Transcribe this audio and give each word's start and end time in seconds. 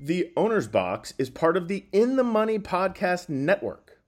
The 0.00 0.32
Owner's 0.36 0.68
Box 0.68 1.12
is 1.18 1.28
part 1.28 1.56
of 1.56 1.66
the 1.66 1.84
In 1.90 2.14
the 2.14 2.22
Money 2.22 2.60
Podcast 2.60 3.28
Network. 3.28 3.98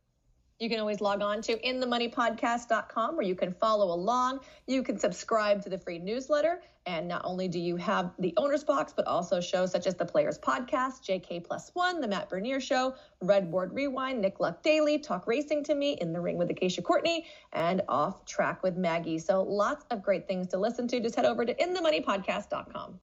You 0.61 0.69
can 0.69 0.79
always 0.79 1.01
log 1.01 1.21
on 1.21 1.43
to 1.43 1.57
inthemoneypodcast.com 1.57 3.17
where 3.17 3.27
you 3.27 3.35
can 3.35 3.53
follow 3.55 3.93
along. 3.93 4.39
You 4.69 4.85
can 4.85 5.01
subscribe 5.01 5.65
to 5.65 5.69
the 5.69 5.79
free 5.79 5.99
newsletter. 5.99 6.63
And 6.87 7.09
not 7.09 7.23
only 7.25 7.49
do 7.49 7.59
you 7.59 7.75
have 7.75 8.13
the 8.21 8.33
owner's 8.37 8.63
box, 8.63 8.93
but 8.95 9.09
also 9.09 9.41
shows 9.41 9.73
such 9.73 9.89
as 9.89 9.97
the 9.97 10.05
Players 10.05 10.39
Podcast, 10.39 11.03
JK 11.03 11.43
Plus 11.43 11.73
One, 11.75 12.01
The 12.01 12.07
Matt 12.07 12.29
Bernier 12.29 12.61
Show, 12.61 12.95
Redboard 13.25 13.71
Rewind, 13.73 14.21
Nick 14.21 14.39
Luck 14.39 14.63
Daily, 14.63 14.97
Talk 14.97 15.27
Racing 15.27 15.65
to 15.65 15.75
Me, 15.75 15.99
In 16.01 16.13
the 16.13 16.21
Ring 16.21 16.39
with 16.39 16.51
Acacia 16.51 16.83
Courtney, 16.83 17.27
and 17.53 17.83
Off 17.89 18.25
Track 18.27 18.63
with 18.63 18.77
Maggie. 18.77 19.19
So 19.19 19.43
lots 19.43 19.85
of 19.91 20.05
great 20.05 20.29
things 20.29 20.47
to 20.49 20.57
listen 20.57 20.87
to. 20.87 21.01
Just 21.01 21.17
head 21.17 21.25
over 21.25 21.45
to 21.45 21.53
inthemoneypodcast.com. 21.53 23.01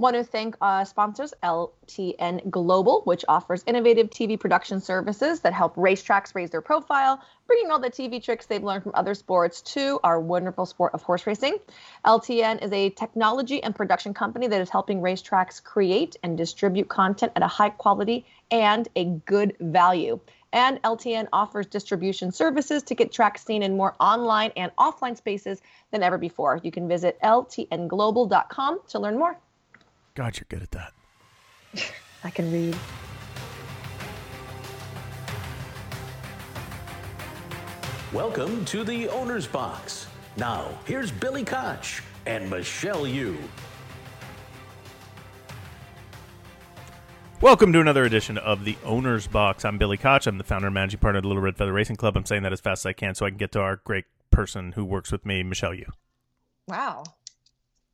Want 0.00 0.14
to 0.14 0.22
thank 0.22 0.56
uh, 0.60 0.84
sponsors 0.84 1.34
LTN 1.42 2.48
Global, 2.50 3.02
which 3.02 3.24
offers 3.26 3.64
innovative 3.66 4.10
TV 4.10 4.38
production 4.38 4.80
services 4.80 5.40
that 5.40 5.52
help 5.52 5.74
racetracks 5.74 6.36
raise 6.36 6.50
their 6.50 6.60
profile, 6.60 7.20
bringing 7.48 7.72
all 7.72 7.80
the 7.80 7.90
TV 7.90 8.22
tricks 8.22 8.46
they've 8.46 8.62
learned 8.62 8.84
from 8.84 8.92
other 8.94 9.14
sports 9.14 9.60
to 9.60 9.98
our 10.04 10.20
wonderful 10.20 10.66
sport 10.66 10.94
of 10.94 11.02
horse 11.02 11.26
racing. 11.26 11.58
LTN 12.04 12.62
is 12.62 12.70
a 12.70 12.90
technology 12.90 13.60
and 13.60 13.74
production 13.74 14.14
company 14.14 14.46
that 14.46 14.60
is 14.60 14.70
helping 14.70 15.00
racetracks 15.00 15.60
create 15.60 16.14
and 16.22 16.38
distribute 16.38 16.88
content 16.88 17.32
at 17.34 17.42
a 17.42 17.48
high 17.48 17.70
quality 17.70 18.24
and 18.52 18.86
a 18.94 19.04
good 19.04 19.56
value. 19.58 20.20
And 20.52 20.80
LTN 20.82 21.26
offers 21.32 21.66
distribution 21.66 22.30
services 22.30 22.84
to 22.84 22.94
get 22.94 23.10
tracks 23.10 23.44
seen 23.44 23.64
in 23.64 23.76
more 23.76 23.96
online 23.98 24.52
and 24.56 24.70
offline 24.78 25.16
spaces 25.16 25.60
than 25.90 26.04
ever 26.04 26.18
before. 26.18 26.60
You 26.62 26.70
can 26.70 26.86
visit 26.86 27.18
ltnglobal.com 27.20 28.80
to 28.90 28.98
learn 29.00 29.18
more. 29.18 29.36
God, 30.18 30.36
you're 30.36 30.46
good 30.48 30.64
at 30.64 30.72
that. 30.72 30.92
I 32.24 32.30
can 32.30 32.50
read. 32.52 32.76
Welcome 38.12 38.64
to 38.64 38.82
the 38.82 39.08
Owner's 39.10 39.46
Box. 39.46 40.08
Now, 40.36 40.76
here's 40.86 41.12
Billy 41.12 41.44
Koch 41.44 42.02
and 42.26 42.50
Michelle 42.50 43.06
Yu. 43.06 43.38
Welcome 47.40 47.72
to 47.72 47.80
another 47.80 48.02
edition 48.02 48.38
of 48.38 48.64
the 48.64 48.76
Owner's 48.84 49.28
Box. 49.28 49.64
I'm 49.64 49.78
Billy 49.78 49.98
Koch. 49.98 50.26
I'm 50.26 50.38
the 50.38 50.42
founder 50.42 50.66
and 50.66 50.74
managing 50.74 50.98
partner 50.98 51.18
of 51.18 51.22
the 51.22 51.28
Little 51.28 51.44
Red 51.44 51.56
Feather 51.56 51.72
Racing 51.72 51.94
Club. 51.94 52.16
I'm 52.16 52.26
saying 52.26 52.42
that 52.42 52.52
as 52.52 52.60
fast 52.60 52.80
as 52.80 52.86
I 52.86 52.92
can 52.92 53.14
so 53.14 53.24
I 53.24 53.28
can 53.28 53.38
get 53.38 53.52
to 53.52 53.60
our 53.60 53.76
great 53.84 54.06
person 54.32 54.72
who 54.72 54.84
works 54.84 55.12
with 55.12 55.24
me, 55.24 55.44
Michelle 55.44 55.74
Yu. 55.74 55.86
Wow. 56.66 57.04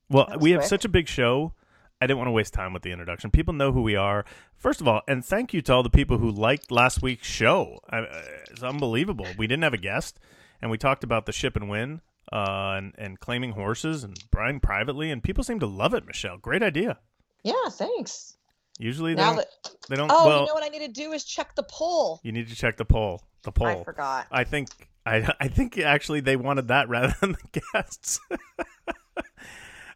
Well, 0.08 0.24
That 0.24 0.38
was 0.38 0.42
we 0.42 0.52
have 0.52 0.64
such 0.64 0.86
a 0.86 0.88
big 0.88 1.06
show. 1.06 1.52
I 2.00 2.06
didn't 2.06 2.18
want 2.18 2.28
to 2.28 2.32
waste 2.32 2.52
time 2.52 2.72
with 2.72 2.82
the 2.82 2.90
introduction. 2.92 3.30
People 3.30 3.54
know 3.54 3.72
who 3.72 3.82
we 3.82 3.96
are. 3.96 4.24
First 4.56 4.80
of 4.80 4.88
all, 4.88 5.02
and 5.08 5.24
thank 5.24 5.54
you 5.54 5.62
to 5.62 5.72
all 5.72 5.82
the 5.82 5.90
people 5.90 6.18
who 6.18 6.30
liked 6.30 6.70
last 6.70 7.00
week's 7.02 7.26
show. 7.26 7.78
I, 7.88 7.98
uh, 8.00 8.22
it's 8.50 8.62
unbelievable. 8.62 9.26
We 9.38 9.46
didn't 9.46 9.62
have 9.64 9.74
a 9.74 9.78
guest, 9.78 10.18
and 10.60 10.70
we 10.70 10.76
talked 10.78 11.04
about 11.04 11.26
the 11.26 11.32
ship 11.32 11.56
and 11.56 11.68
win 11.70 12.00
uh, 12.32 12.74
and 12.76 12.94
and 12.98 13.20
claiming 13.20 13.52
horses 13.52 14.04
and 14.04 14.16
buying 14.30 14.60
privately, 14.60 15.10
and 15.10 15.22
people 15.22 15.44
seem 15.44 15.60
to 15.60 15.66
love 15.66 15.94
it. 15.94 16.04
Michelle, 16.06 16.36
great 16.38 16.62
idea. 16.62 16.98
Yeah, 17.42 17.68
thanks. 17.70 18.36
Usually 18.78 19.14
they 19.14 19.22
Now 19.22 19.34
don't. 19.34 19.36
that 19.36 19.70
they 19.88 19.96
don't. 19.96 20.10
oh, 20.12 20.26
well, 20.26 20.40
you 20.40 20.46
know 20.48 20.54
what 20.54 20.64
I 20.64 20.68
need 20.68 20.84
to 20.86 20.92
do 20.92 21.12
is 21.12 21.24
check 21.24 21.54
the 21.54 21.62
poll. 21.62 22.20
you 22.24 22.32
need 22.32 22.48
to 22.48 22.54
check 22.56 22.76
the 22.76 22.84
poll. 22.84 23.22
The 23.44 23.52
poll. 23.52 23.66
I 23.68 23.84
forgot. 23.84 24.26
I 24.32 24.44
think 24.44 24.68
I 25.06 25.32
I 25.40 25.48
think 25.48 25.78
actually 25.78 26.20
they 26.20 26.36
wanted 26.36 26.68
that 26.68 26.88
rather 26.90 27.14
than 27.20 27.32
the 27.32 27.60
guests. 27.72 28.18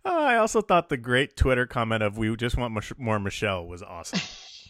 Uh, 0.05 0.11
I 0.11 0.37
also 0.37 0.61
thought 0.61 0.89
the 0.89 0.97
great 0.97 1.37
Twitter 1.37 1.67
comment 1.67 2.03
of 2.03 2.19
"We 2.19 2.35
just 2.37 2.57
want 2.57 2.99
more 2.99 3.19
Michelle" 3.19 3.67
was 3.67 3.83
awesome, 3.83 4.21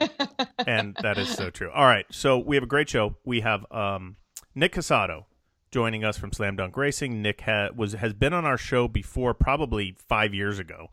and 0.67 0.97
that 1.03 1.19
is 1.19 1.29
so 1.29 1.51
true. 1.51 1.71
All 1.71 1.85
right, 1.85 2.07
so 2.11 2.39
we 2.39 2.57
have 2.57 2.63
a 2.63 2.69
great 2.69 2.89
show. 2.89 3.17
We 3.25 3.41
have 3.41 3.71
um, 3.71 4.17
Nick 4.55 4.75
Cosato 4.75 5.25
joining 5.71 6.05
us 6.05 6.17
from 6.17 6.33
Slam 6.33 6.57
Dunk 6.57 6.77
Racing. 6.77 7.23
Nick 7.23 7.43
ha- 7.43 7.69
was 7.75 7.93
has 7.95 8.13
been 8.13 8.33
on 8.33 8.45
our 8.45 8.59
show 8.59 8.89
before, 8.89 9.35
probably 9.35 9.95
five 9.99 10.35
years 10.35 10.59
ago, 10.59 10.89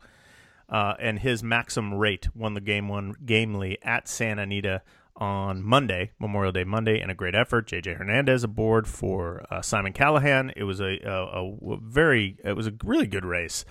uh, 0.68 0.94
and 0.98 1.18
his 1.20 1.42
Maxim 1.42 1.94
rate 1.94 2.28
won 2.34 2.54
the 2.54 2.60
game 2.60 2.88
one 2.88 3.14
gamely 3.24 3.78
at 3.82 4.08
Santa 4.08 4.42
Anita 4.42 4.82
on 5.16 5.62
Monday, 5.62 6.12
Memorial 6.18 6.52
Day 6.52 6.64
Monday, 6.64 7.00
in 7.00 7.10
a 7.10 7.14
great 7.14 7.34
effort. 7.34 7.66
JJ 7.66 7.96
Hernandez 7.96 8.44
aboard 8.44 8.86
for 8.86 9.44
uh, 9.50 9.62
Simon 9.62 9.92
Callaghan. 9.92 10.52
It 10.56 10.64
was 10.64 10.80
a, 10.80 10.98
a, 11.04 11.46
a 11.72 11.78
very, 11.82 12.36
it 12.44 12.52
was 12.52 12.66
a 12.66 12.74
really 12.84 13.06
good 13.06 13.24
race. 13.24 13.64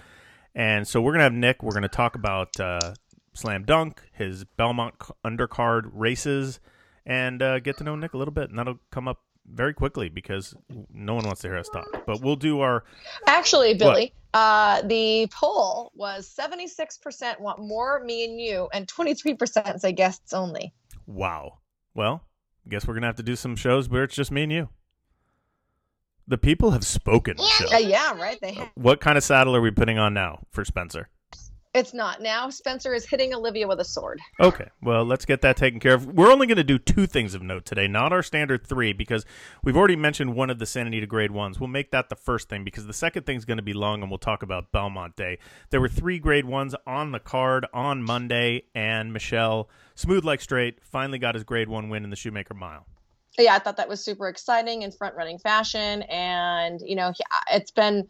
And 0.56 0.88
so 0.88 1.02
we're 1.02 1.12
gonna 1.12 1.26
have 1.26 1.34
Nick. 1.34 1.62
We're 1.62 1.74
gonna 1.74 1.90
talk 1.90 2.16
about 2.16 2.58
uh, 2.60 2.94
Slam 3.34 3.64
Dunk, 3.64 4.02
his 4.14 4.46
Belmont 4.46 4.96
undercard 5.26 5.90
races, 5.92 6.60
and 7.06 7.42
uh, 7.42 7.60
get 7.60 7.78
to 7.78 7.84
know 7.84 7.96
Nick 7.96 8.14
a 8.14 8.18
little 8.18 8.34
bit. 8.34 8.50
And 8.50 8.58
that'll 8.58 8.80
come 8.90 9.08
up 9.08 9.20
very 9.46 9.74
quickly 9.74 10.10
because 10.10 10.56
no 10.92 11.14
one 11.14 11.26
wants 11.26 11.42
to 11.42 11.50
hear 11.50 11.58
us 11.58 11.70
talk. 11.70 11.88
But 12.06 12.22
we'll 12.22 12.38
do 12.38 12.62
our 12.62 12.86
Actually, 13.28 13.74
Billy, 13.74 14.14
uh, 14.34 14.82
the 14.84 15.28
poll 15.32 15.92
was 15.94 16.28
76% 16.28 17.40
want 17.40 17.60
more 17.60 18.04
me 18.04 18.24
and 18.26 18.40
you, 18.40 18.70
and 18.74 18.88
23% 18.88 19.80
say 19.80 19.92
guests 19.92 20.34
only. 20.34 20.74
wow. 21.06 21.60
Well, 21.94 22.24
guess 22.68 22.86
we're 22.86 22.94
gonna 22.94 23.06
have 23.08 23.16
to 23.18 23.24
do 23.24 23.36
some 23.36 23.56
shows 23.56 23.88
where 23.88 24.04
it's 24.04 24.16
just 24.16 24.32
me 24.32 24.44
and 24.44 24.52
you. 24.52 24.70
The 26.28 26.38
people 26.38 26.72
have 26.72 26.86
spoken. 26.86 27.38
Uh, 27.40 27.78
yeah, 27.78 28.20
right. 28.20 28.40
They 28.42 28.54
have. 28.54 28.70
What 28.76 29.00
kind 29.00 29.18
of 29.18 29.24
saddle 29.24 29.56
are 29.56 29.62
we 29.62 29.72
putting 29.72 30.00
on 30.00 30.14
now 30.14 30.40
for 30.52 30.66
Spencer? 30.66 31.10
It's 31.76 31.94
not. 31.94 32.22
Now 32.22 32.50
Spencer 32.50 32.94
is 32.94 33.06
hitting 33.06 33.34
Olivia 33.34 33.68
with 33.68 33.82
a 33.82 33.84
sword. 33.84 34.22
Okay, 34.40 34.70
well, 34.82 35.04
let's 35.04 35.26
get 35.26 35.42
that 35.42 35.58
taken 35.58 35.82
care 35.82 35.94
of. 35.94 36.06
We're 36.06 36.32
only 36.32 36.48
going 36.48 36.56
to 36.56 36.64
do 36.64 36.80
two 36.80 37.06
things 37.06 37.36
of 37.36 37.42
note 37.42 37.66
today, 37.66 37.86
not 37.86 38.14
our 38.14 38.24
standard 38.24 38.66
three, 38.66 38.94
because 38.94 39.26
we've 39.62 39.76
already 39.76 39.98
mentioned 39.98 40.36
one 40.36 40.50
of 40.50 40.58
the 40.58 40.66
Santa 40.66 40.88
Anita 40.88 41.06
grade 41.06 41.32
ones. 41.32 41.60
We'll 41.60 41.68
make 41.68 41.92
that 41.92 42.08
the 42.08 42.16
first 42.16 42.48
thing 42.48 42.64
because 42.64 42.88
the 42.88 42.94
second 42.94 43.26
thing 43.26 43.36
is 43.36 43.44
going 43.44 43.58
to 43.58 43.62
be 43.62 43.74
long, 43.74 44.02
and 44.02 44.10
we'll 44.10 44.20
talk 44.20 44.42
about 44.42 44.72
Belmont 44.72 45.18
Day. 45.18 45.38
There 45.70 45.82
were 45.82 45.90
three 45.90 46.18
grade 46.18 46.46
ones 46.46 46.74
on 46.88 47.12
the 47.12 47.20
card 47.20 47.66
on 47.74 48.02
Monday, 48.02 48.64
and 48.74 49.12
Michelle, 49.12 49.70
Smooth 49.96 50.24
Like 50.24 50.40
Strait, 50.40 50.80
finally 50.82 51.20
got 51.20 51.36
his 51.36 51.44
grade 51.44 51.68
one 51.68 51.90
win 51.90 52.06
in 52.06 52.10
the 52.10 52.16
Shoemaker 52.16 52.54
Mile. 52.54 52.86
Yeah, 53.44 53.56
I 53.56 53.60
thought 53.60 53.78
that 53.78 53.90
was 53.90 54.04
super 54.04 54.28
exciting 54.28 54.84
in 54.84 54.92
front 54.92 55.16
running 55.16 55.40
fashion. 55.40 56.04
And, 56.04 56.80
you 56.82 56.96
know, 56.96 57.12
he, 57.16 57.24
it's 57.52 57.72
been 57.72 58.08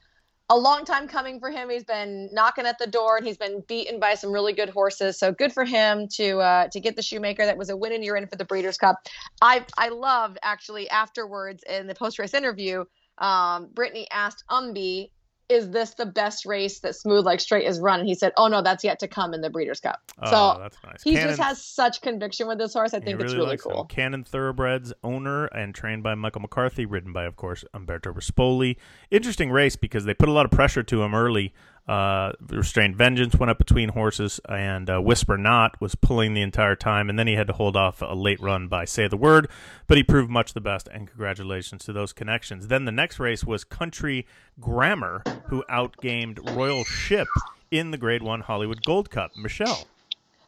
a 0.50 0.58
long 0.58 0.86
time 0.86 1.08
coming 1.08 1.40
for 1.40 1.50
him. 1.50 1.70
He's 1.70 1.84
been 1.84 2.30
knocking 2.32 2.66
at 2.66 2.78
the 2.78 2.86
door 2.88 3.18
and 3.18 3.26
he's 3.26 3.38
been 3.38 3.64
beaten 3.68 4.00
by 4.00 4.14
some 4.14 4.32
really 4.32 4.54
good 4.54 4.70
horses. 4.70 5.18
So 5.18 5.32
good 5.32 5.52
for 5.52 5.66
him 5.66 6.08
to 6.14 6.40
uh, 6.40 6.68
to 6.68 6.80
get 6.80 6.96
the 6.96 7.02
shoemaker. 7.02 7.46
That 7.46 7.58
was 7.58 7.70
a 7.70 7.78
win 7.78 7.94
and 7.94 8.04
you're 8.04 8.16
in 8.16 8.28
for 8.28 8.36
the 8.36 8.46
Breeders' 8.46 8.78
Cup. 8.78 8.98
I 9.42 9.66
I 9.78 9.90
loved 9.90 10.38
actually 10.44 10.90
afterwards 10.90 11.64
in 11.68 11.88
the 11.88 11.96
post 11.96 12.20
race 12.20 12.34
interview. 12.34 12.86
Um, 13.18 13.70
Brittany 13.74 14.08
asked 14.12 14.44
Umby, 14.50 15.10
"Is 15.50 15.70
this 15.70 15.92
the 15.96 16.06
best 16.06 16.46
race 16.46 16.80
that 16.80 16.96
Smooth 16.96 17.26
Like 17.26 17.40
Strait 17.40 17.66
has 17.66 17.80
run?" 17.80 18.00
And 18.00 18.08
he 18.10 18.16
said, 18.16 18.34
"Oh 18.38 18.48
no, 18.48 18.62
that's 18.62 18.84
yet 18.84 19.00
to 19.00 19.08
come 19.08 19.34
in 19.34 19.42
the 19.42 19.50
Breeders' 19.50 19.80
Cup." 19.80 20.00
Oh, 20.22 20.30
so 20.30 20.60
that's 20.62 20.78
nice. 20.84 21.04
he 21.04 21.14
Cannon- 21.14 21.30
just 21.30 21.42
has 21.42 21.64
such 21.64 22.02
conviction 22.02 22.48
with 22.48 22.58
this 22.58 22.74
horse. 22.74 22.94
I 22.94 23.00
think 23.00 23.20
it's 23.22 23.34
really 23.34 23.48
likes 23.48 23.66
him. 23.66 23.72
cool. 23.74 23.86
Cannon 23.86 24.24
Thoroughbreds 24.24 24.94
owner 25.04 25.46
and 25.46 25.74
trained 25.76 26.04
by 26.04 26.16
Michael 26.16 26.42
McCarthy, 26.42 26.86
ridden 26.86 27.14
by, 27.14 27.26
of 27.26 27.36
course, 27.36 27.64
Umberto 27.74 28.12
Rispoli. 28.14 28.78
Interesting 29.12 29.52
race 29.52 29.76
because 29.76 30.06
they 30.06 30.14
put 30.14 30.30
a 30.30 30.32
lot 30.32 30.46
of 30.46 30.52
pressure 30.52 30.84
to 30.84 31.04
him 31.04 31.14
early. 31.14 31.54
Uh, 31.88 32.32
Restrained 32.48 32.96
Vengeance 32.96 33.36
went 33.36 33.52
up 33.52 33.58
between 33.58 33.90
horses, 33.90 34.40
and 34.50 34.90
uh, 34.90 35.00
Whisper 35.00 35.38
Not 35.38 35.80
was 35.80 35.94
pulling 35.96 36.34
the 36.34 36.42
entire 36.42 36.76
time, 36.76 37.10
and 37.10 37.20
then 37.20 37.28
he 37.28 37.36
had 37.36 37.48
to 37.48 37.54
hold 37.54 37.76
off 37.76 38.02
a 38.02 38.16
late 38.16 38.40
run 38.42 38.68
by 38.68 38.86
Say 38.86 39.08
the 39.08 39.18
Word, 39.18 39.48
but 39.88 39.98
he 39.98 40.04
proved 40.04 40.32
much 40.32 40.54
the 40.54 40.62
best, 40.62 40.88
and 40.92 41.08
congratulations 41.08 41.86
to 41.86 41.94
those 41.94 42.12
connections. 42.12 42.68
Then 42.68 42.86
the 42.86 42.92
next 42.92 43.20
race 43.20 43.44
was 43.44 43.64
Country 43.64 44.26
Grammar, 44.60 45.22
who 45.46 45.64
outgamed 45.70 46.56
Royal 46.56 46.84
Ship 46.84 47.28
in 47.70 47.92
the 47.92 47.98
Grade 47.98 48.24
1 48.24 48.42
Hollywood 48.42 48.84
Gold 48.84 49.12
Cup. 49.12 49.32
Michelle. 49.36 49.88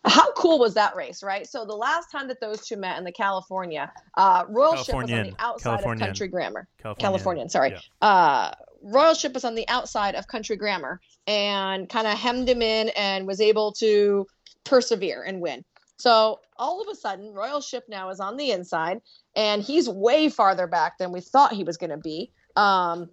How 0.07 0.31
cool 0.33 0.59
was 0.59 0.73
that 0.75 0.95
race, 0.95 1.21
right? 1.21 1.47
So 1.47 1.65
the 1.65 1.75
last 1.75 2.11
time 2.11 2.27
that 2.29 2.39
those 2.39 2.65
two 2.65 2.77
met 2.77 2.97
in 2.97 3.03
the 3.03 3.11
California, 3.11 3.91
uh, 4.15 4.45
Royal 4.47 4.75
Ship 4.77 4.95
was 4.95 5.11
on 5.11 5.23
the 5.23 5.33
outside 5.39 5.71
Californian. 5.71 6.03
of 6.03 6.07
Country 6.07 6.27
Grammar. 6.27 6.67
California. 6.77 7.01
Californian, 7.01 7.49
sorry. 7.49 7.71
Yeah. 7.71 8.07
Uh, 8.07 8.51
Royal 8.81 9.13
Ship 9.13 9.33
was 9.33 9.43
on 9.43 9.55
the 9.55 9.67
outside 9.67 10.15
of 10.15 10.27
Country 10.27 10.55
Grammar 10.55 11.01
and 11.25 11.89
kind 11.89 12.07
of 12.07 12.17
hemmed 12.17 12.47
him 12.47 12.61
in 12.61 12.89
and 12.89 13.27
was 13.27 13.41
able 13.41 13.73
to 13.73 14.27
persevere 14.63 15.23
and 15.23 15.41
win. 15.41 15.63
So 15.97 16.39
all 16.57 16.81
of 16.81 16.87
a 16.87 16.95
sudden, 16.95 17.33
Royal 17.33 17.59
Ship 17.59 17.83
now 17.89 18.09
is 18.09 18.19
on 18.19 18.37
the 18.37 18.51
inside, 18.51 19.01
and 19.35 19.61
he's 19.63 19.89
way 19.89 20.29
farther 20.29 20.67
back 20.67 20.97
than 20.99 21.11
we 21.11 21.21
thought 21.21 21.53
he 21.53 21.63
was 21.63 21.77
going 21.77 21.89
to 21.89 21.97
be. 21.97 22.31
Um, 22.55 23.09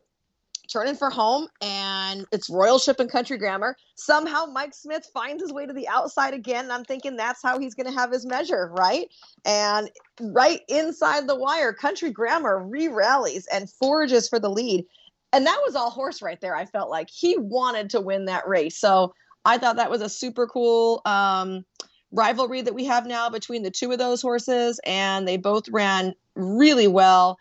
turning 0.75 0.97
for 0.97 1.09
home, 1.09 1.47
and 1.63 2.27
it's 2.33 2.51
Royal 2.51 2.81
Ship 2.81 2.99
and 2.99 3.09
Country 3.09 3.39
Grammar. 3.39 3.77
Somehow, 3.95 4.47
Mike 4.47 4.75
Smith 4.75 5.09
finds 5.15 5.41
his 5.41 5.53
way 5.53 5.67
to 5.67 5.73
the 5.73 5.87
outside 5.87 6.35
again, 6.35 6.65
and 6.65 6.73
I'm 6.73 6.85
thinking 6.85 7.17
that's 7.17 7.41
how 7.41 7.61
he's 7.61 7.75
going 7.75 7.87
to 7.87 7.97
have 7.97 8.11
his 8.11 8.27
measure, 8.27 8.73
right? 8.77 9.09
And 9.45 9.89
right 10.21 10.63
inside 10.69 11.29
the 11.29 11.37
wire, 11.37 11.73
Country 11.73 12.11
Grammar 12.11 12.59
re 12.59 12.89
rallies 12.89 13.47
and 13.47 13.71
forges 13.71 14.29
for 14.29 14.41
the 14.41 14.51
lead. 14.51 14.85
And 15.33 15.47
that 15.47 15.61
was 15.65 15.77
all 15.77 15.91
horse 15.91 16.21
right 16.21 16.41
there. 16.41 16.57
I 16.57 16.67
felt 16.67 16.91
like 16.91 17.09
he 17.09 17.37
wanted 17.39 17.91
to 17.91 18.01
win 18.01 18.25
that 18.25 18.49
race. 18.49 18.77
So 18.77 19.15
I 19.45 19.59
thought 19.59 19.77
that 19.77 19.91
was 19.91 20.01
a 20.01 20.09
super 20.09 20.49
cool 20.49 21.03
um, 21.05 21.65
rivalry 22.11 22.63
that 22.63 22.75
we 22.75 22.85
have 22.87 23.07
now 23.07 23.31
between 23.31 23.63
the 23.63 23.71
two 23.71 23.93
of 23.93 23.99
those 23.99 24.23
horses, 24.23 24.81
and 24.85 25.29
they 25.29 25.37
both 25.37 25.69
ran 25.69 26.15
really 26.35 26.89
well. 26.89 27.39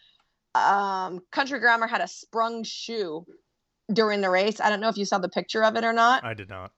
Um, 0.55 1.19
Country 1.31 1.59
Grammar 1.59 1.87
had 1.87 2.01
a 2.01 2.07
sprung 2.07 2.63
shoe 2.63 3.25
during 3.91 4.21
the 4.21 4.29
race. 4.29 4.59
I 4.59 4.69
don't 4.69 4.79
know 4.79 4.89
if 4.89 4.97
you 4.97 5.05
saw 5.05 5.17
the 5.17 5.29
picture 5.29 5.63
of 5.63 5.75
it 5.75 5.83
or 5.83 5.93
not. 5.93 6.23
I 6.23 6.33
did 6.33 6.49
not. 6.49 6.71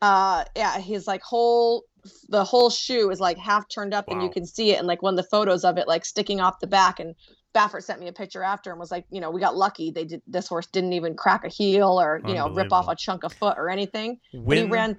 Uh, 0.00 0.44
yeah, 0.56 0.78
his 0.78 1.06
like 1.06 1.22
whole 1.22 1.84
the 2.28 2.44
whole 2.44 2.70
shoe 2.70 3.10
is 3.10 3.20
like 3.20 3.36
half 3.38 3.68
turned 3.68 3.92
up, 3.92 4.06
and 4.08 4.22
you 4.22 4.30
can 4.30 4.46
see 4.46 4.70
it, 4.72 4.78
and 4.78 4.86
like 4.86 5.02
one 5.02 5.14
of 5.14 5.16
the 5.16 5.28
photos 5.28 5.64
of 5.64 5.78
it 5.78 5.88
like 5.88 6.04
sticking 6.04 6.40
off 6.40 6.60
the 6.60 6.66
back. 6.66 7.00
And 7.00 7.14
Baffert 7.54 7.82
sent 7.82 7.98
me 8.00 8.06
a 8.08 8.12
picture 8.12 8.42
after 8.42 8.70
and 8.70 8.78
was 8.78 8.90
like, 8.90 9.04
you 9.10 9.20
know, 9.20 9.30
we 9.30 9.40
got 9.40 9.56
lucky. 9.56 9.90
They 9.90 10.04
did 10.04 10.22
this 10.26 10.46
horse 10.46 10.66
didn't 10.66 10.92
even 10.92 11.14
crack 11.16 11.44
a 11.44 11.48
heel 11.48 12.00
or 12.00 12.20
you 12.26 12.34
know 12.34 12.48
rip 12.50 12.72
off 12.72 12.86
a 12.88 12.96
chunk 12.96 13.24
of 13.24 13.32
foot 13.32 13.56
or 13.58 13.68
anything. 13.68 14.18
but 14.32 14.40
he 14.56 14.64
ran 14.70 14.98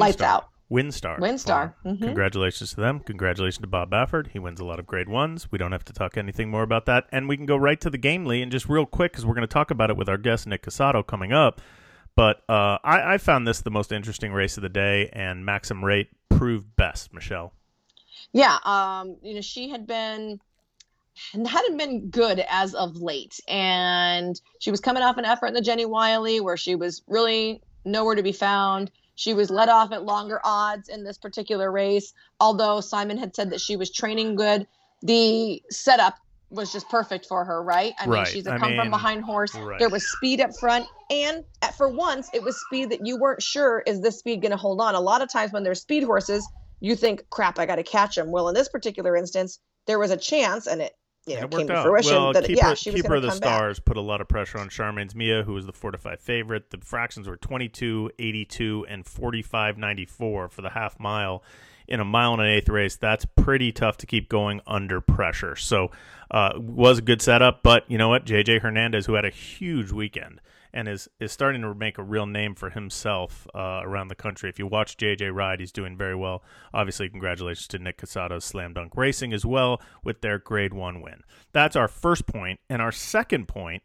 lights 0.00 0.20
out. 0.20 0.48
WinStar. 0.70 1.18
WinStar, 1.18 1.74
Wow. 1.84 1.92
mhm. 1.92 2.00
Congratulations 2.00 2.70
to 2.70 2.80
them. 2.80 3.00
Congratulations 3.00 3.60
to 3.60 3.66
Bob 3.66 3.90
Baffert. 3.90 4.28
He 4.28 4.38
wins 4.38 4.60
a 4.60 4.64
lot 4.64 4.78
of 4.78 4.86
grade 4.86 5.08
ones. 5.08 5.52
We 5.52 5.58
don't 5.58 5.72
have 5.72 5.84
to 5.84 5.92
talk 5.92 6.16
anything 6.16 6.50
more 6.50 6.62
about 6.62 6.86
that. 6.86 7.04
And 7.12 7.28
we 7.28 7.36
can 7.36 7.46
go 7.46 7.56
right 7.56 7.80
to 7.80 7.90
the 7.90 7.98
Gamely, 7.98 8.42
and 8.42 8.50
just 8.50 8.68
real 8.68 8.86
quick, 8.86 9.12
because 9.12 9.26
we're 9.26 9.34
going 9.34 9.46
to 9.46 9.52
talk 9.52 9.70
about 9.70 9.90
it 9.90 9.96
with 9.96 10.08
our 10.08 10.16
guest, 10.16 10.46
Nick 10.46 10.62
Cosato, 10.62 11.06
coming 11.06 11.32
up. 11.32 11.60
But 12.16 12.42
uh, 12.48 12.78
I, 12.82 13.14
I 13.14 13.18
found 13.18 13.46
this 13.46 13.60
the 13.60 13.70
most 13.70 13.92
interesting 13.92 14.32
race 14.32 14.56
of 14.56 14.62
the 14.62 14.68
day, 14.68 15.10
and 15.12 15.44
Maxim 15.44 15.84
Rate 15.84 16.08
proved 16.28 16.74
best, 16.76 17.12
Michelle. 17.12 17.52
Yeah, 18.32 18.58
um, 18.64 19.16
you 19.22 19.34
know, 19.34 19.40
she 19.40 19.68
had 19.68 19.86
been 19.86 20.40
and 21.32 21.46
hadn't 21.46 21.76
been 21.76 22.10
good 22.10 22.44
as 22.48 22.74
of 22.74 22.96
late, 22.96 23.38
and 23.46 24.40
she 24.60 24.70
was 24.70 24.80
coming 24.80 25.02
off 25.02 25.16
an 25.18 25.24
effort 25.24 25.46
in 25.48 25.54
the 25.54 25.60
Jenny 25.60 25.86
Wiley 25.86 26.40
where 26.40 26.56
she 26.56 26.74
was 26.74 27.02
really 27.06 27.62
nowhere 27.84 28.14
to 28.16 28.22
be 28.22 28.32
found. 28.32 28.90
She 29.14 29.34
was 29.34 29.50
let 29.50 29.68
off 29.68 29.92
at 29.92 30.04
longer 30.04 30.40
odds 30.44 30.88
in 30.88 31.04
this 31.04 31.18
particular 31.18 31.70
race, 31.70 32.12
although 32.40 32.80
Simon 32.80 33.16
had 33.16 33.34
said 33.34 33.50
that 33.50 33.60
she 33.60 33.76
was 33.76 33.90
training 33.90 34.34
good. 34.36 34.66
The 35.02 35.62
setup 35.70 36.16
was 36.50 36.72
just 36.72 36.88
perfect 36.88 37.26
for 37.26 37.44
her, 37.44 37.62
right? 37.62 37.94
I 37.98 38.06
mean, 38.06 38.12
Right. 38.14 38.28
she's 38.28 38.46
a 38.46 38.58
come 38.58 38.70
mean, 38.70 38.80
from 38.80 38.90
behind 38.90 39.24
horse. 39.24 39.54
right. 39.54 39.78
There 39.78 39.88
was 39.88 40.06
speed 40.06 40.40
up 40.40 40.54
front, 40.56 40.86
and 41.10 41.44
at, 41.62 41.74
for 41.76 41.88
once, 41.88 42.30
it 42.32 42.42
was 42.42 42.56
speed 42.60 42.90
that 42.90 43.04
you 43.06 43.16
weren't 43.16 43.42
sure 43.42 43.82
is 43.86 44.00
this 44.00 44.18
speed 44.18 44.40
going 44.42 44.52
to 44.52 44.56
hold 44.56 44.80
on. 44.80 44.94
A 44.94 45.00
lot 45.00 45.22
of 45.22 45.28
times 45.30 45.52
when 45.52 45.62
there's 45.64 45.80
speed 45.80 46.04
horses, 46.04 46.48
you 46.80 46.94
think, 46.96 47.28
"Crap, 47.30 47.58
I 47.58 47.66
got 47.66 47.76
to 47.76 47.82
catch 47.82 48.16
him." 48.16 48.30
Well, 48.30 48.48
in 48.48 48.54
this 48.54 48.68
particular 48.68 49.16
instance, 49.16 49.58
there 49.86 49.98
was 49.98 50.10
a 50.10 50.16
chance, 50.16 50.66
and 50.66 50.80
it 50.80 50.92
you 51.26 51.36
know 51.36 51.42
it 51.42 51.50
came 51.50 51.66
to 51.66 51.74
out. 51.74 51.84
fruition 51.84 52.12
well, 52.12 52.32
that 52.32 52.44
keeper, 52.44 52.60
yeah, 52.60 52.74
she 52.74 52.90
was 52.90 53.02
keeper 53.02 53.14
of 53.16 53.22
the 53.22 53.28
come 53.28 53.38
back. 53.38 53.56
stars 53.56 53.80
put 53.80 53.96
a 53.96 54.00
lot 54.00 54.20
of 54.20 54.28
pressure 54.28 54.58
on 54.58 54.68
Charmaine's 54.68 55.14
Mia, 55.14 55.42
who 55.42 55.54
was 55.54 55.66
the 55.66 55.72
four 55.72 55.90
to 55.90 55.98
five 55.98 56.20
favorite. 56.20 56.70
The 56.70 56.78
fractions 56.78 57.26
were 57.26 57.36
22, 57.36 58.10
82, 58.18 58.86
and 58.88 59.06
45, 59.06 59.78
94 59.78 60.48
for 60.48 60.62
the 60.62 60.70
half 60.70 60.98
mile 61.00 61.42
in 61.86 62.00
a 62.00 62.04
mile 62.04 62.32
and 62.32 62.42
an 62.42 62.48
eighth 62.48 62.68
race. 62.68 62.96
That's 62.96 63.24
pretty 63.24 63.72
tough 63.72 63.98
to 63.98 64.06
keep 64.06 64.28
going 64.28 64.60
under 64.66 65.00
pressure. 65.00 65.56
So, 65.56 65.90
uh, 66.30 66.52
was 66.56 66.98
a 66.98 67.02
good 67.02 67.22
setup, 67.22 67.62
but 67.62 67.84
you 67.90 67.98
know 67.98 68.08
what? 68.08 68.24
JJ 68.24 68.60
Hernandez, 68.60 69.06
who 69.06 69.14
had 69.14 69.24
a 69.24 69.30
huge 69.30 69.92
weekend 69.92 70.40
and 70.74 70.88
is 70.88 71.08
is 71.18 71.32
starting 71.32 71.62
to 71.62 71.74
make 71.74 71.96
a 71.96 72.02
real 72.02 72.26
name 72.26 72.54
for 72.54 72.68
himself 72.68 73.46
uh, 73.54 73.80
around 73.82 74.08
the 74.08 74.14
country. 74.14 74.50
If 74.50 74.58
you 74.58 74.66
watch 74.66 74.98
JJ 74.98 75.32
ride, 75.34 75.60
he's 75.60 75.72
doing 75.72 75.96
very 75.96 76.16
well. 76.16 76.42
Obviously, 76.74 77.08
congratulations 77.08 77.68
to 77.68 77.78
Nick 77.78 77.96
Cosato's 77.98 78.44
Slam 78.44 78.74
Dunk 78.74 78.92
Racing 78.96 79.32
as 79.32 79.46
well 79.46 79.80
with 80.02 80.20
their 80.20 80.38
Grade 80.38 80.74
One 80.74 81.00
win. 81.00 81.22
That's 81.52 81.76
our 81.76 81.88
first 81.88 82.26
point, 82.26 82.60
and 82.68 82.82
our 82.82 82.92
second 82.92 83.46
point 83.48 83.82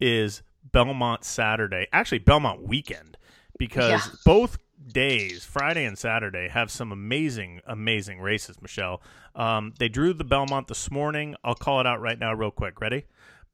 is 0.00 0.42
Belmont 0.70 1.24
Saturday. 1.24 1.86
Actually, 1.92 2.18
Belmont 2.18 2.62
weekend 2.62 3.16
because 3.58 3.90
Yeah. 3.90 4.12
both 4.24 4.58
days, 4.92 5.44
Friday 5.44 5.84
and 5.84 5.96
Saturday, 5.96 6.48
have 6.48 6.68
some 6.70 6.90
amazing, 6.90 7.60
amazing 7.66 8.20
races. 8.20 8.60
Michelle, 8.60 9.00
um, 9.36 9.72
they 9.78 9.88
drew 9.88 10.12
the 10.12 10.24
Belmont 10.24 10.66
this 10.66 10.90
morning. 10.90 11.36
I'll 11.44 11.54
call 11.54 11.78
it 11.80 11.86
out 11.86 12.00
right 12.00 12.18
now, 12.18 12.34
real 12.34 12.50
quick. 12.50 12.80
Ready? 12.80 13.04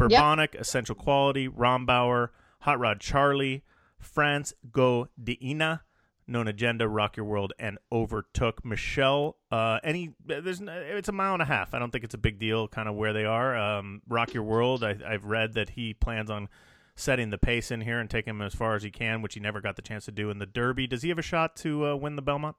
Bourbonic, 0.00 0.54
Essential 0.54 0.94
Quality, 0.94 1.48
Rombauer, 1.48 2.28
Hot 2.60 2.78
Rod 2.78 3.00
Charlie, 3.00 3.64
France 3.98 4.52
Go 4.72 5.08
de 5.22 5.38
Ina, 5.46 5.82
Known 6.26 6.48
Agenda, 6.48 6.88
Rock 6.88 7.16
Your 7.16 7.24
World, 7.24 7.52
and 7.58 7.78
Overtook 7.90 8.64
Michelle. 8.64 9.36
Uh, 9.50 9.78
any? 9.82 10.14
There's 10.24 10.60
it's 10.62 11.08
a 11.08 11.12
mile 11.12 11.32
and 11.32 11.42
a 11.42 11.46
half. 11.46 11.72
I 11.72 11.78
don't 11.78 11.90
think 11.90 12.04
it's 12.04 12.14
a 12.14 12.18
big 12.18 12.38
deal. 12.38 12.68
Kind 12.68 12.88
of 12.88 12.96
where 12.96 13.12
they 13.12 13.24
are. 13.24 13.56
Um, 13.56 14.02
Rock 14.08 14.34
Your 14.34 14.42
World. 14.42 14.84
I, 14.84 14.96
I've 15.06 15.24
read 15.24 15.54
that 15.54 15.70
he 15.70 15.94
plans 15.94 16.30
on 16.30 16.48
setting 16.94 17.30
the 17.30 17.38
pace 17.38 17.70
in 17.70 17.80
here 17.80 18.00
and 18.00 18.10
taking 18.10 18.32
him 18.32 18.42
as 18.42 18.54
far 18.54 18.74
as 18.74 18.82
he 18.82 18.90
can, 18.90 19.22
which 19.22 19.34
he 19.34 19.40
never 19.40 19.60
got 19.60 19.76
the 19.76 19.82
chance 19.82 20.04
to 20.04 20.12
do 20.12 20.30
in 20.30 20.38
the 20.38 20.46
Derby. 20.46 20.86
Does 20.86 21.02
he 21.02 21.08
have 21.08 21.18
a 21.18 21.22
shot 21.22 21.56
to 21.56 21.86
uh, 21.86 21.96
win 21.96 22.16
the 22.16 22.22
Belmont? 22.22 22.56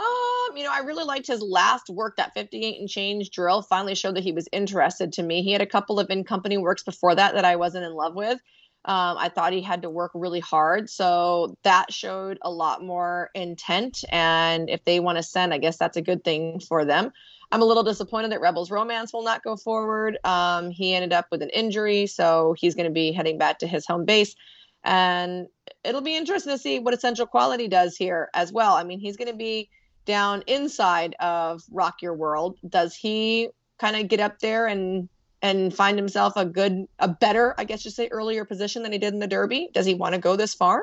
Um, 0.00 0.56
you 0.56 0.64
know, 0.64 0.72
I 0.72 0.80
really 0.80 1.04
liked 1.04 1.28
his 1.28 1.40
last 1.40 1.88
work. 1.88 2.16
That 2.16 2.34
58 2.34 2.80
and 2.80 2.88
change 2.88 3.30
drill 3.30 3.62
finally 3.62 3.94
showed 3.94 4.16
that 4.16 4.24
he 4.24 4.32
was 4.32 4.48
interested 4.52 5.12
to 5.14 5.22
me. 5.22 5.42
He 5.42 5.52
had 5.52 5.62
a 5.62 5.66
couple 5.66 6.00
of 6.00 6.10
in 6.10 6.24
company 6.24 6.58
works 6.58 6.82
before 6.82 7.14
that 7.14 7.34
that 7.34 7.44
I 7.44 7.56
wasn't 7.56 7.84
in 7.84 7.94
love 7.94 8.14
with. 8.14 8.40
Um, 8.84 9.16
I 9.16 9.28
thought 9.28 9.52
he 9.52 9.62
had 9.62 9.82
to 9.82 9.90
work 9.90 10.10
really 10.14 10.40
hard, 10.40 10.90
so 10.90 11.56
that 11.62 11.92
showed 11.92 12.38
a 12.42 12.50
lot 12.50 12.82
more 12.82 13.30
intent. 13.34 14.04
And 14.10 14.68
if 14.68 14.84
they 14.84 14.98
want 14.98 15.18
to 15.18 15.22
send, 15.22 15.54
I 15.54 15.58
guess 15.58 15.76
that's 15.76 15.96
a 15.96 16.02
good 16.02 16.24
thing 16.24 16.58
for 16.58 16.84
them. 16.84 17.12
I'm 17.52 17.62
a 17.62 17.66
little 17.66 17.84
disappointed 17.84 18.32
that 18.32 18.40
Rebels 18.40 18.70
Romance 18.70 19.12
will 19.12 19.22
not 19.22 19.44
go 19.44 19.56
forward. 19.56 20.18
Um, 20.24 20.70
he 20.70 20.94
ended 20.94 21.12
up 21.12 21.26
with 21.30 21.42
an 21.42 21.50
injury, 21.50 22.06
so 22.06 22.56
he's 22.58 22.74
going 22.74 22.88
to 22.88 22.92
be 22.92 23.12
heading 23.12 23.38
back 23.38 23.58
to 23.60 23.66
his 23.66 23.86
home 23.86 24.04
base. 24.04 24.34
And 24.82 25.46
it'll 25.84 26.00
be 26.00 26.16
interesting 26.16 26.52
to 26.52 26.58
see 26.58 26.78
what 26.80 26.94
Essential 26.94 27.26
Quality 27.26 27.68
does 27.68 27.94
here 27.94 28.30
as 28.34 28.52
well. 28.52 28.74
I 28.74 28.84
mean, 28.84 28.98
he's 28.98 29.16
going 29.16 29.30
to 29.30 29.36
be 29.36 29.68
down 30.06 30.42
inside 30.46 31.14
of 31.20 31.62
Rock 31.70 32.02
Your 32.02 32.14
World. 32.14 32.58
Does 32.68 32.96
he 32.96 33.50
kind 33.78 33.96
of 33.96 34.08
get 34.08 34.18
up 34.18 34.38
there 34.40 34.66
and 34.66 35.08
and 35.42 35.74
find 35.74 35.98
himself 35.98 36.34
a 36.36 36.46
good, 36.46 36.86
a 36.98 37.08
better, 37.08 37.54
I 37.58 37.64
guess 37.64 37.84
you 37.84 37.90
say, 37.90 38.08
earlier 38.08 38.44
position 38.44 38.82
than 38.82 38.92
he 38.92 38.98
did 38.98 39.12
in 39.12 39.20
the 39.20 39.26
Derby? 39.26 39.68
Does 39.74 39.84
he 39.84 39.94
want 39.94 40.14
to 40.14 40.20
go 40.20 40.36
this 40.36 40.54
far? 40.54 40.82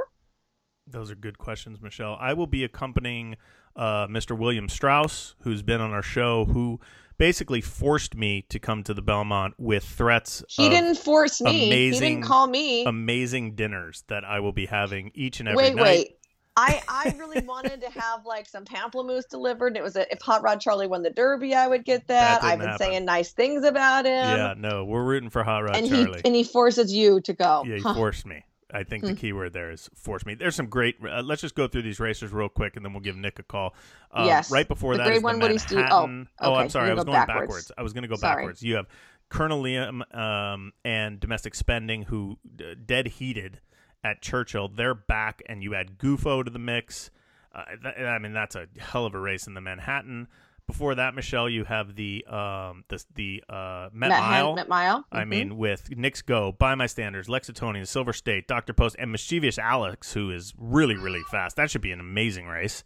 Those 0.85 1.09
are 1.09 1.15
good 1.15 1.37
questions, 1.37 1.81
Michelle. 1.81 2.17
I 2.19 2.33
will 2.33 2.47
be 2.47 2.63
accompanying 2.63 3.37
uh, 3.75 4.07
Mr. 4.07 4.37
William 4.37 4.67
Strauss, 4.67 5.35
who's 5.41 5.61
been 5.61 5.81
on 5.81 5.91
our 5.91 6.01
show, 6.01 6.45
who 6.45 6.79
basically 7.17 7.61
forced 7.61 8.15
me 8.15 8.45
to 8.49 8.59
come 8.59 8.83
to 8.83 8.93
the 8.93 9.01
Belmont 9.01 9.53
with 9.57 9.83
threats 9.83 10.43
He 10.49 10.69
didn't 10.69 10.95
force 10.95 11.41
me. 11.41 11.67
Amazing, 11.67 12.01
he 12.01 12.09
didn't 12.09 12.25
call 12.25 12.47
me. 12.47 12.85
amazing 12.85 13.55
dinners 13.55 14.03
that 14.07 14.23
I 14.23 14.39
will 14.39 14.53
be 14.53 14.65
having 14.65 15.11
each 15.13 15.39
and 15.39 15.47
every 15.47 15.63
wait, 15.63 15.75
night. 15.75 15.83
wait. 15.83 16.18
I, 16.59 16.81
I 16.87 17.15
really 17.17 17.39
wanted 17.45 17.81
to 17.81 17.89
have 17.99 18.25
like 18.25 18.47
some 18.47 18.65
pamplemousse 18.65 19.27
delivered. 19.29 19.77
It 19.77 19.83
was 19.83 19.95
a, 19.95 20.11
if 20.11 20.21
Hot 20.21 20.41
Rod 20.43 20.59
Charlie 20.59 20.87
won 20.87 21.01
the 21.03 21.09
Derby, 21.09 21.53
I 21.55 21.67
would 21.67 21.85
get 21.85 22.07
that. 22.07 22.41
That 22.41 22.43
I've 22.47 22.59
been 22.59 22.67
happen. 22.69 22.85
saying 22.87 23.05
nice 23.05 23.31
things 23.31 23.63
about 23.63 24.05
him. 24.05 24.13
Yeah, 24.37 24.53
no, 24.57 24.83
we're 24.85 25.03
rooting 25.03 25.29
for 25.29 25.43
Hot 25.43 25.63
Rod 25.63 25.75
and 25.77 25.87
Charlie. 25.87 26.19
he 26.19 26.25
and 26.25 26.35
he 26.35 26.43
forces 26.43 26.93
you 26.93 27.21
to 27.21 27.33
go. 27.33 27.63
Yeah, 27.65 27.75
he 27.77 27.81
Huh. 27.81 27.93
forced 27.93 28.25
me. 28.25 28.43
I 28.71 28.83
think 28.83 29.03
the 29.03 29.09
Hmm. 29.11 29.15
key 29.15 29.33
word 29.33 29.53
there 29.53 29.71
is 29.71 29.89
force 29.95 30.25
me. 30.27 30.35
There's 30.35 30.55
some 30.55 30.67
great. 30.67 30.97
Uh, 31.03 31.23
let's 31.23 31.41
just 31.41 31.55
go 31.55 31.67
through 31.67 31.81
these 31.81 31.99
racers 31.99 32.31
real 32.31 32.49
quick, 32.49 32.75
and 32.75 32.85
then 32.85 32.93
we'll 32.93 33.01
give 33.01 33.15
Nick 33.15 33.39
a 33.39 33.43
call. 33.43 33.73
Um, 34.11 34.27
Yes. 34.27 34.51
Right 34.51 34.67
before 34.67 34.93
The 34.93 34.99
that 34.99 35.05
grade 35.05 35.21
the 35.21 35.23
one, 35.23 35.35
oh, 35.41 35.47
Manhattan. 35.47 36.27
Oh. 36.39 36.53
I'm 36.53 36.69
sorry. 36.69 36.91
I 36.91 36.93
was 36.93 37.03
go 37.03 37.11
going 37.13 37.25
backwards. 37.25 37.47
backwards. 37.47 37.71
I 37.77 37.81
was 37.81 37.93
going 37.93 38.03
to 38.03 38.07
go 38.07 38.15
Sorry. 38.17 38.35
backwards. 38.43 38.61
You 38.61 38.75
have 38.75 38.85
Colonel 39.29 39.63
Liam 39.63 40.01
um, 40.15 40.73
and 40.85 41.19
Domestic 41.19 41.55
Spending, 41.55 42.03
who 42.03 42.37
uh, 42.59 42.75
dead 42.85 43.07
heated 43.07 43.59
at 44.03 44.21
Churchill. 44.21 44.67
They're 44.69 44.93
back, 44.95 45.41
and 45.47 45.63
you 45.63 45.75
add 45.75 45.97
Gufo 45.97 46.43
to 46.43 46.49
the 46.51 46.59
mix. 46.59 47.11
Uh, 47.53 47.63
th- 47.83 47.97
I 47.99 48.19
mean, 48.19 48.33
that's 48.33 48.55
a 48.55 48.67
hell 48.79 49.05
of 49.05 49.13
a 49.15 49.19
race 49.19 49.47
in 49.47 49.53
the 49.55 49.61
Manhattan. 49.61 50.27
Before 50.67 50.93
that, 50.95 51.15
Michelle, 51.15 51.49
you 51.49 51.63
have 51.63 51.95
the 51.95 52.23
um, 52.27 52.83
the 52.89 53.03
the 53.15 53.43
uh, 53.49 53.89
Met, 53.91 54.09
Met, 54.09 54.19
Mile. 54.19 54.55
Met 54.55 54.69
Mile. 54.69 55.03
I 55.11 55.23
Mhm. 55.23 55.27
mean, 55.27 55.57
with 55.57 55.89
Knicks 55.97 56.21
Go, 56.21 56.51
By 56.51 56.75
My 56.75 56.85
Standards, 56.85 57.27
Lexitonian, 57.27 57.87
Silver 57.87 58.13
State, 58.13 58.47
Dr. 58.47 58.73
Post, 58.73 58.95
and 58.99 59.11
Mischievous 59.11 59.57
Alex, 59.57 60.13
who 60.13 60.29
is 60.29 60.53
really, 60.59 60.95
really 60.95 61.23
fast. 61.31 61.55
That 61.55 61.71
should 61.71 61.81
be 61.81 61.91
an 61.91 61.99
amazing 61.99 62.45
race. 62.45 62.83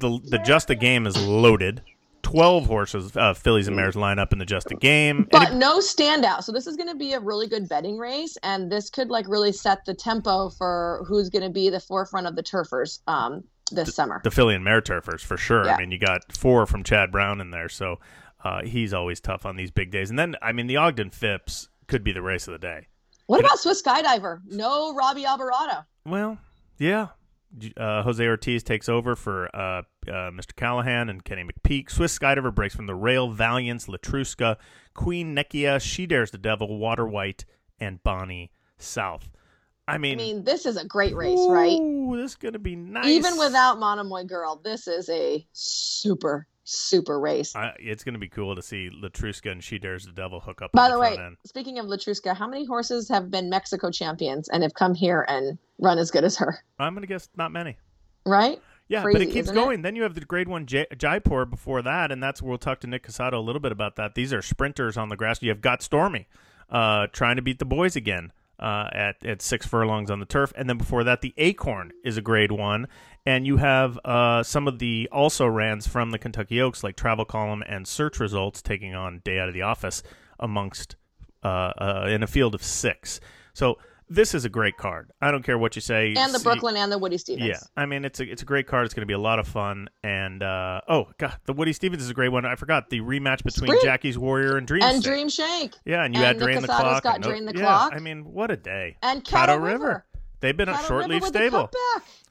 The 0.00 0.20
the 0.24 0.38
Just 0.40 0.68
a 0.68 0.74
Game 0.74 1.06
is 1.06 1.16
loaded. 1.26 1.82
12 2.24 2.66
horses, 2.66 3.16
uh, 3.16 3.32
fillies 3.34 3.68
and 3.68 3.76
mares 3.76 3.94
line 3.94 4.18
up 4.18 4.32
in 4.32 4.38
the 4.40 4.44
Just 4.44 4.70
a 4.72 4.74
Game. 4.74 5.28
But 5.30 5.50
it- 5.50 5.54
no 5.54 5.78
standout. 5.78 6.42
So 6.42 6.50
this 6.52 6.66
is 6.66 6.76
going 6.76 6.88
to 6.88 6.96
be 6.96 7.12
a 7.12 7.20
really 7.20 7.46
good 7.46 7.68
betting 7.68 7.96
race, 7.98 8.36
and 8.42 8.70
this 8.72 8.90
could 8.90 9.08
like 9.10 9.28
really 9.28 9.52
set 9.52 9.84
the 9.84 9.94
tempo 9.94 10.50
for 10.50 11.04
who's 11.06 11.30
going 11.30 11.44
to 11.44 11.50
be 11.50 11.70
the 11.70 11.80
forefront 11.80 12.26
of 12.26 12.34
the 12.34 12.42
turfers 12.42 13.00
um, 13.06 13.44
this 13.70 13.94
summer. 13.94 14.20
the 14.24 14.30
filly 14.30 14.54
and 14.54 14.64
mare 14.64 14.80
turfers, 14.80 15.22
for 15.22 15.36
sure. 15.36 15.64
Yeah. 15.64 15.74
I 15.76 15.78
mean, 15.78 15.90
you 15.92 15.98
got 15.98 16.32
four 16.36 16.66
from 16.66 16.82
Chad 16.82 17.12
Brown 17.12 17.40
in 17.40 17.50
there, 17.50 17.68
so 17.68 18.00
uh, 18.42 18.62
he's 18.62 18.92
always 18.92 19.20
tough 19.20 19.46
on 19.46 19.56
these 19.56 19.70
big 19.70 19.90
days. 19.90 20.10
And 20.10 20.18
then, 20.18 20.34
I 20.42 20.52
mean, 20.52 20.66
the 20.66 20.76
Ogden 20.78 21.10
Phipps 21.10 21.68
could 21.86 22.02
be 22.02 22.12
the 22.12 22.22
race 22.22 22.48
of 22.48 22.52
the 22.52 22.58
day. 22.58 22.88
what 23.26 23.40
about 23.40 23.58
Swiss 23.58 23.82
Skydiver? 23.82 24.40
No 24.46 24.94
Robby 24.94 25.22
Albarado. 25.24 25.84
Well, 26.06 26.38
yeah. 26.78 27.08
Uh, 27.76 28.02
Jose 28.02 28.26
Ortiz 28.26 28.62
takes 28.64 28.88
over 28.88 29.14
for 29.14 29.48
uh, 29.54 29.82
uh, 30.08 30.30
Mr. 30.30 30.54
Callaghan 30.54 31.08
and 31.08 31.24
Kenny 31.24 31.44
McPeek. 31.44 31.90
Swiss 31.90 32.18
Skydiver 32.18 32.54
breaks 32.54 32.74
from 32.74 32.86
the 32.86 32.94
rail. 32.94 33.30
Valiance, 33.30 33.86
Letruska, 33.86 34.56
Queen 34.94 35.34
Nekia, 35.34 35.80
She 35.80 36.06
Dares 36.06 36.30
the 36.30 36.38
Devil, 36.38 36.78
Water 36.78 37.06
White, 37.06 37.44
and 37.80 38.02
Bonny 38.02 38.52
South. 38.78 39.30
I 39.86 39.98
mean, 39.98 40.14
I 40.14 40.16
mean, 40.16 40.44
this 40.44 40.64
is 40.64 40.76
a 40.76 40.84
great 40.84 41.14
race, 41.14 41.38
right? 41.48 41.78
This 42.16 42.30
is 42.30 42.36
gonna 42.36 42.58
be 42.58 42.74
nice. 42.74 43.06
Even 43.06 43.36
without 43.38 43.78
Monomoy 43.78 44.24
Girl, 44.24 44.60
this 44.64 44.88
is 44.88 45.10
a 45.10 45.46
super, 45.52 46.46
super 46.64 47.20
race. 47.20 47.54
I, 47.54 47.74
it's 47.78 48.02
gonna 48.02 48.18
be 48.18 48.28
cool 48.28 48.56
to 48.56 48.62
see 48.62 48.88
Letruska 48.90 49.52
and 49.52 49.62
She 49.62 49.78
Dares 49.78 50.06
the 50.06 50.12
Devil 50.12 50.40
hook 50.40 50.62
up. 50.62 50.72
By 50.72 50.84
on 50.84 50.90
the 50.92 50.96
front 50.96 51.16
way, 51.18 51.24
end. 51.24 51.36
speaking 51.44 51.78
of 51.78 51.86
Letruska, 51.86 52.34
how 52.34 52.48
many 52.48 52.64
horses 52.64 53.10
have 53.10 53.30
been 53.30 53.50
Mexico 53.50 53.90
champions 53.90 54.48
and 54.48 54.62
have 54.62 54.72
come 54.72 54.94
here 54.94 55.26
and 55.28 55.58
run 55.78 55.98
as 55.98 56.10
good 56.10 56.24
as 56.24 56.38
her? 56.38 56.64
I'm 56.78 56.94
gonna 56.94 57.06
guess 57.06 57.28
not 57.36 57.52
many. 57.52 57.76
Right? 58.24 58.62
Yeah, 58.88 59.02
but 59.02 59.22
it 59.22 59.26
keeps 59.26 59.46
isn't 59.48 59.56
it? 59.56 59.60
going. 59.60 59.82
Then 59.82 59.96
you 59.96 60.02
have 60.02 60.14
the 60.14 60.20
grade 60.20 60.48
one 60.48 60.66
J- 60.66 60.86
Jaipur 60.96 61.46
before 61.46 61.80
that, 61.82 62.12
and 62.12 62.22
that's 62.22 62.42
where 62.42 62.50
we'll 62.50 62.58
talk 62.58 62.80
to 62.80 62.86
Nick 62.86 63.06
Cosato 63.06 63.34
a 63.34 63.38
little 63.38 63.60
bit 63.60 63.72
about 63.72 63.96
that. 63.96 64.14
These 64.14 64.32
are 64.32 64.42
sprinters 64.42 64.96
on 64.96 65.08
the 65.08 65.16
grass. 65.16 65.40
You 65.42 65.48
have 65.48 65.62
Got 65.62 65.82
Stormy 65.82 66.28
uh, 66.68 67.06
trying 67.12 67.36
to 67.36 67.42
beat 67.42 67.58
the 67.58 67.64
boys 67.64 67.96
again 67.96 68.32
uh, 68.58 68.88
at 68.92 69.24
at 69.24 69.40
six 69.40 69.66
furlongs 69.66 70.10
on 70.10 70.20
the 70.20 70.26
turf, 70.26 70.52
and 70.56 70.68
then 70.68 70.76
before 70.76 71.02
that, 71.04 71.22
the 71.22 71.32
Acorn 71.38 71.92
is 72.04 72.18
a 72.18 72.22
grade 72.22 72.52
one, 72.52 72.86
and 73.24 73.46
you 73.46 73.56
have 73.56 73.98
uh, 74.04 74.42
some 74.42 74.68
of 74.68 74.78
the 74.78 75.08
also 75.10 75.46
rans 75.46 75.86
from 75.86 76.10
the 76.10 76.18
Kentucky 76.18 76.60
Oaks 76.60 76.84
like 76.84 76.94
Travel 76.94 77.24
Column 77.24 77.62
and 77.66 77.88
Search 77.88 78.20
Results 78.20 78.60
taking 78.60 78.94
on 78.94 79.22
Day 79.24 79.38
Out 79.38 79.48
of 79.48 79.54
the 79.54 79.62
Office 79.62 80.02
amongst 80.38 80.96
uh, 81.42 81.46
uh, 81.46 82.06
in 82.10 82.22
a 82.22 82.26
field 82.26 82.54
of 82.54 82.62
six. 82.62 83.18
So. 83.54 83.78
This 84.08 84.34
is 84.34 84.44
a 84.44 84.48
great 84.48 84.76
card. 84.76 85.10
I 85.20 85.30
don't 85.30 85.42
care 85.42 85.56
what 85.56 85.76
you 85.76 85.80
say. 85.80 86.14
And 86.16 86.34
the 86.34 86.38
Brooklyn 86.38 86.76
and 86.76 86.92
the 86.92 86.98
Woody 86.98 87.16
Stephens. 87.18 87.48
yeah, 87.48 87.58
I 87.76 87.86
mean 87.86 88.04
it's 88.04 88.20
a 88.20 88.30
it's 88.30 88.42
a 88.42 88.44
great 88.44 88.66
card. 88.66 88.84
It's 88.84 88.94
going 88.94 89.02
to 89.02 89.06
be 89.06 89.14
a 89.14 89.18
lot 89.18 89.38
of 89.38 89.48
fun. 89.48 89.88
And 90.02 90.42
uh, 90.42 90.82
oh 90.88 91.06
god, 91.18 91.38
the 91.46 91.52
Woody 91.54 91.72
Stephens 91.72 92.02
is 92.02 92.10
a 92.10 92.14
great 92.14 92.28
one. 92.30 92.44
I 92.44 92.54
forgot 92.54 92.90
the 92.90 93.00
rematch 93.00 93.44
between 93.44 93.68
Sprint. 93.68 93.82
Jackie's 93.82 94.18
Warrior 94.18 94.56
and 94.56 94.66
Dream. 94.66 94.82
And 94.82 95.00
State. 95.02 95.10
Dream 95.10 95.28
Shake. 95.28 95.74
Yeah, 95.84 96.04
and 96.04 96.14
you 96.14 96.20
and 96.20 96.26
had 96.26 96.36
Nick 96.36 96.44
Drain 96.44 96.62
the 96.62 96.68
Clock. 96.68 97.02
got 97.02 97.20
no- 97.20 97.28
Drain 97.28 97.46
the 97.46 97.54
yeah, 97.54 97.60
Clock. 97.62 97.92
I 97.94 97.98
mean, 97.98 98.32
what 98.32 98.50
a 98.50 98.56
day. 98.56 98.96
And 99.02 99.24
Caddo 99.24 99.56
Caddo 99.56 99.62
River. 99.62 100.04
They've 100.40 100.56
been 100.56 100.68
a 100.68 100.78
short 100.82 101.08
River 101.08 101.14
leaf 101.14 101.24
stable. 101.24 101.70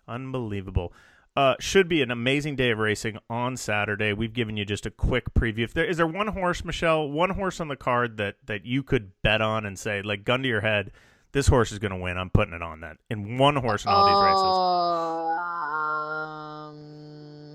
Unbelievable. 0.08 0.94
Uh, 1.36 1.56
should 1.60 1.90
be 1.90 2.04
an 2.04 2.12
amazing 2.12 2.56
day 2.56 2.70
of 2.70 2.78
racing 2.78 3.18
on 3.28 3.58
Saturday. 3.58 4.14
We've 4.14 4.34
given 4.34 4.56
you 4.56 4.66
just 4.66 4.86
a 4.86 4.92
quick 4.92 5.34
preview. 5.34 5.64
If 5.64 5.74
there 5.74 5.86
is 5.86 5.98
there 5.98 6.06
one 6.06 6.28
horse, 6.28 6.64
Michelle, 6.64 7.10
one 7.10 7.32
horse 7.32 7.60
on 7.60 7.70
the 7.70 7.76
card 7.76 8.18
that 8.18 8.36
that 8.46 8.66
you 8.68 8.84
could 8.84 9.12
bet 9.24 9.42
on 9.42 9.66
and 9.66 9.80
say, 9.80 10.04
like 10.04 10.24
gun 10.26 10.44
to 10.44 10.48
your 10.48 10.62
head, 10.62 10.92
this 11.34 11.48
horse 11.48 11.72
is 11.72 11.80
going 11.80 11.92
to 11.92 11.98
win. 11.98 12.18
I'm 12.18 12.30
putting 12.30 12.54
it 12.54 12.62
on 12.62 12.82
that. 12.82 12.98
In 13.10 13.38
one 13.38 13.56
horse 13.56 13.84
in 13.84 13.92
all 13.92 14.06
these 14.08 14.16
races. 14.24 14.44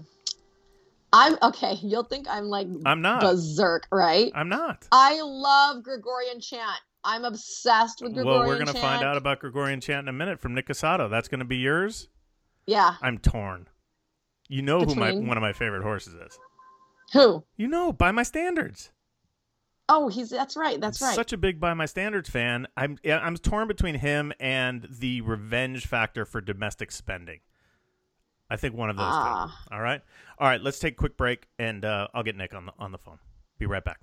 Um, 0.03 0.07
I'm 1.13 1.39
okay. 1.43 1.75
You'll 1.83 2.05
think 2.05 2.27
I'm 2.29 2.45
like 2.45 2.67
I'm 2.85 3.01
not. 3.01 3.23
berserk, 3.23 3.87
right? 3.91 4.31
I'm 4.35 4.49
not. 4.49 4.87
I 4.93 5.21
love 5.23 5.83
Gregorian 5.83 6.41
chant. 6.41 6.81
I'm 7.05 7.25
obsessed 7.25 8.03
with 8.03 8.13
Gregorian 8.13 8.37
Chant. 8.37 8.47
Well, 8.47 8.49
we're 8.49 8.65
going 8.65 8.75
to 8.75 8.81
find 8.81 9.05
out 9.05 9.17
about 9.17 9.39
Gregorian 9.39 9.81
chant 9.81 10.05
in 10.05 10.09
a 10.09 10.13
minute 10.13 10.41
from 10.41 10.53
Nick 10.55 10.67
Cosato. 10.67 11.09
That's 11.09 11.29
going 11.29 11.39
to 11.39 11.45
be 11.45 11.57
yours. 11.57 12.09
Yeah. 12.67 12.97
I'm 13.01 13.19
torn. 13.19 13.69
You 14.49 14.63
know 14.63 14.81
who 14.81 14.95
my 14.95 15.13
one 15.13 15.37
of 15.37 15.41
my 15.41 15.53
favorite 15.53 15.83
horses 15.83 16.15
is. 16.15 16.39
Who? 17.13 17.45
You 17.57 17.69
know, 17.69 17.93
by 17.93 18.11
my 18.11 18.25
standards. 18.25 18.91
Oh, 19.89 20.09
he's 20.09 20.29
that's 20.31 20.57
right. 20.57 20.81
That's 20.81 21.01
right. 21.01 21.15
Such 21.15 21.33
a 21.33 21.37
big 21.39 21.59
by 21.59 21.73
my 21.75 21.87
standards 21.87 22.29
fan. 22.29 22.67
I'm 22.77 22.99
I'm 23.11 23.37
torn 23.37 23.69
between 23.69 23.95
him 23.97 24.33
and 24.39 24.87
the 24.91 25.23
revenge 25.23 25.87
factor 25.87 26.25
for 26.25 26.41
domestic 26.41 26.91
spending. 26.93 27.41
I 28.51 28.57
think 28.57 28.75
one 28.75 28.91
of 28.91 28.97
those 28.97 29.07
Ah. 29.07 29.59
two. 29.69 29.75
All 29.75 29.81
right, 29.81 30.01
all 30.39 30.49
right. 30.49 30.61
Let's 30.61 30.79
take 30.79 30.95
a 30.95 30.97
quick 30.97 31.17
break, 31.17 31.49
and 31.59 31.85
uh, 31.85 32.09
I'll 32.15 32.23
get 32.23 32.37
Nick 32.37 32.55
on 32.55 32.67
the 32.67 32.73
on 32.79 32.93
the 32.93 32.99
phone. 32.99 33.19
Be 33.59 33.67
right 33.67 33.85
back. 33.85 34.01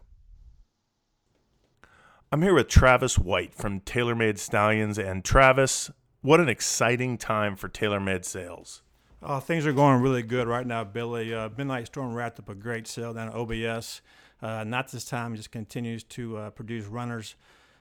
I'm 2.32 2.42
here 2.42 2.54
with 2.54 2.68
Travis 2.68 3.18
White 3.18 3.54
from 3.54 3.80
TaylorMade 3.82 4.38
Stallions, 4.40 4.98
and 4.98 5.24
Travis, 5.24 5.92
what 6.22 6.40
an 6.40 6.50
exciting 6.50 7.18
time 7.18 7.56
for 7.56 7.70
TaylorMade 7.70 8.26
sales. 8.26 8.82
Uh, 9.24 9.40
things 9.40 9.66
are 9.66 9.74
going 9.74 10.02
really 10.02 10.22
good 10.24 10.48
right 10.48 10.66
now, 10.68 10.84
Billy. 10.84 11.34
Uh, 11.34 11.50
Midnight 11.58 11.88
Storm 11.88 12.14
wrapped 12.14 12.40
up 12.40 12.50
a 12.50 12.56
great 12.56 12.88
sale 12.88 13.14
down 13.14 13.30
at 13.30 13.36
OBS. 13.36 14.02
Uh, 14.42 14.64
not 14.64 14.92
this 14.92 15.06
time, 15.06 15.36
just 15.36 15.52
continues 15.52 16.04
to 16.04 16.38
uh, 16.38 16.50
produce 16.52 16.86
runners 16.86 17.36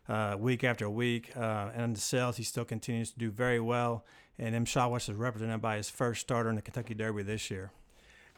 uh, 0.08 0.36
week 0.38 0.64
after 0.64 0.88
week. 0.88 1.36
Uh, 1.36 1.70
and 1.74 1.96
the 1.96 2.00
sales, 2.00 2.36
he 2.36 2.42
still 2.42 2.64
continues 2.64 3.10
to 3.10 3.18
do 3.18 3.30
very 3.30 3.60
well. 3.60 4.04
And 4.38 4.54
Mshawish 4.66 5.08
is 5.08 5.16
represented 5.16 5.60
by 5.60 5.76
his 5.76 5.90
first 5.90 6.20
starter 6.20 6.48
in 6.48 6.56
the 6.56 6.62
Kentucky 6.62 6.94
Derby 6.94 7.22
this 7.22 7.50
year. 7.50 7.70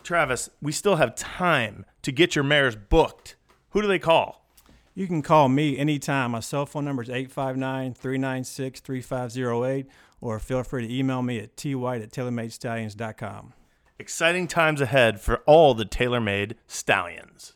Travis, 0.03 0.49
we 0.63 0.73
still 0.73 0.97
have 0.97 1.15
time 1.15 1.85
to 2.03 2.13
get 2.13 2.37
your 2.37 2.45
mares 2.45 2.77
booked. 2.77 3.35
Who 3.71 3.83
do 3.83 3.89
they 3.89 3.99
call? 3.99 4.47
You 4.95 5.07
can 5.07 5.21
call 5.21 5.49
me 5.49 5.77
anytime. 5.77 6.31
My 6.31 6.41
cell 6.41 6.65
phone 6.65 6.85
number 6.85 7.03
is 7.03 7.11
859 7.11 7.95
396 7.95 8.81
3508, 8.81 9.87
or 10.21 10.39
feel 10.39 10.63
free 10.63 10.87
to 10.87 10.95
email 10.95 11.23
me 11.23 11.39
at 11.39 11.57
twhite 11.57 12.03
at 12.03 12.13
taylormadestallions.com. 12.13 13.53
Exciting 13.99 14.47
times 14.47 14.81
ahead 14.81 15.21
for 15.21 15.39
all 15.39 15.75
the 15.75 15.85
Taylor 15.85 16.21
Made 16.21 16.57
stallions. 16.67 17.56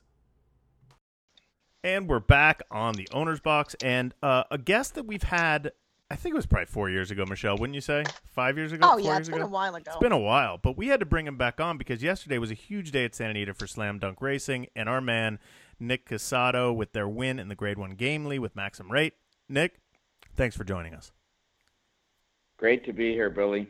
And 1.82 2.08
we're 2.08 2.20
back 2.20 2.62
on 2.70 2.94
the 2.94 3.08
owner's 3.10 3.40
box, 3.40 3.75
and 3.82 4.14
uh, 4.22 4.44
a 4.50 4.58
guest 4.58 4.94
that 4.96 5.06
we've 5.06 5.22
had, 5.22 5.72
I 6.10 6.16
think 6.16 6.34
it 6.34 6.37
was 6.37 6.44
probably 6.44 6.66
four 6.66 6.90
years 6.90 7.10
ago, 7.10 7.25
Michelle, 7.26 7.56
wouldn't 7.56 7.75
you 7.75 7.80
say? 7.80 8.04
Five 8.26 8.58
years 8.58 8.72
ago? 8.72 8.87
oh 8.87 8.90
Four 8.92 9.00
yeah, 9.00 9.06
years 9.12 9.20
it's 9.20 9.28
been 9.30 9.38
ago? 9.38 9.46
a 9.46 9.50
while 9.50 9.75
ago. 9.75 9.90
It's 9.92 10.00
been 10.00 10.12
a 10.12 10.18
while, 10.18 10.58
but 10.58 10.76
we 10.76 10.88
had 10.88 11.00
to 11.00 11.06
bring 11.06 11.26
him 11.26 11.38
back 11.38 11.58
on 11.58 11.78
because 11.78 12.02
yesterday 12.02 12.37
was 12.37 12.50
a 12.50 12.54
huge 12.54 12.90
day 12.90 13.06
at 13.06 13.14
Santa 13.14 13.30
Anita 13.30 13.54
for 13.54 13.66
Slam 13.66 13.99
Dunk 13.99 14.20
Racing, 14.20 14.66
and 14.76 14.90
our 14.90 15.00
man 15.00 15.38
Nick 15.78 16.06
Cosato 16.06 16.75
with 16.75 16.92
their 16.92 17.08
win 17.08 17.38
in 17.38 17.49
the 17.49 17.54
Grade 17.54 17.78
One 17.78 17.92
Gamely 17.92 18.38
with 18.38 18.54
Maxim 18.54 18.92
Rate. 18.92 19.14
Nick, 19.49 19.80
thanks 20.37 20.54
for 20.54 20.64
joining 20.64 20.92
us. 20.92 21.12
Great 22.58 22.84
to 22.84 22.92
be 22.92 23.12
here, 23.12 23.30
Billy. 23.30 23.66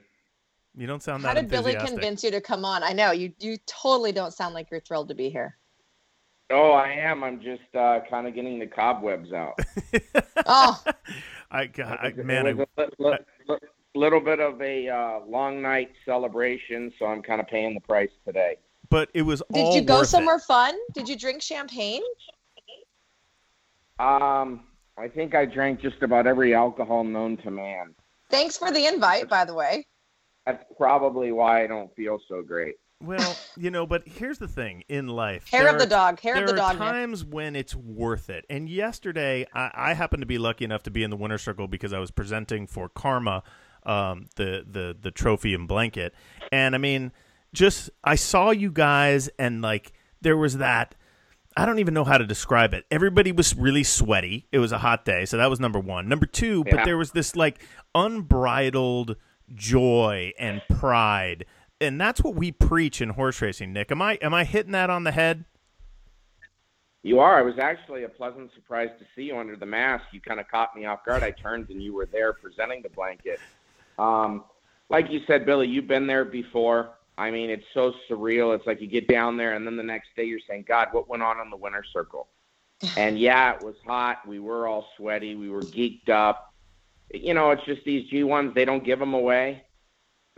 You 0.77 0.89
don't 0.89 1.01
sound 1.01 1.23
How 1.23 1.29
that 1.29 1.37
How 1.37 1.43
did 1.43 1.51
Billy 1.51 1.77
convince 1.77 2.25
you 2.25 2.33
to 2.33 2.41
come 2.41 2.65
on? 2.65 2.83
I 2.83 2.93
know 2.93 3.13
you. 3.13 3.33
You 3.39 3.57
totally 3.67 4.11
don't 4.11 4.33
sound 4.33 4.55
like 4.55 4.69
you're 4.73 4.81
thrilled 4.81 5.11
to 5.11 5.15
be 5.15 5.31
here. 5.31 5.57
Oh, 6.53 6.73
I 6.73 6.89
am. 6.91 7.23
I'm 7.23 7.41
just 7.41 7.63
uh, 7.79 8.01
kind 8.11 8.27
of 8.27 8.35
getting 8.35 8.59
the 8.59 8.67
cobwebs 8.67 9.33
out. 9.33 9.59
Oh, 10.47 10.83
I, 11.51 11.63
It 11.63 11.79
I, 11.81 12.13
man, 12.17 12.47
it 12.47 12.57
was 12.57 12.67
I, 12.79 12.83
a 12.83 12.85
li- 12.99 13.09
li- 13.11 13.17
li- 13.49 13.59
little 13.95 14.21
bit 14.21 14.41
of 14.41 14.61
a 14.61 14.89
uh, 14.89 15.21
long 15.29 15.61
night 15.63 15.91
celebration, 16.05 16.93
so 16.99 17.07
I'm 17.07 17.23
kind 17.23 17.41
of 17.41 17.47
paying 17.47 17.75
the 17.75 17.81
price 17.81 18.11
today. 18.27 18.57
but 18.89 19.11
it 19.15 19.23
was 19.23 19.43
did 19.53 19.61
all 19.67 19.75
you 19.75 19.83
go 19.83 19.99
worth 19.99 20.05
it. 20.07 20.11
somewhere 20.11 20.39
fun? 20.39 20.75
Did 20.95 21.09
you 21.09 21.17
drink 21.17 21.43
champagne? 21.43 22.03
Um, 23.99 24.65
I 24.97 25.09
think 25.09 25.35
I 25.35 25.45
drank 25.45 25.81
just 25.81 26.03
about 26.03 26.27
every 26.27 26.55
alcohol 26.55 27.05
known 27.05 27.37
to 27.39 27.51
man. 27.51 27.95
Thanks 28.31 28.57
for 28.57 28.71
the 28.73 28.87
invite, 28.87 29.29
by 29.29 29.45
the 29.45 29.55
way. 29.55 29.87
That's 30.47 30.65
probably 30.77 31.33
why 31.33 31.65
I 31.65 31.67
don't 31.67 31.95
feel 31.95 32.19
so 32.29 32.43
great. 32.43 32.77
Well, 33.03 33.35
you 33.57 33.71
know, 33.71 33.87
but 33.87 34.07
here's 34.07 34.39
the 34.39 34.49
thing 34.49 34.85
in 34.89 35.09
life. 35.09 35.49
Hair 35.51 35.65
there 35.65 35.73
of 35.73 35.79
the 35.79 35.87
are- 35.87 35.89
dog. 35.89 36.21
Hair 36.21 36.37
of 36.43 36.47
the 36.47 36.53
are 36.53 36.57
dog. 36.57 36.73
Nick. 36.73 36.81
times 36.81 37.25
when 37.25 37.57
it's 37.57 37.75
worth 37.75 38.29
it. 38.29 38.45
And 38.51 38.69
yesterday, 38.69 39.47
I, 39.55 39.71
I 39.75 39.95
happened 39.95 40.21
to 40.21 40.27
be 40.27 40.37
lucky 40.39 40.65
enough 40.67 40.83
to 40.85 40.91
be 40.91 41.03
in 41.03 41.09
the 41.11 41.17
winner's 41.17 41.43
circle 41.43 41.67
because 41.67 41.93
I 41.95 41.99
was 41.99 42.11
presenting 42.11 42.67
for 42.67 42.89
Karma, 42.91 43.43
um, 43.85 44.27
the 44.37 44.65
the 44.71 44.95
the 45.01 45.11
trophy 45.11 45.55
and 45.55 45.67
blanket. 45.67 46.15
And 46.53 46.75
I 46.75 46.79
mean, 46.79 47.13
just 47.55 47.89
I 48.05 48.17
saw 48.17 48.51
you 48.51 48.71
guys, 48.71 49.31
and 49.39 49.63
like 49.63 49.93
there 50.21 50.37
was 50.37 50.59
that. 50.59 50.95
I 51.57 51.67
don't 51.67 51.81
even 51.81 51.95
know 51.95 52.05
how 52.05 52.17
to 52.17 52.25
describe 52.27 52.75
it. 52.75 52.85
Everybody 52.93 53.33
was 53.33 53.57
really 53.57 53.83
sweaty. 53.83 54.47
It 54.53 54.61
was 54.61 54.71
a 54.73 54.79
hot 54.79 55.05
day, 55.05 55.25
so 55.25 55.37
that 55.39 55.51
was 55.51 55.59
number 55.59 55.81
one. 55.81 56.09
Number 56.09 56.25
two, 56.27 56.63
but 56.65 56.85
there 56.85 56.97
was 56.97 57.11
this 57.11 57.35
like 57.35 57.61
unbridled 57.95 59.17
joy 59.55 60.33
and 60.39 60.63
pride, 60.71 61.45
and 61.81 62.01
that's 62.01 62.23
what 62.23 62.35
we 62.35 62.53
preach 62.53 63.01
in 63.01 63.11
horse 63.11 63.41
racing. 63.41 63.73
Nick, 63.73 63.91
am 63.91 64.03
I 64.03 64.15
am 64.17 64.35
I 64.35 64.45
hitting 64.45 64.73
that 64.73 64.91
on 64.91 65.05
the 65.05 65.13
head? 65.13 65.45
You 67.03 67.21
are. 67.21 67.39
I 67.39 67.43
was 67.43 67.59
actually 67.59 68.05
a 68.05 68.09
pleasant 68.09 68.51
surprise 68.55 68.91
to 68.99 69.07
see 69.17 69.23
you 69.23 69.39
under 69.39 69.57
the 69.57 69.67
mask. 69.67 70.05
You 70.13 70.21
kind 70.21 70.39
of 70.39 70.49
caught 70.49 70.77
me 70.77 70.85
off 70.85 71.05
guard. 71.05 71.23
I 71.23 71.31
turned 71.31 71.71
and 71.71 71.83
you 71.83 71.95
were 71.95 72.05
there 72.05 72.35
presenting 72.35 72.83
the 72.83 72.91
blanket. 72.91 73.41
Um, 73.99 74.45
like 74.91 75.11
you 75.11 75.21
said, 75.27 75.47
Billy, 75.47 75.67
you've 75.67 75.87
been 75.87 76.07
there 76.07 76.27
before. 76.27 76.91
I 77.17 77.31
mean, 77.31 77.49
it's 77.49 77.65
so 77.73 77.95
surreal. 78.09 78.55
It's 78.55 78.67
like 78.67 78.83
you 78.83 78.87
get 78.87 79.09
down 79.09 79.39
there 79.39 79.55
and 79.55 79.67
then 79.67 79.77
the 79.77 79.83
next 79.83 80.09
day 80.15 80.25
you're 80.25 80.41
saying, 80.47 80.67
God, 80.69 80.89
what 80.93 81.09
went 81.09 81.23
on 81.23 81.41
in 81.41 81.49
the 81.51 81.57
winter 81.57 81.85
circle? 81.93 82.29
And 82.97 83.19
yeah, 83.19 83.55
it 83.55 83.63
was 83.63 83.75
hot. 83.87 84.27
We 84.27 84.39
were 84.39 84.67
all 84.67 84.87
sweaty. 84.97 85.35
We 85.35 85.51
were 85.51 85.61
geeked 85.61 86.09
up. 86.09 86.55
You 87.13 87.35
know, 87.35 87.51
it's 87.51 87.65
just 87.67 87.85
these 87.85 88.11
G1s, 88.11 88.55
they 88.55 88.65
don't 88.65 88.83
give 88.83 88.99
them 88.99 89.13
away. 89.13 89.65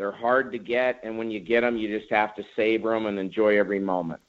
They're 0.02 0.10
hard 0.10 0.50
to 0.50 0.58
get. 0.58 0.98
And 1.04 1.16
when 1.16 1.30
you 1.30 1.38
get 1.38 1.60
them, 1.60 1.76
you 1.76 1.96
just 1.96 2.10
have 2.10 2.34
to 2.34 2.42
savor 2.56 2.90
them 2.90 3.06
and 3.06 3.20
enjoy 3.20 3.56
every 3.56 3.78
moment. 3.78 4.20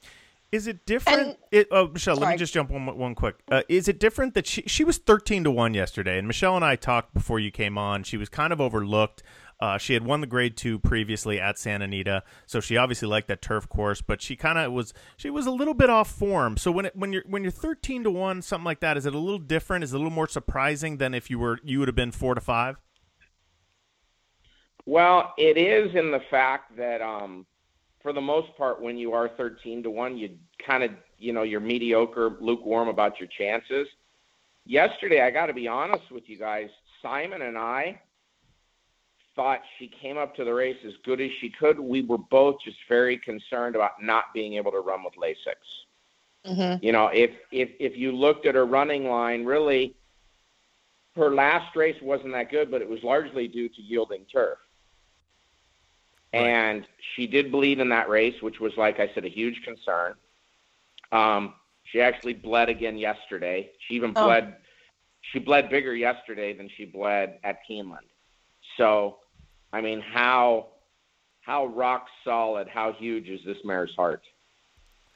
Is 0.52 0.68
it 0.68 0.86
different? 0.86 1.20
And- 1.20 1.36
it, 1.50 1.66
oh, 1.72 1.88
Michelle, 1.88 2.14
let 2.14 2.30
me 2.30 2.36
just 2.36 2.54
jump 2.54 2.70
one 2.70 2.86
one 2.96 3.16
quick. 3.16 3.34
Uh, 3.50 3.62
is 3.68 3.88
it 3.88 3.98
different 3.98 4.34
that 4.34 4.46
she 4.46 4.62
she 4.68 4.84
was 4.84 4.98
thirteen 4.98 5.42
to 5.42 5.50
one 5.50 5.74
yesterday, 5.74 6.16
and 6.16 6.28
Michelle 6.28 6.54
and 6.54 6.64
I 6.64 6.76
talked 6.76 7.12
before 7.12 7.40
you 7.40 7.50
came 7.50 7.76
on. 7.76 8.04
She 8.04 8.16
was 8.16 8.28
kind 8.28 8.52
of 8.52 8.60
overlooked. 8.60 9.24
Uh, 9.58 9.78
she 9.78 9.94
had 9.94 10.04
won 10.04 10.20
the 10.20 10.28
grade 10.28 10.56
two 10.56 10.78
previously 10.78 11.40
at 11.40 11.58
Santa 11.58 11.86
Anita, 11.86 12.22
so 12.46 12.60
she 12.60 12.76
obviously 12.76 13.08
liked 13.08 13.26
that 13.26 13.42
turf 13.42 13.68
course. 13.68 14.00
But 14.00 14.22
she 14.22 14.36
kind 14.36 14.58
of 14.58 14.72
was 14.72 14.94
she 15.16 15.28
was 15.28 15.46
a 15.46 15.50
little 15.50 15.74
bit 15.74 15.90
off 15.90 16.08
form. 16.08 16.56
So 16.56 16.70
when 16.70 16.84
it, 16.84 16.94
when 16.94 17.12
you're 17.12 17.24
when 17.26 17.42
you're 17.42 17.50
thirteen 17.50 18.04
to 18.04 18.12
one, 18.12 18.42
something 18.42 18.64
like 18.64 18.78
that, 18.78 18.96
is 18.96 19.06
it 19.06 19.14
a 19.14 19.18
little 19.18 19.40
different? 19.40 19.82
Is 19.82 19.92
it 19.92 19.96
a 19.96 19.98
little 19.98 20.12
more 20.12 20.28
surprising 20.28 20.98
than 20.98 21.14
if 21.14 21.30
you 21.30 21.40
were 21.40 21.58
you 21.64 21.80
would 21.80 21.88
have 21.88 21.96
been 21.96 22.12
four 22.12 22.36
to 22.36 22.40
five? 22.40 22.76
Well, 24.86 25.32
it 25.38 25.56
is 25.56 25.94
in 25.94 26.10
the 26.10 26.20
fact 26.30 26.76
that 26.76 27.00
um, 27.00 27.46
for 28.02 28.12
the 28.12 28.20
most 28.20 28.54
part, 28.56 28.80
when 28.80 28.96
you 28.98 29.12
are 29.12 29.28
13 29.28 29.82
to 29.82 29.90
1, 29.90 30.16
you 30.16 30.36
kind 30.64 30.82
of, 30.82 30.90
you 31.18 31.32
know, 31.32 31.42
you're 31.42 31.60
mediocre, 31.60 32.36
lukewarm 32.40 32.88
about 32.88 33.18
your 33.18 33.28
chances. 33.28 33.88
Yesterday, 34.66 35.22
I 35.22 35.30
got 35.30 35.46
to 35.46 35.54
be 35.54 35.68
honest 35.68 36.10
with 36.10 36.28
you 36.28 36.38
guys, 36.38 36.68
Simon 37.02 37.42
and 37.42 37.56
I 37.56 38.00
thought 39.36 39.60
she 39.78 39.88
came 39.88 40.16
up 40.16 40.34
to 40.36 40.44
the 40.44 40.52
race 40.52 40.76
as 40.86 40.92
good 41.04 41.20
as 41.20 41.30
she 41.40 41.50
could. 41.50 41.78
We 41.80 42.02
were 42.02 42.18
both 42.18 42.56
just 42.64 42.76
very 42.88 43.18
concerned 43.18 43.74
about 43.74 44.02
not 44.02 44.24
being 44.32 44.54
able 44.54 44.70
to 44.72 44.80
run 44.80 45.02
with 45.02 45.14
Lasix. 45.14 45.56
Mm-hmm. 46.46 46.84
You 46.84 46.92
know, 46.92 47.06
if 47.08 47.30
if 47.50 47.70
if 47.80 47.96
you 47.96 48.12
looked 48.12 48.46
at 48.46 48.54
her 48.54 48.66
running 48.66 49.08
line, 49.08 49.44
really, 49.44 49.94
her 51.16 51.34
last 51.34 51.74
race 51.74 51.96
wasn't 52.02 52.32
that 52.32 52.50
good, 52.50 52.70
but 52.70 52.82
it 52.82 52.88
was 52.88 53.02
largely 53.02 53.48
due 53.48 53.68
to 53.68 53.82
yielding 53.82 54.26
turf. 54.30 54.58
And 56.34 56.86
she 57.14 57.26
did 57.26 57.52
bleed 57.52 57.78
in 57.78 57.88
that 57.90 58.08
race, 58.08 58.40
which 58.42 58.60
was, 58.60 58.72
like 58.76 59.00
I 59.00 59.10
said, 59.14 59.24
a 59.24 59.28
huge 59.28 59.62
concern. 59.64 60.14
Um, 61.12 61.54
she 61.84 62.00
actually 62.00 62.34
bled 62.34 62.68
again 62.68 62.96
yesterday. 62.96 63.70
She 63.86 63.94
even 63.94 64.12
oh. 64.16 64.24
bled. 64.24 64.56
She 65.32 65.38
bled 65.38 65.70
bigger 65.70 65.94
yesterday 65.94 66.52
than 66.52 66.68
she 66.76 66.84
bled 66.84 67.38
at 67.44 67.58
Keeneland. 67.68 68.08
So, 68.76 69.18
I 69.72 69.80
mean, 69.80 70.00
how 70.00 70.68
how 71.42 71.66
rock 71.66 72.06
solid, 72.24 72.68
how 72.68 72.92
huge 72.92 73.28
is 73.28 73.40
this 73.44 73.58
mare's 73.64 73.94
heart? 73.94 74.22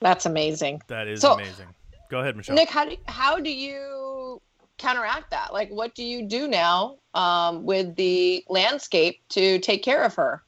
That's 0.00 0.26
amazing. 0.26 0.82
That 0.86 1.08
is 1.08 1.20
so, 1.20 1.34
amazing. 1.34 1.68
Go 2.10 2.20
ahead, 2.20 2.36
Michelle. 2.36 2.54
Nick, 2.54 2.68
how 2.68 2.88
do 2.88 2.96
how 3.06 3.40
do 3.40 3.50
you 3.50 4.40
counteract 4.78 5.30
that? 5.30 5.52
Like, 5.52 5.70
what 5.70 5.94
do 5.94 6.04
you 6.04 6.22
do 6.22 6.46
now 6.48 6.96
um, 7.14 7.64
with 7.64 7.96
the 7.96 8.44
landscape 8.48 9.20
to 9.30 9.58
take 9.58 9.82
care 9.82 10.02
of 10.04 10.14
her? 10.14 10.42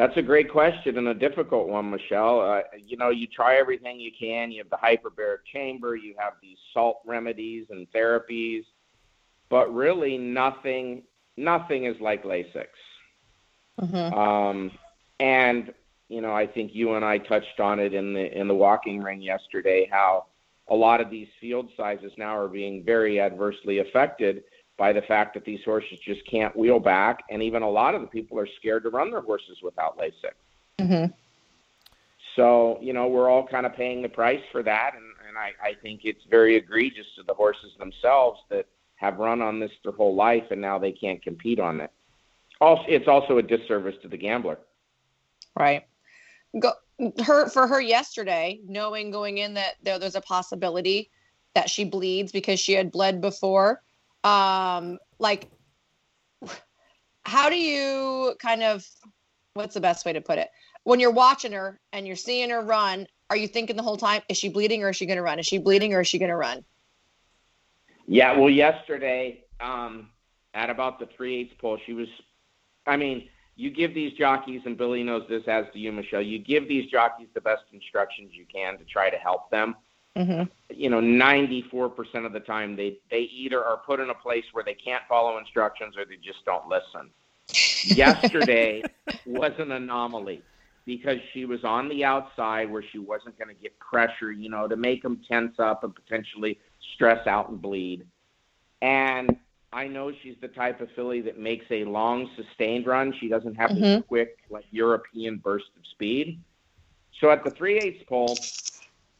That's 0.00 0.16
a 0.16 0.22
great 0.22 0.50
question 0.50 0.96
and 0.96 1.08
a 1.08 1.14
difficult 1.14 1.68
one, 1.68 1.90
Michelle. 1.90 2.40
Uh, 2.40 2.62
you 2.82 2.96
know, 2.96 3.10
you 3.10 3.26
try 3.26 3.56
everything 3.56 4.00
you 4.00 4.10
can. 4.18 4.50
You 4.50 4.62
have 4.62 4.70
the 4.70 4.78
hyperbaric 4.78 5.44
chamber, 5.52 5.94
you 5.94 6.14
have 6.16 6.32
these 6.40 6.56
salt 6.72 7.00
remedies 7.04 7.66
and 7.68 7.86
therapies, 7.92 8.62
but 9.50 9.70
really 9.74 10.16
nothing, 10.16 11.02
nothing 11.36 11.84
is 11.84 12.00
like 12.00 12.24
Lasix. 12.24 12.68
Mm-hmm. 13.78 14.18
Um, 14.18 14.70
and 15.18 15.74
you 16.08 16.22
know, 16.22 16.32
I 16.32 16.46
think 16.46 16.70
you 16.74 16.94
and 16.94 17.04
I 17.04 17.18
touched 17.18 17.60
on 17.60 17.78
it 17.78 17.92
in 17.92 18.14
the 18.14 18.40
in 18.40 18.48
the 18.48 18.54
walking 18.54 19.02
ring 19.02 19.20
yesterday. 19.20 19.86
How 19.92 20.28
a 20.68 20.74
lot 20.74 21.02
of 21.02 21.10
these 21.10 21.28
field 21.42 21.68
sizes 21.76 22.12
now 22.16 22.34
are 22.38 22.48
being 22.48 22.84
very 22.84 23.20
adversely 23.20 23.80
affected 23.80 24.44
by 24.80 24.94
the 24.94 25.02
fact 25.02 25.34
that 25.34 25.44
these 25.44 25.60
horses 25.62 25.98
just 26.02 26.26
can't 26.26 26.56
wheel 26.56 26.80
back, 26.80 27.24
and 27.28 27.42
even 27.42 27.60
a 27.60 27.68
lot 27.68 27.94
of 27.94 28.00
the 28.00 28.06
people 28.06 28.38
are 28.38 28.48
scared 28.58 28.82
to 28.82 28.88
run 28.88 29.10
their 29.10 29.20
horses 29.20 29.58
without 29.62 29.98
Lasix. 29.98 30.32
Mm-hmm. 30.78 31.12
So 32.34 32.78
you 32.80 32.94
know 32.94 33.06
we're 33.06 33.28
all 33.28 33.46
kind 33.46 33.66
of 33.66 33.76
paying 33.76 34.00
the 34.00 34.08
price 34.08 34.40
for 34.50 34.62
that, 34.62 34.94
and, 34.94 35.04
and 35.28 35.36
I, 35.36 35.52
I 35.62 35.74
think 35.82 36.00
it's 36.04 36.24
very 36.30 36.56
egregious 36.56 37.04
to 37.16 37.22
the 37.24 37.34
horses 37.34 37.72
themselves 37.78 38.40
that 38.48 38.66
have 38.96 39.18
run 39.18 39.42
on 39.42 39.60
this 39.60 39.70
their 39.84 39.92
whole 39.92 40.14
life, 40.14 40.44
and 40.50 40.62
now 40.62 40.78
they 40.78 40.92
can't 40.92 41.22
compete 41.22 41.60
on 41.60 41.82
it. 41.82 41.90
Also, 42.62 42.84
it's 42.88 43.06
also 43.06 43.36
a 43.36 43.42
disservice 43.42 43.96
to 44.00 44.08
the 44.08 44.16
gambler. 44.16 44.58
Right. 45.58 45.86
Go 46.58 46.72
her 47.22 47.50
for 47.50 47.66
her 47.66 47.82
yesterday, 47.82 48.60
knowing 48.66 49.10
going 49.10 49.38
in 49.38 49.52
that 49.54 49.74
there, 49.82 49.98
there's 49.98 50.14
a 50.14 50.22
possibility 50.22 51.10
that 51.54 51.68
she 51.68 51.84
bleeds 51.84 52.32
because 52.32 52.58
she 52.58 52.72
had 52.72 52.90
bled 52.90 53.20
before 53.20 53.82
um 54.24 54.98
like 55.18 55.48
how 57.24 57.48
do 57.48 57.56
you 57.56 58.34
kind 58.38 58.62
of 58.62 58.84
what's 59.54 59.74
the 59.74 59.80
best 59.80 60.04
way 60.04 60.12
to 60.12 60.20
put 60.20 60.38
it? 60.38 60.48
When 60.84 61.00
you're 61.00 61.10
watching 61.10 61.52
her 61.52 61.80
and 61.92 62.06
you're 62.06 62.16
seeing 62.16 62.50
her 62.50 62.60
run 62.60 63.06
are 63.28 63.36
you 63.36 63.46
thinking 63.46 63.76
the 63.76 63.82
whole 63.82 63.96
time 63.96 64.22
is 64.28 64.36
she 64.36 64.48
bleeding 64.48 64.82
or 64.82 64.90
is 64.90 64.96
she 64.96 65.06
going 65.06 65.16
to 65.16 65.22
run? 65.22 65.38
Is 65.38 65.46
she 65.46 65.58
bleeding 65.58 65.94
or 65.94 66.00
is 66.00 66.08
she 66.08 66.18
going 66.18 66.30
to 66.30 66.36
run? 66.36 66.64
Yeah 68.06 68.36
well 68.36 68.50
yesterday 68.50 69.44
um 69.60 70.08
at 70.54 70.70
about 70.70 70.98
the 70.98 71.08
three 71.16 71.36
eighths 71.36 71.54
pole 71.60 71.78
she 71.86 71.92
was 71.92 72.08
i 72.86 72.96
mean 72.96 73.28
you 73.56 73.70
give 73.70 73.94
these 73.94 74.12
jockeys 74.14 74.62
and 74.64 74.76
billy 74.76 75.02
knows 75.02 75.22
this 75.28 75.42
as 75.46 75.64
do 75.72 75.78
you 75.78 75.92
michelle 75.92 76.22
you 76.22 76.38
give 76.38 76.66
these 76.66 76.90
jockeys 76.90 77.28
the 77.34 77.40
best 77.40 77.62
instructions 77.72 78.30
you 78.32 78.44
can 78.52 78.78
to 78.78 78.84
try 78.84 79.10
to 79.10 79.16
help 79.16 79.50
them 79.50 79.76
Mm-hmm. 80.16 80.42
You 80.74 80.90
know, 80.90 81.00
94% 81.00 82.26
of 82.26 82.32
the 82.32 82.40
time 82.40 82.74
they 82.76 82.98
they 83.10 83.20
either 83.20 83.64
are 83.64 83.78
put 83.78 84.00
in 84.00 84.10
a 84.10 84.14
place 84.14 84.44
where 84.52 84.64
they 84.64 84.74
can't 84.74 85.02
follow 85.08 85.38
instructions 85.38 85.96
or 85.96 86.04
they 86.04 86.16
just 86.16 86.44
don't 86.44 86.68
listen. 86.68 87.10
Yesterday 87.96 88.82
was 89.24 89.52
an 89.58 89.72
anomaly 89.72 90.42
because 90.84 91.18
she 91.32 91.44
was 91.44 91.64
on 91.64 91.88
the 91.88 92.04
outside 92.04 92.70
where 92.70 92.82
she 92.82 92.98
wasn't 92.98 93.38
going 93.38 93.54
to 93.54 93.62
get 93.62 93.78
pressure, 93.78 94.32
you 94.32 94.50
know, 94.50 94.66
to 94.66 94.76
make 94.76 95.02
them 95.02 95.20
tense 95.28 95.58
up 95.58 95.84
and 95.84 95.94
potentially 95.94 96.58
stress 96.94 97.26
out 97.26 97.48
and 97.48 97.62
bleed. 97.62 98.06
And 98.82 99.36
I 99.72 99.86
know 99.86 100.12
she's 100.22 100.36
the 100.40 100.48
type 100.48 100.80
of 100.80 100.90
filly 100.96 101.20
that 101.22 101.38
makes 101.38 101.66
a 101.70 101.84
long, 101.84 102.28
sustained 102.34 102.86
run. 102.86 103.14
She 103.20 103.28
doesn't 103.28 103.54
have 103.54 103.70
mm-hmm. 103.70 103.80
this 103.80 104.02
quick, 104.08 104.38
like 104.50 104.64
European 104.70 105.36
burst 105.36 105.66
of 105.76 105.86
speed. 105.86 106.40
So 107.20 107.30
at 107.30 107.44
the 107.44 107.50
three 107.50 107.78
eighths 107.78 108.02
pole, 108.08 108.36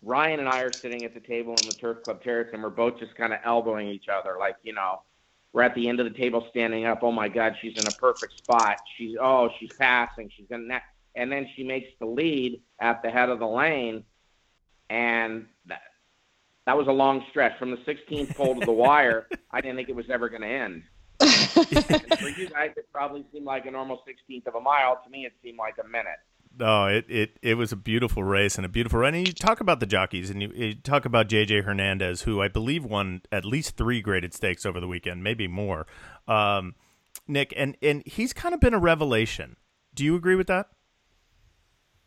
Ryan 0.03 0.41
and 0.41 0.49
I 0.49 0.61
are 0.61 0.75
sitting 0.81 1.05
at 1.05 1.15
the 1.15 1.21
table 1.21 1.59
in 1.61 1.67
the 1.67 1.75
Turf 1.75 2.05
Club 2.05 2.23
Terrace, 2.23 2.49
and 2.53 2.63
we're 2.63 2.71
both 2.71 2.99
just 2.99 3.15
kind 3.17 3.33
of 3.33 3.41
elbowing 3.45 3.89
each 3.89 4.07
other, 4.09 4.37
like 4.39 4.57
you 4.63 4.73
know, 4.73 5.03
we're 5.53 5.63
at 5.63 5.75
the 5.75 5.89
end 5.89 6.01
of 6.01 6.11
the 6.11 6.19
table 6.19 6.47
standing 6.51 6.87
up. 6.87 7.01
Oh 7.03 7.13
my 7.13 7.29
God, 7.29 7.55
she's 7.61 7.77
in 7.77 7.87
a 7.87 7.93
perfect 7.93 8.35
spot. 8.39 8.77
She's 8.97 9.17
oh, 9.21 9.51
she's 9.59 9.71
passing. 9.79 10.31
She's 10.37 10.47
in 10.51 10.69
that, 10.69 10.83
and 11.15 11.31
then 11.31 11.49
she 11.55 11.65
makes 11.65 11.89
the 11.99 12.07
lead 12.07 12.63
at 12.81 13.03
the 13.03 13.11
head 13.11 13.29
of 13.29 13.39
the 13.39 13.47
lane, 13.47 14.05
and 14.89 15.47
that 15.67 15.83
that 16.67 16.77
was 16.77 16.87
a 16.87 16.93
long 16.93 17.25
stretch 17.31 17.59
from 17.59 17.71
the 17.71 17.79
16th 17.79 18.35
pole 18.37 18.59
to 18.59 18.65
the 18.65 18.73
wire. 18.73 19.27
I 19.51 19.61
didn't 19.61 19.77
think 19.77 19.89
it 19.89 19.97
was 19.97 20.09
ever 20.09 20.29
going 20.29 20.43
to 20.43 20.49
end. 20.49 20.83
for 21.21 22.29
you 22.29 22.49
guys, 22.49 22.71
it 22.77 22.87
probably 22.93 23.25
seemed 23.33 23.45
like 23.45 23.67
a 23.67 23.71
normal 23.71 24.03
16th 24.09 24.47
of 24.47 24.55
a 24.55 24.61
mile. 24.61 25.01
To 25.05 25.11
me, 25.11 25.27
it 25.27 25.33
seemed 25.43 25.59
like 25.59 25.77
a 25.83 25.87
minute. 25.87 26.19
No, 26.59 26.87
it, 26.87 27.07
it, 27.09 27.39
it 27.43 27.55
was 27.55 27.73
a 27.73 27.77
beautiful 27.77 28.25
race 28.25 28.57
and 28.57 28.67
a 28.67 28.69
beautiful 28.69 29.01
run. 29.01 29.15
And 29.15 29.27
you 29.27 29.33
talk 29.33 29.61
about 29.61 29.81
the 29.81 29.87
jockeys 29.87 30.31
and 30.31 30.43
you, 30.43 30.53
you, 30.55 30.75
talk 30.75 31.05
about 31.05 31.29
JJ 31.29 31.65
Hernandez, 31.65 32.23
who 32.23 32.43
I 32.43 32.49
believe 32.49 32.85
won 32.85 33.23
at 33.31 33.45
least 33.45 33.77
three 33.77 34.03
graded 34.03 34.35
stakes 34.35 34.67
over 34.67 34.81
the 34.81 34.89
weekend, 34.89 35.23
maybe 35.23 35.49
more. 35.49 35.87
Um, 36.27 36.75
Nick, 37.27 37.55
and, 37.57 37.77
and 37.81 38.03
he's 38.05 38.33
kind 38.33 38.53
of 38.53 38.61
been 38.61 38.75
a 38.75 38.79
revelation. 38.79 39.57
Do 39.95 40.05
you 40.05 40.17
agree 40.17 40.35
with 40.35 40.49
that? 40.49 40.69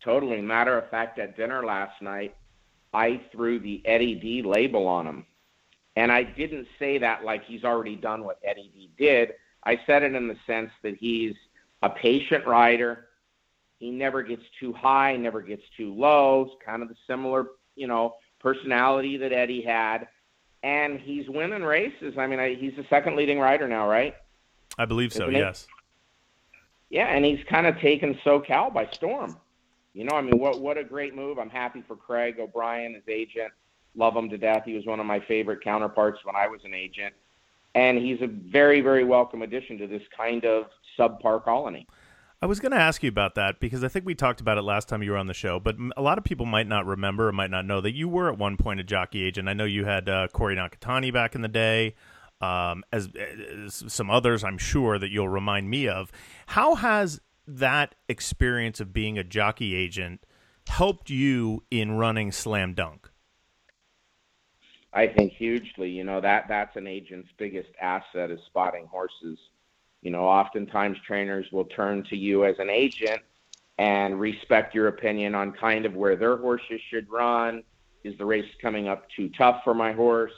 Totally. 0.03 0.41
Matter 0.41 0.77
of 0.77 0.89
fact, 0.89 1.17
at 1.19 1.37
dinner 1.37 1.65
last 1.65 2.01
night, 2.01 2.35
I 2.93 3.21
threw 3.31 3.59
the 3.59 3.81
Eddie 3.85 4.15
D 4.15 4.43
label 4.43 4.87
on 4.87 5.07
him. 5.07 5.25
And 5.95 6.11
I 6.11 6.23
didn't 6.23 6.67
say 6.79 6.97
that 6.97 7.23
like 7.23 7.45
he's 7.45 7.63
already 7.63 7.95
done 7.95 8.23
what 8.23 8.39
Eddie 8.43 8.71
D 8.73 8.91
did. 8.97 9.33
I 9.63 9.79
said 9.85 10.03
it 10.03 10.13
in 10.13 10.27
the 10.27 10.37
sense 10.45 10.71
that 10.81 10.97
he's 10.97 11.33
a 11.81 11.89
patient 11.89 12.45
rider 12.45 13.07
he 13.83 13.91
never 13.91 14.23
gets 14.23 14.43
too 14.61 14.71
high, 14.71 15.17
never 15.17 15.41
gets 15.41 15.63
too 15.75 15.93
low. 15.93 16.43
It's 16.43 16.55
kind 16.65 16.81
of 16.81 16.87
the 16.87 16.95
similar, 17.05 17.47
you 17.75 17.85
know, 17.85 18.15
personality 18.39 19.17
that 19.17 19.33
Eddie 19.33 19.61
had. 19.61 20.07
And 20.63 21.01
he's 21.01 21.27
winning 21.27 21.63
races. 21.63 22.17
I 22.17 22.25
mean, 22.25 22.39
I, 22.39 22.55
he's 22.55 22.73
the 22.77 22.85
second 22.89 23.17
leading 23.17 23.39
rider 23.39 23.67
now, 23.67 23.89
right? 23.89 24.15
I 24.77 24.85
believe 24.85 25.11
so, 25.11 25.23
Isn't 25.23 25.35
yes. 25.35 25.67
Yeah, 26.89 27.07
and 27.07 27.25
he's 27.25 27.43
kind 27.49 27.67
of 27.67 27.77
taken 27.79 28.15
SoCal 28.25 28.73
by 28.73 28.87
storm. 28.93 29.37
You 29.93 30.05
know, 30.05 30.15
I 30.15 30.21
mean, 30.21 30.39
what 30.39 30.61
what 30.61 30.77
a 30.77 30.83
great 30.83 31.13
move. 31.13 31.37
I'm 31.37 31.49
happy 31.49 31.83
for 31.85 31.97
Craig 31.97 32.37
O'Brien, 32.39 32.93
his 32.93 33.03
agent. 33.09 33.51
Love 33.95 34.15
him 34.15 34.29
to 34.29 34.37
death. 34.37 34.63
He 34.65 34.75
was 34.75 34.85
one 34.85 35.01
of 35.01 35.05
my 35.05 35.19
favorite 35.19 35.61
counterparts 35.61 36.23
when 36.23 36.35
I 36.35 36.47
was 36.47 36.61
an 36.63 36.73
agent. 36.73 37.13
And 37.75 37.97
he's 37.97 38.21
a 38.21 38.27
very, 38.27 38.79
very 38.79 39.03
welcome 39.03 39.41
addition 39.41 39.77
to 39.79 39.87
this 39.87 40.03
kind 40.15 40.45
of 40.45 40.67
subpar 40.97 41.43
colony. 41.43 41.85
I 42.43 42.45
was 42.45 42.59
going 42.59 42.73
to 42.73 42.77
ask 42.77 43.01
you 43.01 43.07
about 43.07 43.35
that 43.35 43.61
because 43.61 43.85
I 43.85 43.87
think 43.87 44.05
we 44.05 44.15
talked 44.15 44.41
about 44.41 44.57
it 44.57 44.63
last 44.63 44.89
time 44.89 45.01
you 45.01 45.11
were 45.11 45.17
on 45.17 45.27
the 45.27 45.33
show, 45.33 45.61
but 45.61 45.77
a 45.95 46.01
lot 46.01 46.17
of 46.17 46.25
people 46.25 46.45
might 46.45 46.67
not 46.67 46.85
remember 46.85 47.29
or 47.29 47.31
might 47.31 47.49
not 47.49 47.65
know 47.65 47.79
that 47.79 47.95
you 47.95 48.09
were 48.09 48.29
at 48.29 48.37
one 48.37 48.57
point 48.57 48.81
a 48.81 48.83
jockey 48.83 49.23
agent. 49.23 49.47
I 49.47 49.53
know 49.53 49.63
you 49.63 49.85
had 49.85 50.09
uh, 50.09 50.27
Corey 50.27 50.57
Nakatani 50.57 51.13
back 51.13 51.35
in 51.35 51.41
the 51.41 51.47
day, 51.47 51.95
um, 52.41 52.83
as, 52.91 53.07
as 53.15 53.85
some 53.87 54.09
others 54.09 54.43
I'm 54.43 54.57
sure 54.57 54.99
that 54.99 55.09
you'll 55.09 55.29
remind 55.29 55.69
me 55.69 55.87
of. 55.87 56.11
How 56.47 56.75
has 56.75 57.21
that 57.47 57.95
experience 58.09 58.81
of 58.81 58.91
being 58.91 59.17
a 59.17 59.23
jockey 59.23 59.73
agent 59.73 60.25
helped 60.67 61.09
you 61.09 61.63
in 61.71 61.93
running 61.93 62.33
Slam 62.33 62.73
Dunk? 62.73 63.09
I 64.91 65.07
think 65.07 65.31
hugely. 65.31 65.91
You 65.91 66.03
know 66.03 66.19
that 66.19 66.47
that's 66.49 66.75
an 66.75 66.87
agent's 66.87 67.29
biggest 67.37 67.69
asset 67.81 68.31
is 68.31 68.39
spotting 68.47 68.85
horses 68.85 69.39
you 70.03 70.11
know, 70.11 70.25
oftentimes 70.25 70.97
trainers 71.07 71.45
will 71.51 71.65
turn 71.65 72.03
to 72.09 72.17
you 72.17 72.45
as 72.45 72.55
an 72.59 72.69
agent 72.69 73.21
and 73.79 74.19
respect 74.19 74.75
your 74.75 74.89
opinion 74.89 75.33
on 75.33 75.53
kind 75.53 75.85
of 75.85 75.95
where 75.95 76.15
their 76.15 76.37
horses 76.37 76.79
should 76.89 77.09
run. 77.09 77.63
Is 78.03 78.17
the 78.17 78.25
race 78.25 78.49
coming 78.61 78.89
up 78.89 79.07
too 79.15 79.29
tough 79.37 79.61
for 79.63 79.73
my 79.73 79.93
horse? 79.93 80.33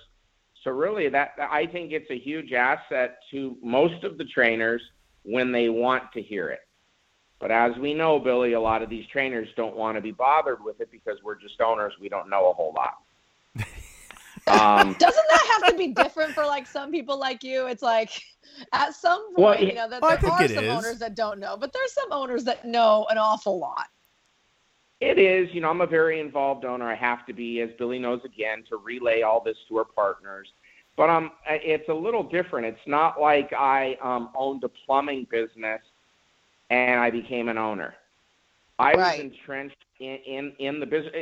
So 0.63 0.71
really, 0.71 1.09
that 1.09 1.33
I 1.39 1.65
think 1.65 1.91
it's 1.91 2.09
a 2.11 2.17
huge 2.17 2.53
asset 2.53 3.17
to 3.31 3.57
most 3.61 4.03
of 4.03 4.17
the 4.17 4.25
trainers 4.25 4.81
when 5.23 5.51
they 5.51 5.69
want 5.69 6.03
to 6.13 6.21
hear 6.21 6.49
it. 6.49 6.61
But 7.39 7.51
as 7.51 7.75
we 7.77 7.93
know, 7.93 8.19
Billy, 8.19 8.53
a 8.53 8.61
lot 8.61 8.81
of 8.81 8.89
these 8.89 9.05
trainers 9.07 9.47
don't 9.57 9.75
want 9.75 9.97
to 9.97 10.01
be 10.01 10.11
bothered 10.11 10.63
with 10.63 10.79
it 10.79 10.89
because 10.91 11.17
we're 11.23 11.39
just 11.39 11.59
owners. 11.59 11.93
We 11.99 12.07
don't 12.07 12.29
know 12.29 12.49
a 12.49 12.53
whole 12.53 12.73
lot. 12.75 12.97
Um, 14.47 14.93
Doesn't 14.99 15.25
that 15.29 15.59
have 15.61 15.71
to 15.71 15.77
be 15.77 15.89
different 15.89 16.33
for 16.33 16.45
like 16.45 16.67
some 16.67 16.91
people 16.91 17.19
like 17.19 17.43
you? 17.43 17.67
It's 17.67 17.81
like 17.81 18.11
at 18.73 18.93
some 18.93 19.35
point, 19.35 19.39
well, 19.39 19.63
you 19.63 19.73
know, 19.73 19.89
that 19.89 20.01
there 20.01 20.31
are 20.31 20.47
some 20.47 20.63
is. 20.63 20.69
owners 20.69 20.99
that 20.99 21.15
don't 21.15 21.39
know, 21.39 21.57
but 21.57 21.73
there's 21.73 21.93
some 21.93 22.11
owners 22.11 22.43
that 22.45 22.65
know 22.65 23.05
an 23.09 23.17
awful 23.17 23.59
lot. 23.59 23.87
It 25.01 25.19
is. 25.19 25.53
You 25.53 25.61
know, 25.61 25.69
I'm 25.69 25.81
a 25.81 25.87
very 25.87 26.19
involved 26.19 26.65
owner. 26.65 26.85
I 26.85 26.95
have 26.95 27.25
to 27.25 27.33
be, 27.33 27.61
as 27.61 27.69
Billy 27.77 27.99
knows 27.99 28.21
again, 28.23 28.63
to 28.69 28.77
relay 28.77 29.21
all 29.23 29.41
this 29.43 29.57
to 29.69 29.77
our 29.77 29.85
partners. 29.85 30.47
But 30.95 31.09
um, 31.09 31.31
it's 31.45 31.89
a 31.89 31.93
little 31.93 32.23
different. 32.23 32.65
It's 32.67 32.87
not 32.87 33.19
like 33.19 33.51
I 33.51 33.97
um, 34.01 34.29
owned 34.33 34.63
a 34.63 34.69
plumbing 34.69 35.27
business 35.29 35.81
and 36.69 36.99
I 36.99 37.09
became 37.09 37.49
an 37.49 37.57
owner. 37.57 37.95
I 38.79 38.93
right. 38.93 38.97
was 38.97 39.19
entrenched 39.19 39.85
in, 39.99 40.17
in, 40.25 40.53
in 40.59 40.79
the 40.79 40.85
business. 40.85 41.13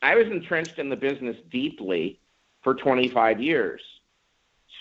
I 0.00 0.14
was 0.14 0.26
entrenched 0.26 0.78
in 0.78 0.88
the 0.88 0.96
business 0.96 1.36
deeply 1.50 2.18
for 2.62 2.74
25 2.74 3.40
years. 3.40 3.80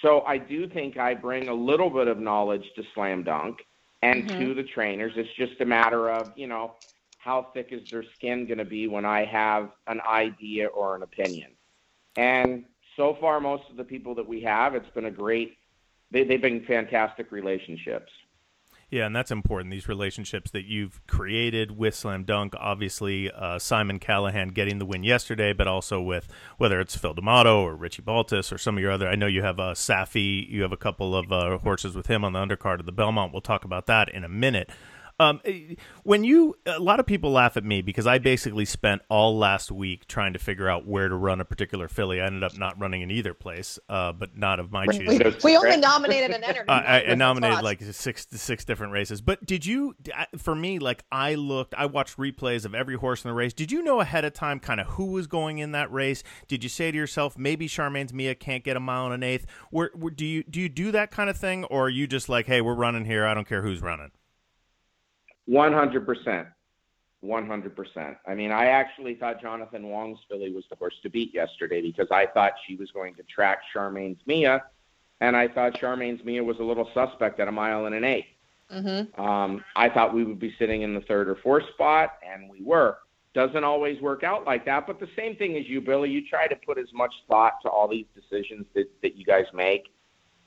So 0.02 0.22
I 0.22 0.38
do 0.38 0.68
think 0.68 0.98
I 0.98 1.14
bring 1.14 1.50
a 1.50 1.54
little 1.54 1.90
bit 1.90 2.08
of 2.08 2.20
knowledge 2.20 2.66
to 2.76 2.84
slam 2.94 3.24
dunk 3.24 3.60
and 4.02 4.26
mm-hmm. 4.26 4.40
to 4.40 4.54
the 4.54 4.64
trainers. 4.64 5.14
It's 5.16 5.34
just 5.36 5.60
a 5.62 5.66
matter 5.66 6.10
of, 6.10 6.32
you 6.36 6.48
know, 6.48 6.76
how 7.18 7.48
thick 7.54 7.70
is 7.72 7.90
their 7.90 8.04
skin 8.16 8.46
going 8.46 8.60
to 8.60 8.66
be 8.66 8.88
when 8.88 9.06
I 9.06 9.26
have 9.26 9.72
an 9.88 10.00
idea 10.08 10.68
or 10.68 10.96
an 10.96 11.04
opinion. 11.04 11.52
And 12.16 12.64
so 12.96 13.18
far, 13.20 13.40
most 13.42 13.64
of 13.70 13.78
the 13.78 13.84
people 13.84 14.16
that 14.16 14.28
we 14.28 14.42
have, 14.42 14.74
it's 14.74 14.90
been 14.92 15.06
a 15.06 15.12
great, 15.12 15.58
they, 16.12 16.24
they've 16.24 16.42
been 16.42 16.64
fantastic 16.66 17.32
relationships. 17.32 18.12
Yeah, 18.92 19.06
and 19.06 19.16
that's 19.16 19.30
important. 19.30 19.72
These 19.72 19.88
relationships 19.88 20.50
that 20.50 20.66
you've 20.66 21.06
created 21.06 21.78
with 21.78 21.94
Slam 21.94 22.24
Dunk, 22.24 22.56
obviously 22.58 23.30
uh, 23.30 23.60
Simon 23.60 24.00
Callaghan 24.00 24.50
getting 24.50 24.80
the 24.80 24.86
win 24.86 25.04
yesterday, 25.04 25.54
but 25.54 25.68
also 25.68 26.02
with 26.02 26.28
whether 26.58 26.80
it's 26.80 26.98
Phil 26.98 27.14
D'Amato 27.14 27.62
or 27.62 27.76
Richie 27.76 28.02
Baltas 28.02 28.52
or 28.52 28.58
some 28.58 28.78
of 28.78 28.82
your 28.82 28.92
other. 28.92 29.08
I 29.08 29.14
know 29.14 29.28
you 29.28 29.44
have 29.44 29.60
uh, 29.60 29.74
Saffie. 29.74 30.50
You 30.50 30.64
have 30.64 30.72
a 30.72 30.78
couple 30.78 31.16
of 31.16 31.32
uh, 31.32 31.60
horses 31.60 31.96
with 31.96 32.08
him 32.08 32.24
on 32.24 32.34
the 32.34 32.40
undercard 32.40 32.80
of 32.80 32.88
the 32.88 32.92
Belmont. 32.92 33.32
We'll 33.32 33.42
talk 33.42 33.64
about 33.64 33.86
that 33.86 34.10
in 34.10 34.24
a 34.24 34.30
minute. 34.30 34.72
Um, 35.20 35.42
when 36.04 36.24
you, 36.24 36.56
a 36.66 36.80
lot 36.80 37.00
of 37.00 37.06
people 37.06 37.32
laugh 37.32 37.58
at 37.58 37.64
me 37.66 37.82
because 37.82 38.08
I 38.08 38.20
basically 38.20 38.64
spent 38.66 39.02
all 39.10 39.38
last 39.38 39.70
week 39.72 40.08
trying 40.08 40.34
to 40.34 40.40
figure 40.40 40.70
out 40.70 40.88
where 40.88 41.10
to 41.10 41.16
run 41.16 41.42
a 41.42 41.46
particular 41.46 41.90
filly. 41.90 42.22
I 42.22 42.26
ended 42.26 42.44
up 42.44 42.58
not 42.58 42.80
running 42.80 43.02
in 43.02 43.12
either 43.12 43.34
place, 43.34 43.78
uh, 43.90 44.14
but 44.14 44.38
not 44.38 44.60
of 44.60 44.72
my 44.72 44.86
choosing. 44.86 45.20
We, 45.20 45.34
we 45.44 45.58
only 45.58 45.78
nominated 45.78 46.32
an 46.32 46.44
entry. 46.46 46.64
I, 46.70 47.04
I 47.04 47.16
nominated 47.16 47.64
like 47.64 47.82
six 47.82 48.28
six 48.32 48.64
different 48.64 48.94
races. 48.94 49.20
But 49.22 49.46
did 49.46 49.66
you, 49.66 49.96
for 50.38 50.56
me, 50.56 50.80
like 50.80 51.04
I 51.12 51.36
looked, 51.36 51.74
I 51.76 51.86
watched 51.88 52.18
replays 52.18 52.64
of 52.64 52.74
every 52.74 52.96
horse 52.96 53.26
in 53.26 53.30
the 53.30 53.36
race. 53.36 53.54
Did 53.54 53.72
you 53.72 53.84
know 53.84 54.00
ahead 54.00 54.24
of 54.24 54.34
time 54.34 54.60
kind 54.60 54.80
of 54.80 54.88
who 54.88 55.08
was 55.08 55.28
going 55.28 55.58
in 55.58 55.74
that 55.74 55.92
race? 55.92 56.24
Did 56.48 56.64
you 56.64 56.70
say 56.70 56.92
to 56.92 56.98
yourself, 56.98 57.38
maybe 57.38 57.68
Charmaine's 57.68 58.14
Mia 58.14 58.36
can't 58.36 58.64
get 58.64 58.78
a 58.78 58.80
mile 58.80 59.06
and 59.06 59.16
an 59.16 59.24
eighth? 59.24 59.46
Where, 59.70 59.92
where 59.94 60.12
do 60.12 60.26
you 60.26 60.44
do 60.44 60.62
you 60.62 60.70
do 60.70 60.92
that 60.92 61.12
kind 61.12 61.30
of 61.30 61.38
thing, 61.38 61.66
or 61.66 61.88
are 61.88 61.90
you 61.90 62.08
just 62.08 62.30
like, 62.30 62.46
hey, 62.46 62.62
we're 62.62 62.74
running 62.74 63.06
here. 63.06 63.26
I 63.26 63.34
don't 63.34 63.48
care 63.48 63.62
who's 63.62 63.82
running. 63.82 64.12
One 65.50 65.74
hundred 65.74 66.06
percent. 66.06 66.48
One 67.22 67.48
hundred 67.48 67.76
percent. 67.76 68.18
I 68.28 68.36
mean, 68.36 68.52
I 68.52 68.68
actually 68.68 69.16
thought 69.16 69.42
Jonathan 69.42 69.90
Wong's 69.90 70.20
filly 70.30 70.54
was 70.54 70.64
the 70.70 70.76
horse 70.76 70.94
to 71.02 71.10
beat 71.10 71.34
yesterday 71.34 71.82
because 71.82 72.06
I 72.12 72.28
thought 72.28 72.54
she 72.68 72.76
was 72.76 72.92
going 72.92 73.16
to 73.16 73.24
track 73.24 73.62
Charmaine's 73.74 74.20
Mia, 74.28 74.64
and 75.22 75.36
I 75.36 75.48
thought 75.48 75.80
Charmaine's 75.80 76.24
Mia 76.24 76.44
was 76.44 76.60
a 76.60 76.64
little 76.64 76.88
suspect 76.94 77.40
at 77.40 77.48
a 77.48 77.52
mile 77.52 77.88
and 77.88 77.96
an 77.96 78.04
8 78.04 78.26
mm-hmm. 78.72 79.20
um, 79.20 79.64
I 79.76 79.90
thought 79.90 80.14
we 80.14 80.24
would 80.24 80.38
be 80.38 80.54
sitting 80.60 80.84
in 80.84 80.94
the 80.94 81.02
third 81.02 81.28
or 81.28 81.36
fourth 81.38 81.68
spot, 81.74 82.20
and 82.24 82.48
we 82.48 82.62
were. 82.62 83.00
Doesn't 83.34 83.64
always 83.64 84.00
work 84.02 84.24
out 84.24 84.46
like 84.46 84.66
that, 84.66 84.86
but 84.86 85.00
the 85.00 85.10
same 85.16 85.36
thing 85.36 85.58
as 85.58 85.68
you, 85.68 85.82
Billy. 85.82 86.12
You 86.12 86.30
try 86.30 86.48
to 86.48 86.56
put 86.56 86.78
as 86.78 86.94
much 86.94 87.14
thought 87.28 87.54
to 87.64 87.70
all 87.70 87.88
these 87.88 88.06
decisions 88.14 88.68
that, 88.76 88.88
that 89.02 89.16
you 89.16 89.26
guys 89.26 89.46
make. 89.52 89.92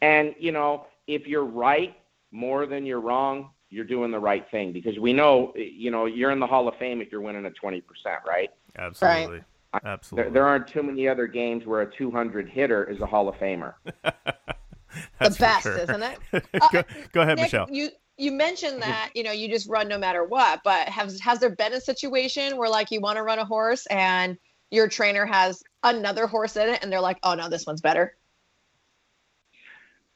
And, 0.00 0.32
you 0.38 0.52
know, 0.52 0.86
if 1.08 1.26
you're 1.26 1.44
right 1.44 1.96
more 2.30 2.66
than 2.66 2.86
you're 2.86 3.00
wrong, 3.00 3.50
you're 3.72 3.84
doing 3.86 4.10
the 4.10 4.20
right 4.20 4.48
thing 4.50 4.70
because 4.70 4.98
we 4.98 5.14
know, 5.14 5.52
you 5.56 5.90
know, 5.90 6.04
you're 6.04 6.30
in 6.30 6.38
the 6.38 6.46
Hall 6.46 6.68
of 6.68 6.76
Fame 6.76 7.00
if 7.00 7.10
you're 7.10 7.22
winning 7.22 7.46
at 7.46 7.54
20%, 7.56 7.82
right? 8.26 8.50
Absolutely. 8.78 9.36
Right. 9.36 9.44
Absolutely. 9.84 10.24
There, 10.24 10.32
there, 10.34 10.46
aren't 10.46 10.68
too 10.68 10.82
many 10.82 11.08
other 11.08 11.26
games 11.26 11.64
where 11.64 11.80
a 11.80 11.90
200 11.90 12.46
hitter 12.50 12.84
is 12.84 13.00
a 13.00 13.06
Hall 13.06 13.30
of 13.30 13.34
Famer. 13.36 13.72
the 14.04 15.36
best, 15.38 15.62
sure. 15.62 15.78
isn't 15.78 16.02
it? 16.02 16.18
go, 16.70 16.80
uh, 16.80 16.82
go, 17.12 17.22
ahead, 17.22 17.38
Nick, 17.38 17.46
Michelle. 17.46 17.66
You 17.70 17.88
you 18.18 18.32
mentioned 18.32 18.82
that 18.82 19.10
you 19.14 19.22
know 19.22 19.32
you 19.32 19.48
just 19.48 19.66
run 19.70 19.88
no 19.88 19.96
matter 19.96 20.24
what, 20.24 20.60
but 20.62 20.90
has 20.90 21.18
has 21.20 21.38
there 21.38 21.48
been 21.48 21.72
a 21.72 21.80
situation 21.80 22.58
where 22.58 22.68
like 22.68 22.90
you 22.90 23.00
want 23.00 23.16
to 23.16 23.22
run 23.22 23.38
a 23.38 23.46
horse 23.46 23.86
and 23.86 24.36
your 24.70 24.88
trainer 24.88 25.24
has 25.24 25.62
another 25.82 26.26
horse 26.26 26.54
in 26.56 26.68
it 26.68 26.80
and 26.82 26.92
they're 26.92 27.00
like, 27.00 27.18
oh 27.22 27.32
no, 27.34 27.48
this 27.48 27.64
one's 27.66 27.80
better? 27.80 28.14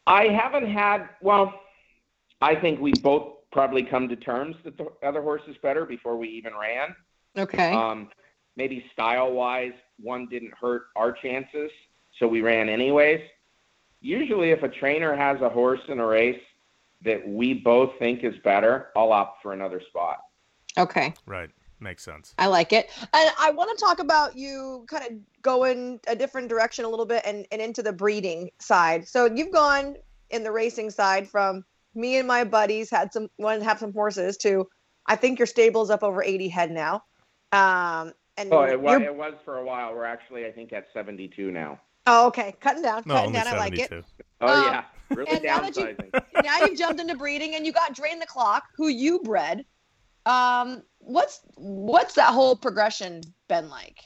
I 0.06 0.24
haven't 0.24 0.70
had. 0.70 1.08
Well, 1.22 1.58
I 2.42 2.54
think 2.56 2.78
we 2.78 2.92
both 2.92 3.35
probably 3.56 3.82
come 3.82 4.06
to 4.06 4.16
terms 4.16 4.54
that 4.64 4.76
the 4.76 4.86
other 5.02 5.22
horse 5.22 5.40
is 5.48 5.56
better 5.62 5.86
before 5.86 6.18
we 6.18 6.28
even 6.28 6.52
ran. 6.54 6.94
Okay. 7.38 7.72
Um, 7.72 8.10
maybe 8.54 8.84
style 8.92 9.32
wise, 9.32 9.72
one 9.98 10.26
didn't 10.26 10.52
hurt 10.60 10.88
our 10.94 11.10
chances, 11.10 11.70
so 12.18 12.28
we 12.28 12.42
ran 12.42 12.68
anyways. 12.68 13.22
Usually, 14.02 14.50
if 14.50 14.62
a 14.62 14.68
trainer 14.68 15.16
has 15.16 15.40
a 15.40 15.48
horse 15.48 15.80
in 15.88 16.00
a 16.00 16.06
race 16.06 16.40
that 17.02 17.26
we 17.26 17.54
both 17.54 17.92
think 17.98 18.24
is 18.24 18.34
better, 18.44 18.88
I'll 18.94 19.10
opt 19.10 19.42
for 19.42 19.54
another 19.54 19.80
spot. 19.88 20.18
Okay. 20.76 21.14
Right. 21.24 21.48
Makes 21.80 22.04
sense. 22.04 22.34
I 22.38 22.48
like 22.48 22.74
it. 22.74 22.90
And 23.14 23.30
I 23.40 23.50
want 23.52 23.76
to 23.76 23.82
talk 23.82 24.00
about 24.00 24.36
you 24.36 24.84
kind 24.86 25.06
of 25.06 25.12
going 25.40 25.98
a 26.06 26.14
different 26.14 26.50
direction 26.50 26.84
a 26.84 26.88
little 26.90 27.06
bit 27.06 27.22
and, 27.24 27.46
and 27.50 27.62
into 27.62 27.82
the 27.82 27.92
breeding 27.92 28.50
side. 28.58 29.08
So 29.08 29.24
you've 29.24 29.52
gone 29.52 29.96
in 30.28 30.42
the 30.42 30.52
racing 30.52 30.90
side 30.90 31.26
from 31.26 31.64
me 31.96 32.18
and 32.18 32.28
my 32.28 32.44
buddies 32.44 32.90
had 32.90 33.12
some 33.12 33.28
wanted 33.38 33.60
to 33.60 33.64
have 33.64 33.78
some 33.78 33.92
horses 33.92 34.36
too. 34.36 34.68
I 35.06 35.16
think 35.16 35.38
your 35.38 35.46
stable's 35.46 35.90
up 35.90 36.02
over 36.02 36.22
80 36.22 36.48
head 36.48 36.70
now. 36.70 37.02
Um, 37.52 38.12
and 38.36 38.52
oh, 38.52 38.62
it 38.62 38.80
was, 38.80 39.00
it 39.00 39.14
was 39.14 39.34
for 39.44 39.58
a 39.58 39.64
while. 39.64 39.94
We're 39.94 40.04
actually, 40.04 40.46
I 40.46 40.52
think, 40.52 40.72
at 40.72 40.86
72 40.92 41.50
now. 41.50 41.80
Oh, 42.06 42.26
okay. 42.28 42.54
Cutting 42.60 42.82
down. 42.82 43.02
No, 43.06 43.14
cutting 43.14 43.32
down. 43.32 43.46
I 43.46 43.56
like 43.56 43.78
it. 43.78 43.90
Oh, 44.40 44.46
um, 44.46 44.64
yeah. 44.64 44.84
Really 45.10 45.30
and 45.30 45.44
downsizing. 45.44 46.12
Now, 46.12 46.20
you, 46.34 46.42
now 46.42 46.66
you've 46.66 46.78
jumped 46.78 47.00
into 47.00 47.16
breeding 47.16 47.54
and 47.54 47.64
you 47.64 47.72
got 47.72 47.94
Drain 47.94 48.18
the 48.18 48.26
Clock, 48.26 48.64
who 48.76 48.88
you 48.88 49.20
bred. 49.20 49.64
Um, 50.26 50.82
what's 50.98 51.40
what's 51.54 52.14
that 52.14 52.34
whole 52.34 52.56
progression 52.56 53.22
been 53.48 53.70
like? 53.70 54.00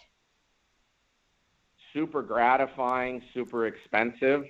Super 1.95 2.23
gratifying, 2.23 3.23
super 3.35 3.67
expensive. 3.67 4.45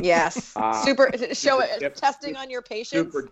Yes. 0.00 0.52
Uh, 0.62 0.84
super 0.84 1.10
show 1.32 1.60
it 1.60 1.96
testing 1.96 2.36
on 2.36 2.50
your 2.50 2.62
patience. 2.62 3.12
Super 3.12 3.30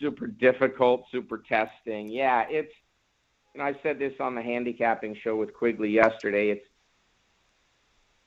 super 0.00 0.26
difficult, 0.26 1.04
super 1.10 1.38
testing. 1.38 2.08
Yeah, 2.08 2.46
it's 2.48 2.72
and 3.54 3.62
I 3.62 3.74
said 3.82 3.98
this 3.98 4.14
on 4.20 4.34
the 4.34 4.42
handicapping 4.42 5.16
show 5.22 5.36
with 5.36 5.54
Quigley 5.54 5.90
yesterday. 5.90 6.50
It's 6.50 6.66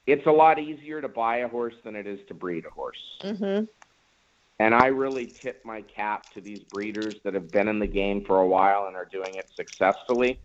it's 0.06 0.25
a 0.25 0.32
lot 0.32 0.60
easier 0.60 1.01
to 1.01 1.08
buy 1.08 1.38
a 1.38 1.47
horse 1.47 1.75
than 1.84 1.95
it 1.95 2.06
is 2.06 2.19
to 2.27 2.34
breed 2.34 2.65
a 2.65 2.69
horse. 2.69 3.19
Mm-hmm. 3.21 3.65
And 4.60 4.75
I 4.75 4.88
really 4.88 5.25
tip 5.25 5.63
my 5.65 5.82
cap 5.82 6.32
to 6.34 6.41
these 6.41 6.60
breeders 6.60 7.15
that 7.23 7.34
have 7.34 7.51
been 7.51 7.67
in 7.67 7.79
the 7.79 7.88
game 7.88 8.23
for 8.23 8.39
a 8.39 8.47
while 8.47 8.88
and 8.88 8.95
are 8.95 9.06
doing 9.06 9.36
it 9.36 9.49
successfully 9.56 10.39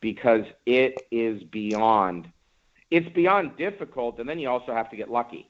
because 0.00 0.44
it 0.66 1.06
is 1.10 1.42
beyond 1.44 2.30
it's 2.90 3.08
beyond 3.14 3.56
difficult 3.56 4.18
and 4.18 4.28
then 4.28 4.38
you 4.38 4.50
also 4.50 4.74
have 4.74 4.90
to 4.90 4.96
get 4.96 5.10
lucky. 5.10 5.48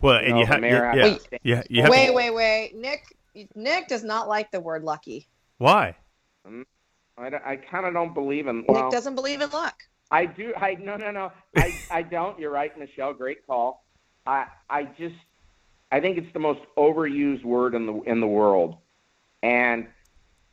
Well, 0.00 0.16
and 0.16 0.38
you, 0.38 0.38
you 0.38 0.46
have 0.46 0.62
yeah, 0.62 0.94
yeah, 0.94 1.16
yeah, 1.42 1.62
you 1.68 1.82
have 1.82 1.90
wait, 1.90 2.12
wait, 2.12 2.30
wait. 2.30 2.72
Nick 2.74 3.16
Nick 3.54 3.88
does 3.88 4.04
not 4.04 4.28
like 4.28 4.50
the 4.50 4.60
word 4.60 4.82
lucky. 4.82 5.28
Why? 5.58 5.96
Um, 6.44 6.66
I, 7.16 7.30
I 7.44 7.56
kind 7.56 7.86
of 7.86 7.94
don't 7.94 8.14
believe 8.14 8.46
in. 8.46 8.64
Well, 8.68 8.84
Nick 8.84 8.92
doesn't 8.92 9.14
believe 9.14 9.40
in 9.40 9.50
luck. 9.50 9.82
I 10.10 10.26
do. 10.26 10.54
I 10.56 10.74
no, 10.74 10.96
no, 10.96 11.10
no. 11.10 11.32
I, 11.56 11.74
I 11.90 12.02
don't. 12.02 12.38
You're 12.38 12.50
right, 12.50 12.76
Michelle. 12.78 13.12
Great 13.12 13.46
call. 13.46 13.84
I, 14.26 14.46
I 14.68 14.84
just, 14.84 15.16
I 15.90 16.00
think 16.00 16.18
it's 16.18 16.32
the 16.32 16.38
most 16.38 16.60
overused 16.76 17.44
word 17.44 17.74
in 17.74 17.86
the 17.86 17.94
in 18.02 18.20
the 18.20 18.26
world, 18.26 18.76
and 19.42 19.86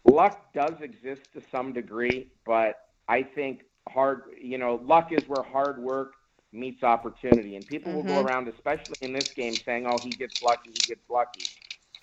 luck 0.06 0.54
does 0.54 0.80
exist 0.82 1.22
to 1.34 1.42
some 1.52 1.74
degree, 1.74 2.28
but 2.46 2.88
I 3.08 3.24
think 3.24 3.64
hard. 3.90 4.24
You 4.42 4.58
know, 4.58 4.82
luck 4.84 5.12
is 5.12 5.28
where 5.28 5.44
hard 5.44 5.80
work 5.80 6.14
meets 6.56 6.84
opportunity. 6.84 7.56
And 7.56 7.65
people 7.65 7.91
mm-hmm. 7.91 7.98
will 7.98 8.04
go 8.04 8.20
mm-hmm. 8.20 8.28
around, 8.28 8.48
especially 8.48 8.96
in 9.02 9.13
this 9.13 9.30
game, 9.30 9.54
saying, 9.54 9.88
"Oh, 9.88 9.98
he 10.02 10.10
gets 10.10 10.41
lucky. 10.41 10.72
He 10.72 10.88
gets 10.88 11.10
lucky." 11.10 11.46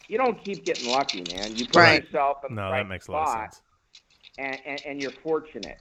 You 0.08 0.18
don't 0.18 0.42
keep 0.44 0.64
getting 0.64 0.90
lucky, 0.90 1.24
man. 1.34 1.56
You 1.56 1.66
put 1.66 1.76
right. 1.76 2.04
yourself 2.04 2.38
in 2.48 2.54
no, 2.54 2.66
the 2.66 2.70
right 2.70 2.82
that 2.82 2.88
makes 2.88 3.04
spot, 3.06 3.14
a 3.14 3.30
lot 3.30 3.46
of 3.46 3.54
sense. 3.54 3.62
And, 4.38 4.58
and, 4.66 4.82
and, 4.86 5.02
you're 5.02 5.12
fortunate. 5.22 5.78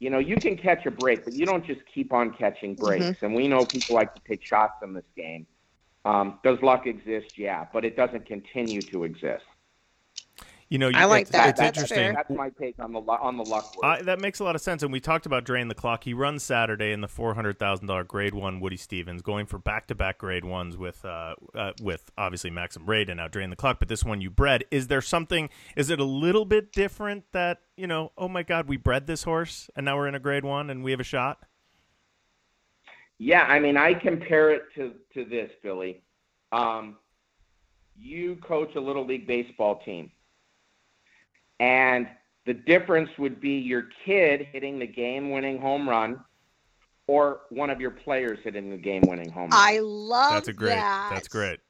You 0.00 0.10
know, 0.10 0.18
you 0.18 0.36
can 0.36 0.56
catch 0.56 0.84
a 0.86 0.90
break, 0.90 1.24
but 1.24 1.32
you 1.32 1.46
don't 1.46 1.64
just 1.64 1.80
keep 1.92 2.12
on 2.12 2.32
catching 2.34 2.76
mm-hmm. 2.76 2.84
breaks. 2.84 3.04
Mm-hmm. 3.04 3.24
And 3.24 3.34
we 3.34 3.48
know 3.48 3.64
people 3.64 3.96
like 3.96 4.14
to 4.14 4.20
take 4.28 4.44
shots 4.44 4.74
in 4.82 4.92
this 4.92 5.04
game. 5.16 5.46
Um, 6.04 6.38
does 6.44 6.60
luck 6.62 6.86
exist? 6.86 7.38
Yeah, 7.38 7.66
but 7.72 7.84
it 7.84 7.96
doesn't 7.96 8.26
continue 8.26 8.80
to 8.82 9.04
exist. 9.04 9.44
You 10.70 10.76
know, 10.76 10.90
I 10.94 11.06
like 11.06 11.22
it's, 11.22 11.30
that. 11.30 11.48
It's 11.50 11.58
That's 11.60 11.78
interesting. 11.78 11.96
fair. 11.96 12.12
That's 12.12 12.30
my 12.30 12.50
take 12.50 12.78
on 12.78 12.92
the 12.92 13.00
on 13.00 13.38
the 13.38 13.44
luck. 13.44 13.74
I, 13.82 14.02
that 14.02 14.20
makes 14.20 14.38
a 14.40 14.44
lot 14.44 14.54
of 14.54 14.60
sense, 14.60 14.82
and 14.82 14.92
we 14.92 15.00
talked 15.00 15.24
about 15.24 15.44
drain 15.44 15.68
the 15.68 15.74
clock. 15.74 16.04
He 16.04 16.12
runs 16.12 16.42
Saturday 16.42 16.92
in 16.92 17.00
the 17.00 17.08
four 17.08 17.34
hundred 17.34 17.58
thousand 17.58 17.86
dollar 17.86 18.04
Grade 18.04 18.34
One 18.34 18.60
Woody 18.60 18.76
Stephens, 18.76 19.22
going 19.22 19.46
for 19.46 19.58
back 19.58 19.86
to 19.86 19.94
back 19.94 20.18
Grade 20.18 20.44
Ones 20.44 20.76
with 20.76 21.02
uh, 21.06 21.36
uh, 21.54 21.72
with 21.80 22.10
obviously 22.18 22.50
Maxim 22.50 22.84
Rate 22.84 23.08
and 23.08 23.16
now 23.16 23.28
drain 23.28 23.48
the 23.48 23.56
clock. 23.56 23.78
But 23.78 23.88
this 23.88 24.04
one 24.04 24.20
you 24.20 24.28
bred. 24.28 24.64
Is 24.70 24.88
there 24.88 25.00
something? 25.00 25.48
Is 25.74 25.88
it 25.88 26.00
a 26.00 26.04
little 26.04 26.44
bit 26.44 26.70
different 26.72 27.24
that 27.32 27.60
you 27.76 27.86
know? 27.86 28.12
Oh 28.18 28.28
my 28.28 28.42
God, 28.42 28.68
we 28.68 28.76
bred 28.76 29.06
this 29.06 29.22
horse, 29.22 29.70
and 29.74 29.86
now 29.86 29.96
we're 29.96 30.08
in 30.08 30.14
a 30.14 30.20
Grade 30.20 30.44
One, 30.44 30.68
and 30.68 30.84
we 30.84 30.90
have 30.90 31.00
a 31.00 31.04
shot. 31.04 31.38
Yeah, 33.16 33.42
I 33.42 33.58
mean, 33.58 33.78
I 33.78 33.94
compare 33.94 34.50
it 34.50 34.64
to 34.76 34.92
to 35.14 35.24
this, 35.24 35.50
Billy. 35.62 36.02
Um, 36.52 36.96
you 37.96 38.36
coach 38.36 38.74
a 38.76 38.80
little 38.80 39.06
league 39.06 39.26
baseball 39.26 39.80
team, 39.84 40.10
and 41.60 42.08
the 42.46 42.54
difference 42.54 43.10
would 43.18 43.40
be 43.40 43.58
your 43.58 43.88
kid 44.04 44.46
hitting 44.52 44.78
the 44.78 44.86
game-winning 44.86 45.60
home 45.60 45.88
run, 45.88 46.20
or 47.06 47.40
one 47.50 47.70
of 47.70 47.80
your 47.80 47.90
players 47.90 48.38
hitting 48.42 48.70
the 48.70 48.76
game-winning 48.76 49.30
home 49.30 49.50
run. 49.50 49.60
I 49.60 49.80
love 49.80 50.34
That's 50.34 50.48
a 50.48 50.52
great. 50.52 50.74
that. 50.74 51.10
That's 51.12 51.28
great. 51.28 51.60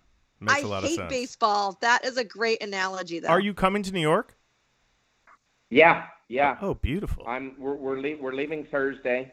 Makes 0.41 0.55
I 0.55 0.61
a 0.61 0.67
lot 0.69 0.83
hate 0.85 0.91
of 0.91 0.97
sense. 0.97 1.11
baseball. 1.11 1.79
That 1.81 2.05
is 2.05 2.17
a 2.17 2.25
great 2.25 2.63
analogy, 2.63 3.19
though. 3.19 3.29
Are 3.29 3.41
you 3.41 3.55
coming 3.55 3.83
to 3.83 3.93
New 3.93 4.01
York? 4.01 4.37
yeah, 5.71 6.07
yeah. 6.29 6.57
Oh, 6.63 6.75
beautiful. 6.75 7.25
I'm 7.27 7.55
we're 7.59 7.75
we're, 7.75 7.99
le- 8.01 8.17
we're 8.21 8.33
leaving 8.35 8.65
Thursday, 8.71 9.33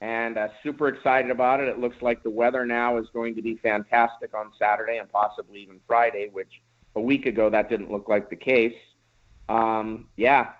and 0.00 0.38
uh, 0.38 0.48
super 0.62 0.88
excited 0.88 1.30
about 1.30 1.60
it. 1.60 1.68
It 1.68 1.78
looks 1.80 1.96
like 2.00 2.22
the 2.22 2.30
weather 2.30 2.64
now 2.64 2.96
is 2.98 3.06
going 3.12 3.34
to 3.34 3.42
be 3.42 3.56
fantastic 3.56 4.34
on 4.34 4.52
Saturday 4.58 4.98
and 4.98 5.10
possibly 5.10 5.60
even 5.62 5.80
Friday, 5.86 6.28
which 6.32 6.62
a 6.94 7.00
week 7.00 7.26
ago 7.26 7.50
that 7.50 7.68
didn't 7.68 7.90
look 7.90 8.08
like 8.08 8.30
the 8.30 8.36
case. 8.36 8.74
Um, 9.48 10.08
yeah, 10.16 10.50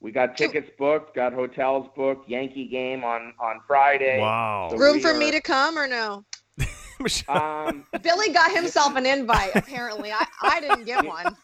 we 0.00 0.12
got 0.12 0.36
tickets 0.36 0.70
booked, 0.78 1.14
got 1.14 1.32
hotels 1.32 1.88
booked, 1.96 2.28
Yankee 2.28 2.68
game 2.68 3.04
on 3.04 3.32
on 3.40 3.60
Friday. 3.66 4.20
Wow. 4.20 4.68
So 4.70 4.76
Room 4.78 5.00
for 5.00 5.10
are- 5.12 5.18
me 5.18 5.30
to 5.30 5.40
come 5.40 5.78
or 5.78 5.86
no? 5.86 6.24
Um, 7.28 7.84
Billy 8.02 8.30
got 8.32 8.50
himself 8.50 8.96
an 8.96 9.06
invite. 9.06 9.52
Apparently, 9.54 10.10
I, 10.10 10.26
I 10.42 10.60
didn't 10.60 10.84
get 10.84 11.06
one. 11.06 11.36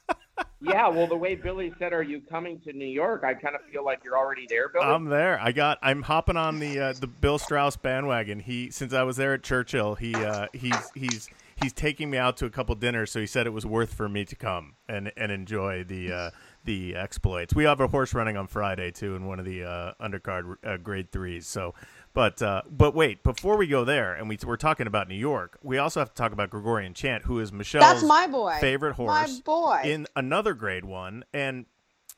yeah, 0.61 0.89
well, 0.89 1.07
the 1.07 1.15
way 1.17 1.37
Billy 1.37 1.73
said, 1.79 1.93
"Are 1.93 2.03
you 2.03 2.21
coming 2.29 2.61
to 2.65 2.73
New 2.73 2.89
York?" 2.89 3.23
I 3.25 3.35
kind 3.35 3.55
of 3.55 3.61
feel 3.73 3.85
like 3.85 4.01
you're 4.03 4.19
already 4.19 4.47
there, 4.49 4.69
Billy. 4.69 4.85
I'm 4.85 5.05
there. 5.05 5.39
I 5.41 5.53
got. 5.53 5.79
I'm 5.81 6.03
hopping 6.03 6.37
on 6.37 6.59
the 6.59 6.81
uh, 6.81 6.93
the 6.95 7.07
Bill 7.07 7.39
Strauss 7.39 7.77
bandwagon. 7.77 8.41
He 8.41 8.71
since 8.73 8.93
I 8.93 9.05
was 9.05 9.17
there 9.17 9.33
at 9.35 9.45
Churchill, 9.45 9.95
he 9.95 10.13
uh, 10.17 10.49
he's 10.53 10.91
he's 10.97 11.31
he's 11.63 11.73
taking 11.73 12.11
me 12.11 12.19
out 12.19 12.37
to 12.39 12.47
a 12.47 12.51
couple 12.51 12.75
dinners. 12.75 13.13
So 13.13 13.21
he 13.21 13.27
said 13.27 13.47
it 13.47 13.53
was 13.53 13.65
worth 13.65 13.95
for 13.95 14.09
me 14.09 14.25
to 14.25 14.35
come 14.35 14.75
and 14.89 15.13
and 15.17 15.31
enjoy 15.31 15.85
the 15.85 16.13
uh, 16.13 16.31
the 16.65 16.97
exploits. 16.97 17.55
We 17.55 17.65
have 17.65 17.81
a 17.81 17.89
horse 17.89 18.15
running 18.15 18.37
on 18.37 18.47
Friday 18.47 18.91
too 18.91 19.15
in 19.17 19.27
one 19.27 19.39
of 19.39 19.45
the 19.45 19.65
uh, 19.65 19.93
undercard 20.01 20.57
uh, 20.65 20.77
grade 20.79 21.11
threes. 21.13 21.47
So. 21.47 21.75
But 22.15 22.41
uh, 22.41 22.63
but 22.71 22.95
wait, 22.95 23.25
before 23.25 23.57
we 23.57 23.67
go 23.67 23.85
there, 23.85 24.15
and 24.15 24.29
we, 24.29 24.39
we're 24.47 24.57
talking 24.57 24.87
about 24.87 25.09
New 25.09 25.17
York, 25.17 25.59
we 25.65 25.79
also 25.79 25.99
have 25.99 26.11
to 26.11 26.15
talk 26.15 26.31
about 26.31 26.49
Gregorian 26.49 26.95
Chant, 26.95 27.25
who 27.25 27.41
is 27.41 27.53
Michelle's 27.53 27.83
That's 27.83 28.05
my 28.05 28.29
boy. 28.29 28.57
favorite 28.61 28.97
My 28.97 29.19
horse 29.23 29.41
boy. 29.41 29.81
in 29.83 30.07
another 30.15 30.55
grade 30.55 30.85
one. 30.85 31.25
And 31.35 31.67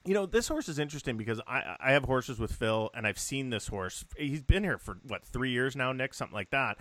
you 0.05 0.13
know, 0.13 0.27
this 0.27 0.49
horse 0.49 0.69
is 0.69 0.79
interesting 0.79 1.17
because 1.17 1.41
I 1.47 1.77
I 1.81 1.93
have 1.93 2.05
horses 2.05 2.39
with 2.39 2.53
Phil, 2.53 2.91
and 2.95 3.07
I've 3.07 3.19
seen 3.19 3.49
this 3.49 3.69
horse. 3.69 4.05
He's 4.19 4.43
been 4.43 4.65
here 4.65 4.77
for 4.77 4.99
what 5.03 5.25
three 5.25 5.51
years 5.51 5.75
now, 5.75 5.93
Nick, 5.93 6.13
something 6.13 6.35
like 6.35 6.51
that. 6.51 6.77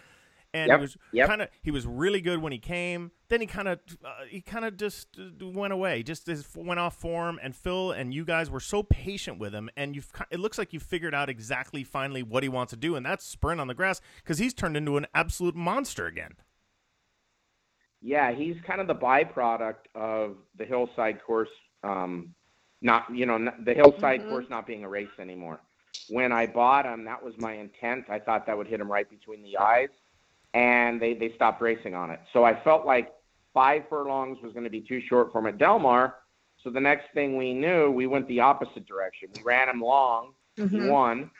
And 0.55 0.69
Yep, 0.69 0.79
he 0.79 0.81
was 0.81 0.97
yep. 1.11 1.27
kind 1.27 1.41
of 1.41 1.49
he 1.61 1.69
was 1.71 1.85
really 1.85 2.21
good 2.21 2.41
when 2.41 2.53
he 2.53 2.59
came. 2.59 3.11
Then 3.27 3.41
he 3.41 3.47
kind 3.47 3.67
of 3.67 3.79
uh, 4.05 4.23
he 4.29 4.39
kind 4.39 4.63
of 4.63 4.77
just 4.77 5.07
uh, 5.19 5.45
went 5.47 5.73
away, 5.73 6.01
just 6.01 6.29
went 6.55 6.79
off 6.79 6.95
form. 6.95 7.39
And 7.43 7.53
Phil 7.55 7.91
and 7.91 8.13
you 8.13 8.23
guys 8.23 8.49
were 8.49 8.61
so 8.61 8.81
patient 8.83 9.37
with 9.37 9.53
him, 9.53 9.69
and 9.75 9.95
you've 9.95 10.13
ki- 10.13 10.23
it 10.31 10.39
looks 10.39 10.57
like 10.57 10.71
you 10.71 10.79
figured 10.79 11.13
out 11.13 11.29
exactly 11.29 11.83
finally 11.83 12.23
what 12.23 12.41
he 12.43 12.49
wants 12.49 12.71
to 12.71 12.77
do, 12.77 12.95
and 12.95 13.05
that's 13.05 13.25
sprint 13.25 13.59
on 13.59 13.67
the 13.67 13.73
grass 13.73 13.99
because 14.23 14.37
he's 14.37 14.53
turned 14.53 14.77
into 14.77 14.95
an 14.95 15.07
absolute 15.13 15.55
monster 15.55 16.05
again. 16.05 16.31
Yeah, 18.01 18.31
he's 18.31 18.55
kind 18.65 18.81
of 18.81 18.87
the 18.87 18.95
byproduct 18.95 19.87
of 19.95 20.37
the 20.57 20.65
hillside 20.65 21.23
course, 21.23 21.49
um, 21.83 22.33
not 22.81 23.05
you 23.13 23.25
know 23.25 23.51
the 23.63 23.73
hillside 23.73 24.21
Mhm. 24.21 24.29
course 24.29 24.45
not 24.49 24.67
being 24.67 24.83
a 24.83 24.89
race 24.89 25.17
anymore. 25.19 25.59
When 26.09 26.31
I 26.31 26.45
bought 26.45 26.85
him, 26.85 27.05
that 27.05 27.23
was 27.23 27.33
my 27.39 27.53
intent. 27.53 28.05
I 28.09 28.19
thought 28.19 28.45
that 28.45 28.57
would 28.57 28.67
hit 28.67 28.79
him 28.81 28.91
right 28.91 29.09
between 29.09 29.41
the 29.41 29.57
eyes, 29.57 29.89
and 30.55 30.99
they 31.01 31.13
they 31.13 31.33
stopped 31.35 31.61
racing 31.61 31.93
on 31.93 32.09
it. 32.09 32.19
So 32.33 32.43
I 32.43 32.59
felt 32.63 32.85
like 32.85 33.13
five 33.53 33.83
furlongs 33.89 34.39
was 34.41 34.53
going 34.53 34.63
to 34.63 34.69
be 34.69 34.81
too 34.81 35.01
short 35.07 35.31
for 35.31 35.39
him 35.39 35.47
at 35.47 35.57
Del 35.57 35.77
Mar. 35.77 36.15
So 36.63 36.71
the 36.71 36.79
next 36.79 37.13
thing 37.13 37.37
we 37.37 37.53
knew, 37.53 37.91
we 37.91 38.07
went 38.07 38.27
the 38.27 38.39
opposite 38.39 38.87
direction. 38.87 39.29
We 39.35 39.43
ran 39.43 39.69
him 39.69 39.81
long, 39.81 40.33
he 40.55 40.63
Mhm. 40.63 40.87
won. 40.87 41.31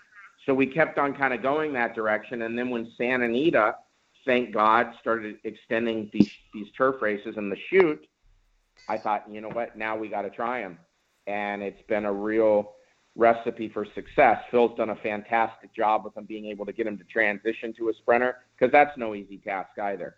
So 0.45 0.53
we 0.53 0.67
kept 0.67 0.99
on 0.99 1.15
kind 1.15 1.33
of 1.33 1.41
going 1.41 1.73
that 1.73 1.95
direction. 1.95 2.43
And 2.43 2.57
then 2.57 2.69
when 2.69 2.91
Santa 2.97 3.25
Anita, 3.25 3.77
thank 4.25 4.53
God, 4.53 4.93
started 4.99 5.39
extending 5.43 6.09
these 6.13 6.29
these 6.53 6.71
turf 6.73 7.01
races 7.01 7.37
and 7.37 7.51
the 7.51 7.57
shoot, 7.69 8.05
I 8.87 8.97
thought, 8.97 9.27
you 9.29 9.41
know 9.41 9.49
what, 9.49 9.75
now 9.77 9.95
we 9.97 10.09
got 10.09 10.21
to 10.23 10.29
try 10.29 10.59
him. 10.59 10.77
And 11.25 11.63
it's 11.63 11.81
been 11.87 12.05
a 12.05 12.13
real 12.13 12.75
recipe 13.15 13.69
for 13.69 13.85
success. 13.95 14.39
Phil's 14.51 14.75
done 14.77 14.89
a 14.89 14.95
fantastic 14.97 15.73
job 15.73 16.03
with 16.05 16.15
him 16.17 16.25
being 16.25 16.45
able 16.47 16.65
to 16.65 16.73
get 16.73 16.85
him 16.85 16.97
to 16.97 17.03
transition 17.05 17.73
to 17.77 17.89
a 17.89 17.93
sprinter 17.93 18.37
because 18.57 18.71
that's 18.71 18.97
no 18.97 19.15
easy 19.15 19.37
task 19.37 19.69
either. 19.81 20.15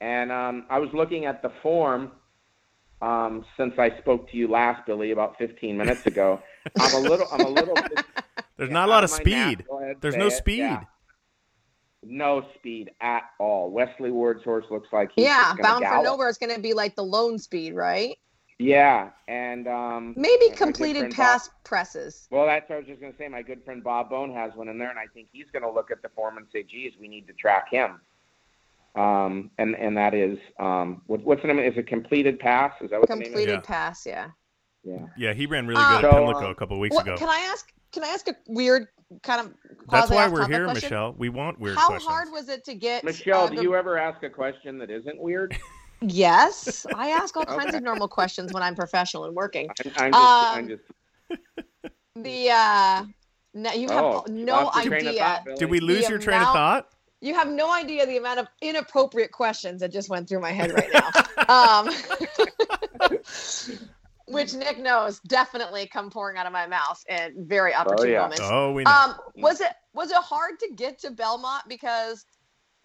And 0.00 0.32
um, 0.32 0.66
I 0.68 0.78
was 0.78 0.90
looking 0.92 1.24
at 1.26 1.42
the 1.42 1.52
form 1.62 2.12
um, 3.00 3.44
since 3.56 3.74
I 3.78 3.96
spoke 3.98 4.30
to 4.30 4.36
you 4.36 4.48
last, 4.48 4.86
Billy, 4.86 5.12
about 5.12 5.36
15 5.38 5.76
minutes 5.76 6.06
ago. 6.06 6.40
I'm 6.78 6.94
a 6.94 7.08
little, 7.08 7.26
I'm 7.30 7.40
a 7.40 7.48
little. 7.48 7.74
bit- 7.74 8.04
There's 8.56 8.68
yeah, 8.68 8.74
not 8.74 8.88
a 8.88 8.90
lot 8.90 9.04
of 9.04 9.10
speed. 9.10 9.32
nap. 9.58 9.64
Go 9.68 9.80
ahead, 9.80 9.96
There's 10.00 10.16
no 10.16 10.26
it. 10.26 10.32
speed. 10.32 10.58
Yeah. 10.58 10.80
No 12.06 12.44
speed 12.56 12.90
at 13.00 13.22
all. 13.40 13.70
Wesley 13.70 14.10
Ward's 14.10 14.44
horse 14.44 14.66
looks 14.70 14.88
like 14.92 15.10
he's 15.16 15.24
yeah, 15.24 15.42
just 15.42 15.62
gonna 15.62 15.80
bound 15.80 15.86
for 15.86 16.02
nowhere 16.02 16.28
is 16.28 16.36
going 16.38 16.54
to 16.54 16.60
be 16.60 16.74
like 16.74 16.94
the 16.96 17.02
lone 17.02 17.38
speed, 17.38 17.74
right? 17.74 18.16
Yeah, 18.64 19.10
and 19.28 19.68
um, 19.68 20.14
Maybe 20.16 20.48
my 20.48 20.48
good 20.48 20.56
completed 20.56 21.00
friend 21.00 21.14
pass 21.14 21.50
presses. 21.64 22.26
Well, 22.30 22.46
that's 22.46 22.68
what 22.70 22.76
I 22.76 22.78
was 22.78 22.86
just 22.86 23.00
going 23.00 23.12
to 23.12 23.18
say. 23.18 23.28
My 23.28 23.42
good 23.42 23.62
friend 23.62 23.84
Bob 23.84 24.08
Bone 24.08 24.32
has 24.32 24.52
one 24.54 24.68
in 24.68 24.78
there, 24.78 24.88
and 24.88 24.98
I 24.98 25.06
think 25.12 25.28
he's 25.32 25.44
going 25.52 25.64
to 25.64 25.70
look 25.70 25.90
at 25.90 26.00
the 26.00 26.08
form 26.10 26.38
and 26.38 26.46
say, 26.50 26.62
"Geez, 26.62 26.94
we 26.98 27.06
need 27.06 27.26
to 27.26 27.34
track 27.34 27.68
him." 27.70 28.00
Um, 28.94 29.50
and 29.58 29.74
and 29.74 29.94
that 29.98 30.14
is 30.14 30.38
um, 30.58 31.02
what, 31.08 31.22
what's 31.24 31.42
the 31.42 31.48
name? 31.48 31.58
Is 31.58 31.76
it 31.76 31.86
completed 31.86 32.38
pass? 32.38 32.72
Is 32.80 32.90
that 32.90 33.00
what 33.00 33.08
the 33.08 33.16
name 33.16 33.24
Completed 33.24 33.52
Yeah. 33.52 33.60
pass, 33.60 34.06
yeah. 34.06 34.28
Yeah. 34.82 35.06
Yeah, 35.16 35.32
he 35.34 35.46
ran 35.46 35.66
really 35.66 35.82
good 35.82 36.04
at 36.04 36.10
So, 36.10 36.10
Pimlico 36.12 36.44
um, 36.46 36.50
a 36.50 36.54
couple 36.54 36.78
weeks 36.78 36.94
What, 36.94 37.06
ago. 37.06 37.16
can 37.18 37.28
I 37.28 37.48
ask? 37.52 37.70
Can 37.92 38.02
I 38.04 38.08
ask 38.08 38.28
a 38.28 38.36
weird 38.48 38.88
kind 39.22 39.40
of? 39.40 39.54
That's 39.90 40.10
why 40.10 40.28
we're 40.28 40.46
here, 40.46 40.64
question? 40.64 40.86
Michelle. 40.86 41.14
We 41.18 41.28
want 41.28 41.58
weird 41.58 41.76
How 41.76 41.88
questions. 41.88 42.10
hard 42.10 42.28
was 42.30 42.48
it 42.48 42.64
to 42.64 42.74
get? 42.74 43.04
Michelle, 43.04 43.44
uh, 43.44 43.48
do 43.48 43.62
you 43.62 43.74
ever 43.74 43.98
ask 43.98 44.22
a 44.22 44.30
question 44.30 44.78
that 44.78 44.90
isn't 44.90 45.18
weird? 45.20 45.54
Yes, 46.00 46.86
I 46.94 47.10
ask 47.20 47.36
all 47.36 47.44
kinds 47.44 47.74
of 47.74 47.82
normal 47.82 48.08
questions 48.08 48.52
when 48.52 48.62
I'm 48.62 48.74
professional 48.74 49.24
and 49.24 49.34
working. 49.34 49.68
I'm, 49.96 50.12
I'm 50.12 50.12
just, 50.12 50.14
I'm 50.14 50.58
Um, 50.64 50.68
just. 50.68 50.82
The 52.16 52.50
uh, 52.50 53.04
no, 53.54 53.72
you 53.72 53.88
have 53.88 54.04
Oh, 54.04 54.24
no 54.28 54.64
lost 54.64 54.84
your 54.84 54.90
train 54.92 55.02
of 55.02 55.08
idea. 55.08 55.42
thought, 55.46 55.56
Did 55.58 55.70
we 55.70 55.80
lose 55.80 56.04
The 56.04 56.10
your 56.10 56.18
train 56.18 56.40
of 56.40 56.48
thought? 56.48 56.88
You 57.20 57.34
have 57.34 57.48
no 57.48 57.72
idea 57.72 58.06
the 58.06 58.18
amount 58.18 58.38
of 58.40 58.46
inappropriate 58.60 59.32
questions 59.32 59.80
that 59.80 59.90
just 59.90 60.08
went 60.10 60.28
through 60.28 60.40
my 60.40 60.52
head 60.52 60.72
right 60.72 60.90
now. 60.92 61.10
um, 61.48 61.88
which 64.26 64.54
Nick 64.54 64.78
knows 64.78 65.20
definitely 65.20 65.86
come 65.86 66.10
pouring 66.10 66.36
out 66.38 66.46
of 66.46 66.52
my 66.52 66.66
mouth 66.66 67.02
at 67.08 67.32
very 67.36 67.74
opportune 67.74 68.10
yeah. 68.10 68.20
moments. 68.22 68.40
Oh, 68.44 68.72
we 68.72 68.84
know. 68.84 68.90
Um, 68.90 69.14
was 69.36 69.60
it 69.60 69.68
was 69.92 70.10
it 70.10 70.16
hard 70.18 70.58
to 70.60 70.68
get 70.74 70.98
to 71.00 71.10
Belmont 71.10 71.64
because 71.68 72.24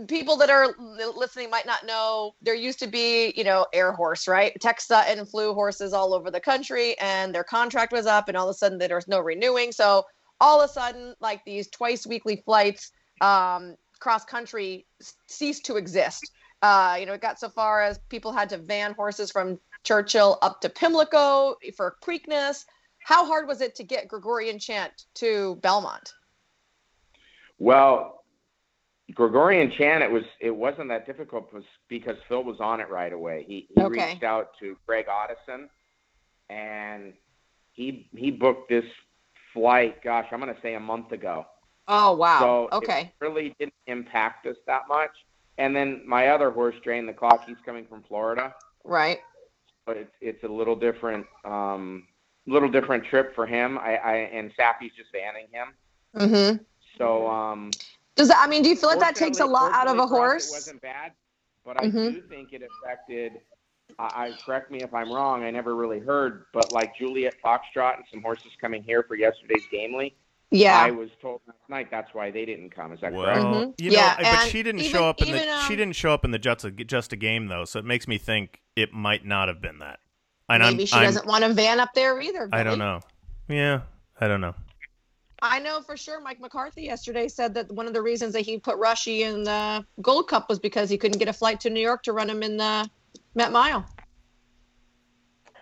people 0.08 0.38
that 0.38 0.50
are 0.50 0.76
listening 1.16 1.50
might 1.50 1.66
not 1.66 1.86
know 1.86 2.34
there 2.42 2.56
used 2.56 2.80
to 2.80 2.88
be 2.88 3.34
you 3.36 3.44
know 3.44 3.66
air 3.74 3.92
horse 3.92 4.28
right? 4.28 4.54
Tex 4.60 4.88
Sutton 4.88 5.26
flew 5.26 5.54
horses 5.54 5.94
all 5.94 6.14
over 6.14 6.32
the 6.32 6.40
country 6.40 6.98
and 7.00 7.34
their 7.34 7.44
contract 7.44 7.92
was 7.92 8.06
up 8.06 8.28
and 8.28 8.38
all 8.38 8.48
of 8.48 8.54
a 8.54 8.58
sudden 8.58 8.78
there 8.78 8.96
was 8.96 9.08
no 9.08 9.20
renewing. 9.20 9.72
So 9.72 10.06
all 10.40 10.62
of 10.62 10.70
a 10.70 10.74
sudden 10.74 11.16
like 11.20 11.44
these 11.46 11.68
twice 11.70 12.08
weekly 12.08 12.42
flights 12.46 12.92
um, 13.22 13.76
cross 14.00 14.24
country 14.24 14.86
ceased 15.28 15.66
to 15.66 15.76
exist. 15.76 16.32
Uh, 16.62 16.98
you 17.00 17.06
know 17.06 17.14
it 17.14 17.22
got 17.22 17.40
so 17.40 17.50
far 17.50 17.82
as 17.82 18.00
people 18.10 18.32
had 18.32 18.50
to 18.50 18.58
van 18.58 18.94
horses 18.94 19.32
from 19.32 19.60
Churchill 19.84 20.38
up 20.42 20.62
to 20.62 20.70
Pimlico 20.70 21.56
for 21.76 21.96
Preakness. 22.02 22.66
How 23.00 23.26
hard 23.26 23.48
was 23.48 23.62
it 23.62 23.76
to 23.76 23.84
get 23.84 24.08
Gregorian 24.08 24.60
chant 24.60 25.06
to 25.16 25.56
Belmont? 25.62 26.14
Well, 27.58 28.19
Gregorian 29.14 29.72
chant, 29.72 30.04
it 30.04 30.12
was 30.12 30.24
it 30.40 30.52
wasn't 30.56 30.90
that 30.90 31.06
difficult 31.06 31.52
because 31.88 32.16
Phil 32.28 32.44
was 32.44 32.60
on 32.60 32.80
it 32.80 32.90
right 32.90 33.14
away. 33.14 33.44
He 33.48 33.68
he 33.76 33.82
Okay. 33.82 34.10
reached 34.12 34.24
out 34.24 34.52
to 34.60 34.78
Greg 34.86 35.06
Otteson, 35.08 35.68
and 36.50 37.14
he 37.72 38.10
he 38.16 38.32
booked 38.32 38.70
this 38.70 38.86
flight. 39.54 40.02
Gosh, 40.04 40.28
I'm 40.32 40.40
going 40.40 40.54
to 40.54 40.62
say 40.62 40.76
a 40.76 40.80
month 40.80 41.12
ago. 41.12 41.46
Oh 41.88 42.16
wow. 42.16 42.40
So 42.72 42.78
okay. 42.78 43.02
it 43.02 43.14
really 43.20 43.56
didn't 43.60 43.74
impact 43.88 44.46
us 44.46 44.58
that 44.68 44.84
much. 44.88 45.12
And 45.58 45.76
then 45.76 46.04
my 46.06 46.28
other 46.30 46.52
horse, 46.52 46.76
Drain 46.84 47.06
the 47.06 47.14
Clock, 47.14 47.44
he's 47.46 47.58
coming 47.66 47.86
from 47.86 48.04
Florida, 48.04 48.54
Right. 48.84 49.20
but 49.86 49.98
it's 49.98 50.14
it's 50.22 50.44
a 50.44 50.48
little 50.48 50.76
different, 50.76 51.26
um, 51.44 52.08
little 52.48 52.70
different 52.70 53.04
trip 53.06 53.36
for 53.36 53.46
him. 53.46 53.78
I, 53.78 53.96
I 53.98 54.16
and 54.16 54.52
Saffie's 54.56 54.92
just 54.96 55.10
vanning 55.14 55.52
him. 55.52 55.74
Mm-hmm. 56.16 56.64
So 56.98 57.28
um, 57.28 57.72
Does 58.20 58.28
that? 58.28 58.42
I 58.46 58.50
mean, 58.50 58.64
do 58.64 58.70
you 58.70 58.76
feel 58.76 58.90
like 58.90 59.00
that 59.00 59.16
takes 59.16 59.40
a 59.40 59.46
lot 59.46 59.72
out 59.72 59.88
of 59.88 59.94
a 59.98 60.00
fortunately 60.00 60.18
for 60.18 60.36
us, 60.36 60.50
horse? 60.50 60.50
It 60.50 60.54
wasn't 60.56 60.82
bad, 60.82 61.12
but 61.64 61.82
I 61.82 61.86
Mhm. 61.86 62.14
do 62.16 62.22
think 62.24 62.52
it 62.52 62.62
affected. 62.84 63.32
I, 63.98 64.04
I 64.04 64.32
correct 64.46 64.70
me 64.72 64.80
if 64.82 64.94
I'm 64.94 65.10
wrong. 65.10 65.44
I 65.46 65.52
never 65.52 65.74
really 65.74 66.00
heard, 66.00 66.44
but 66.52 66.74
like 66.74 66.98
Juliet 66.98 67.36
Foxtrot 67.42 67.96
and 67.96 68.04
some 68.12 68.22
horses 68.22 68.52
coming 68.60 68.84
here 68.84 69.04
for 69.08 69.16
yesterday's 69.16 69.64
Gamely. 69.72 70.18
Yeah. 70.52 70.78
I 70.82 70.92
was 70.92 71.10
told 71.22 71.40
last 71.48 71.60
night 71.70 71.88
that's 71.90 72.14
why 72.14 72.30
they 72.30 72.44
didn't 72.44 72.72
come. 72.72 72.92
Is 72.92 73.00
that 73.00 73.14
Well, 73.14 73.24
correct? 73.24 73.40
Mhm. 73.40 73.82
you 73.82 73.92
Yeah, 73.92 74.18
but 74.18 74.26
and 74.26 74.50
she 74.50 74.64
didn't 74.64 74.82
even- 74.82 74.92
show 74.92 75.06
up 75.08 75.22
in 75.22 75.32
the 75.32 75.50
um, 75.50 75.62
she 75.70 75.78
didn't 75.78 75.96
show 75.96 76.14
up 76.14 76.26
in 76.26 76.32
the 76.32 76.40
just 76.40 76.66
a, 76.66 76.72
just 76.72 77.14
a 77.14 77.16
game 77.16 77.48
though, 77.48 77.64
so 77.64 77.80
it 77.80 77.86
makes 77.86 78.06
me 78.06 78.18
think 78.18 78.60
it 78.76 78.92
might 78.92 79.24
not 79.26 79.48
have 79.48 79.62
been 79.62 79.80
that. 79.80 80.02
And 80.50 80.62
Maybe 80.62 80.82
I'm, 80.84 80.86
she 80.88 80.94
I'm- 80.96 81.06
doesn't 81.06 81.26
want 81.26 81.46
to 81.46 81.54
van 81.54 81.80
up 81.80 81.94
there 81.94 82.20
either. 82.20 82.50
I 82.52 82.64
don't 82.64 82.80
know. 82.80 83.00
Yeah, 83.48 83.82
I 84.20 84.28
don't 84.28 84.42
know. 84.42 84.56
I 85.42 85.60
know 85.60 85.82
for 85.82 85.96
sure. 85.96 86.20
Mike 86.22 86.40
McCarthy 86.40 86.84
yesterday 86.84 87.28
said 87.28 87.54
that 87.54 87.72
one 87.72 87.88
of 87.88 87.94
the 87.94 88.02
reasons 88.02 88.34
that 88.34 88.42
he 88.42 88.58
put 88.60 88.78
Rushie 88.78 89.24
in 89.24 89.44
the 89.44 89.86
Gold 90.02 90.28
Cup 90.28 90.50
was 90.50 90.60
because 90.60 90.90
he 90.90 90.98
couldn't 90.98 91.20
get 91.20 91.28
a 91.28 91.34
flight 91.34 91.60
to 91.62 91.70
New 91.70 91.80
York 91.80 92.04
to 92.04 92.14
run 92.14 92.30
him 92.30 92.44
in 92.44 92.58
the 92.58 92.90
Met 93.36 93.52
Mile. 93.52 93.86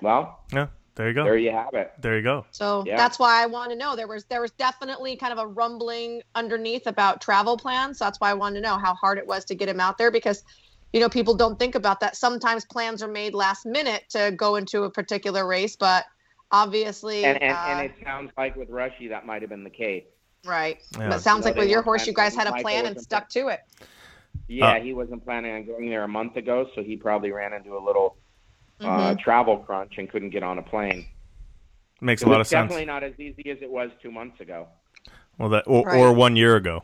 Well, 0.02 0.40
Yeah, 0.54 0.68
there 0.96 1.08
you 1.08 1.14
go. 1.14 1.24
there 1.24 1.38
you 1.38 1.52
have 1.52 1.74
it. 1.74 1.92
There 2.00 2.18
you 2.18 2.24
go. 2.24 2.46
So 2.52 2.84
Yeah. 2.86 2.98
that's 2.98 3.20
why 3.20 3.42
I 3.42 3.46
want 3.46 3.72
to 3.72 3.76
know. 3.76 3.96
There 3.96 4.08
was 4.08 4.26
there 4.26 4.42
was 4.42 4.52
definitely 4.52 5.16
kind 5.16 5.34
of 5.34 5.40
a 5.40 5.48
rumbling 5.48 6.22
underneath 6.36 6.88
about 6.88 7.22
travel 7.22 7.58
plans. 7.58 8.00
So 8.00 8.06
that's 8.06 8.20
why 8.20 8.30
I 8.30 8.34
wanted 8.34 8.56
to 8.56 8.62
know 8.62 8.78
how 8.78 8.94
hard 8.94 9.18
it 9.18 9.28
was 9.28 9.46
to 9.46 9.56
get 9.56 9.70
him 9.70 9.80
out 9.80 9.98
there 9.98 10.12
because 10.12 10.44
you 10.94 11.00
know 11.00 11.10
people 11.10 11.36
don't 11.36 11.58
think 11.60 11.76
about 11.76 12.00
that. 12.00 12.16
Sometimes 12.16 12.66
plans 12.66 13.02
are 13.04 13.08
made 13.08 13.34
last 13.34 13.66
minute 13.66 14.06
to 14.10 14.32
go 14.36 14.56
into 14.56 14.84
a 14.84 14.90
particular 14.92 15.48
race, 15.48 15.76
but 15.76 16.06
obviously 16.52 17.26
And 17.26 17.42
and, 17.42 17.52
uh, 17.54 17.66
and 17.68 17.86
it 17.86 17.94
sounds 18.04 18.32
like 18.38 18.56
with 18.56 18.70
Rushie 18.70 19.08
that 19.10 19.26
might 19.26 19.42
have 19.42 19.50
been 19.50 19.64
the 19.64 19.70
case. 19.70 20.06
right. 20.46 20.80
Yeah. 20.98 21.10
But 21.10 21.18
it 21.18 21.22
sounds 21.22 21.46
You 21.46 21.52
like 21.52 21.58
with 21.60 21.70
your 21.70 21.82
horse 21.82 22.08
you 22.08 22.14
guys 22.14 22.36
had 22.36 22.48
a 22.48 22.52
Michael 22.52 22.64
plan 22.64 22.86
and 22.86 23.02
stuck 23.02 23.30
to 23.30 23.48
it. 23.50 23.62
Yeah, 24.48 24.68
Uh, 24.74 24.80
he 24.82 24.94
wasn't 24.94 25.24
planning 25.26 25.54
on 25.54 25.66
going 25.66 25.90
there 25.90 26.04
a 26.04 26.08
month 26.08 26.38
ago, 26.38 26.68
so 26.76 26.84
he 26.84 26.96
probably 26.96 27.32
ran 27.32 27.54
into 27.54 27.76
a 27.78 27.84
little 27.84 28.18
uh, 28.80 28.86
Mhm. 29.16 29.20
travel 29.20 29.58
crunch 29.58 29.98
and 29.98 30.08
couldn't 30.10 30.30
get 30.30 30.44
on 30.44 30.60
a 30.60 30.62
plane. 30.62 31.08
Makes 32.00 32.22
It 32.22 32.28
a 32.28 32.30
lot 32.32 32.38
was 32.38 32.48
of 32.48 32.50
sense. 32.52 32.64
definitely 32.66 32.86
not 32.86 33.04
as 33.04 33.20
easy 33.20 33.50
as 33.50 33.58
it 33.62 33.70
was 33.72 33.90
two 34.04 34.12
months 34.12 34.40
ago 34.40 34.68
Well, 35.40 35.50
that 35.50 35.64
or, 35.66 35.84
Right. 35.84 35.98
or 36.00 36.14
one 36.14 36.36
year 36.36 36.56
ago. 36.56 36.84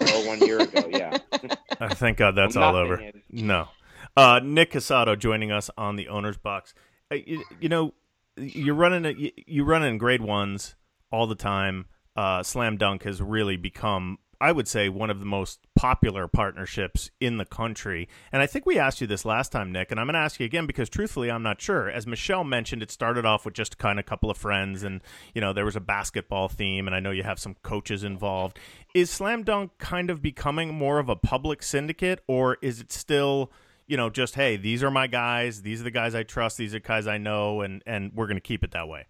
or 0.00 0.26
one 0.26 0.38
year 0.40 0.60
ago. 0.60 0.88
Yeah. 0.90 1.18
Uh, 1.80 1.94
thank 1.94 2.16
God 2.18 2.34
that's 2.34 2.56
Well, 2.56 2.70
all 2.70 2.76
over. 2.76 3.00
is. 3.00 3.14
No. 3.30 3.68
Uh, 4.16 4.40
Nick 4.42 4.72
Cosato 4.72 5.16
joining 5.16 5.52
us 5.52 5.70
on 5.78 5.94
the 5.94 6.08
owner's 6.08 6.36
box. 6.36 6.74
Uh, 7.12 7.16
you, 7.24 7.44
you 7.60 7.68
know, 7.68 7.94
you're 8.38 8.74
running 8.74 9.30
you 9.46 9.64
run 9.64 9.82
in 9.82 9.98
grade 9.98 10.22
ones 10.22 10.76
all 11.10 11.26
the 11.26 11.34
time. 11.34 11.86
Uh, 12.16 12.42
Slam 12.42 12.76
Dunk 12.76 13.04
has 13.04 13.22
really 13.22 13.56
become, 13.56 14.18
I 14.40 14.50
would 14.50 14.66
say, 14.66 14.88
one 14.88 15.08
of 15.08 15.20
the 15.20 15.24
most 15.24 15.60
popular 15.76 16.26
partnerships 16.26 17.12
in 17.20 17.38
the 17.38 17.44
country. 17.44 18.08
And 18.32 18.42
I 18.42 18.46
think 18.46 18.66
we 18.66 18.76
asked 18.76 19.00
you 19.00 19.06
this 19.06 19.24
last 19.24 19.52
time, 19.52 19.70
Nick, 19.70 19.92
and 19.92 20.00
I'm 20.00 20.06
going 20.06 20.14
to 20.14 20.20
ask 20.20 20.40
you 20.40 20.46
again 20.46 20.66
because 20.66 20.88
truthfully, 20.88 21.30
I'm 21.30 21.44
not 21.44 21.60
sure. 21.60 21.88
As 21.88 22.08
Michelle 22.08 22.42
mentioned, 22.42 22.82
it 22.82 22.90
started 22.90 23.24
off 23.24 23.44
with 23.44 23.54
just 23.54 23.78
kind 23.78 24.00
of 24.00 24.04
a 24.04 24.08
couple 24.08 24.30
of 24.30 24.36
friends, 24.36 24.82
and 24.82 25.00
you 25.32 25.40
know 25.40 25.52
there 25.52 25.64
was 25.64 25.76
a 25.76 25.80
basketball 25.80 26.48
theme, 26.48 26.88
and 26.88 26.96
I 26.96 27.00
know 27.00 27.12
you 27.12 27.22
have 27.22 27.38
some 27.38 27.54
coaches 27.62 28.02
involved. 28.02 28.58
Is 28.94 29.10
Slam 29.10 29.44
Dunk 29.44 29.78
kind 29.78 30.10
of 30.10 30.20
becoming 30.20 30.74
more 30.74 30.98
of 30.98 31.08
a 31.08 31.16
public 31.16 31.62
syndicate, 31.62 32.20
or 32.26 32.58
is 32.60 32.80
it 32.80 32.90
still? 32.90 33.52
You 33.88 33.96
know, 33.96 34.10
just 34.10 34.34
hey, 34.36 34.56
these 34.58 34.82
are 34.84 34.90
my 34.90 35.06
guys. 35.08 35.62
These 35.62 35.80
are 35.80 35.84
the 35.84 35.90
guys 35.90 36.14
I 36.14 36.22
trust. 36.22 36.58
These 36.58 36.74
are 36.74 36.78
guys 36.80 37.06
I 37.08 37.18
know, 37.18 37.62
and 37.62 37.82
and 37.86 38.12
we're 38.14 38.26
going 38.26 38.36
to 38.36 38.42
keep 38.42 38.62
it 38.62 38.70
that 38.72 38.86
way. 38.88 39.06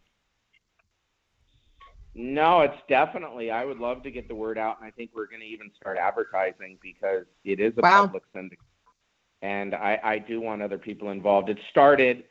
No, 2.14 2.62
it's 2.62 2.80
definitely. 2.88 3.50
I 3.50 3.64
would 3.64 3.78
love 3.78 4.02
to 4.04 4.10
get 4.10 4.28
the 4.28 4.34
word 4.34 4.58
out, 4.58 4.78
and 4.80 4.86
I 4.86 4.90
think 4.90 5.10
we're 5.14 5.26
going 5.28 5.40
to 5.40 5.46
even 5.46 5.70
start 5.76 5.98
advertising 5.98 6.78
because 6.82 7.24
it 7.44 7.60
is 7.60 7.72
a 7.78 7.82
Wow. 7.82 8.06
public 8.06 8.24
syndicate, 8.34 8.58
and 9.42 9.74
I, 9.74 10.00
I 10.02 10.18
do 10.18 10.40
want 10.40 10.62
other 10.62 10.78
people 10.78 11.10
involved. 11.10 11.48
It 11.48 11.58
started, 11.70 12.24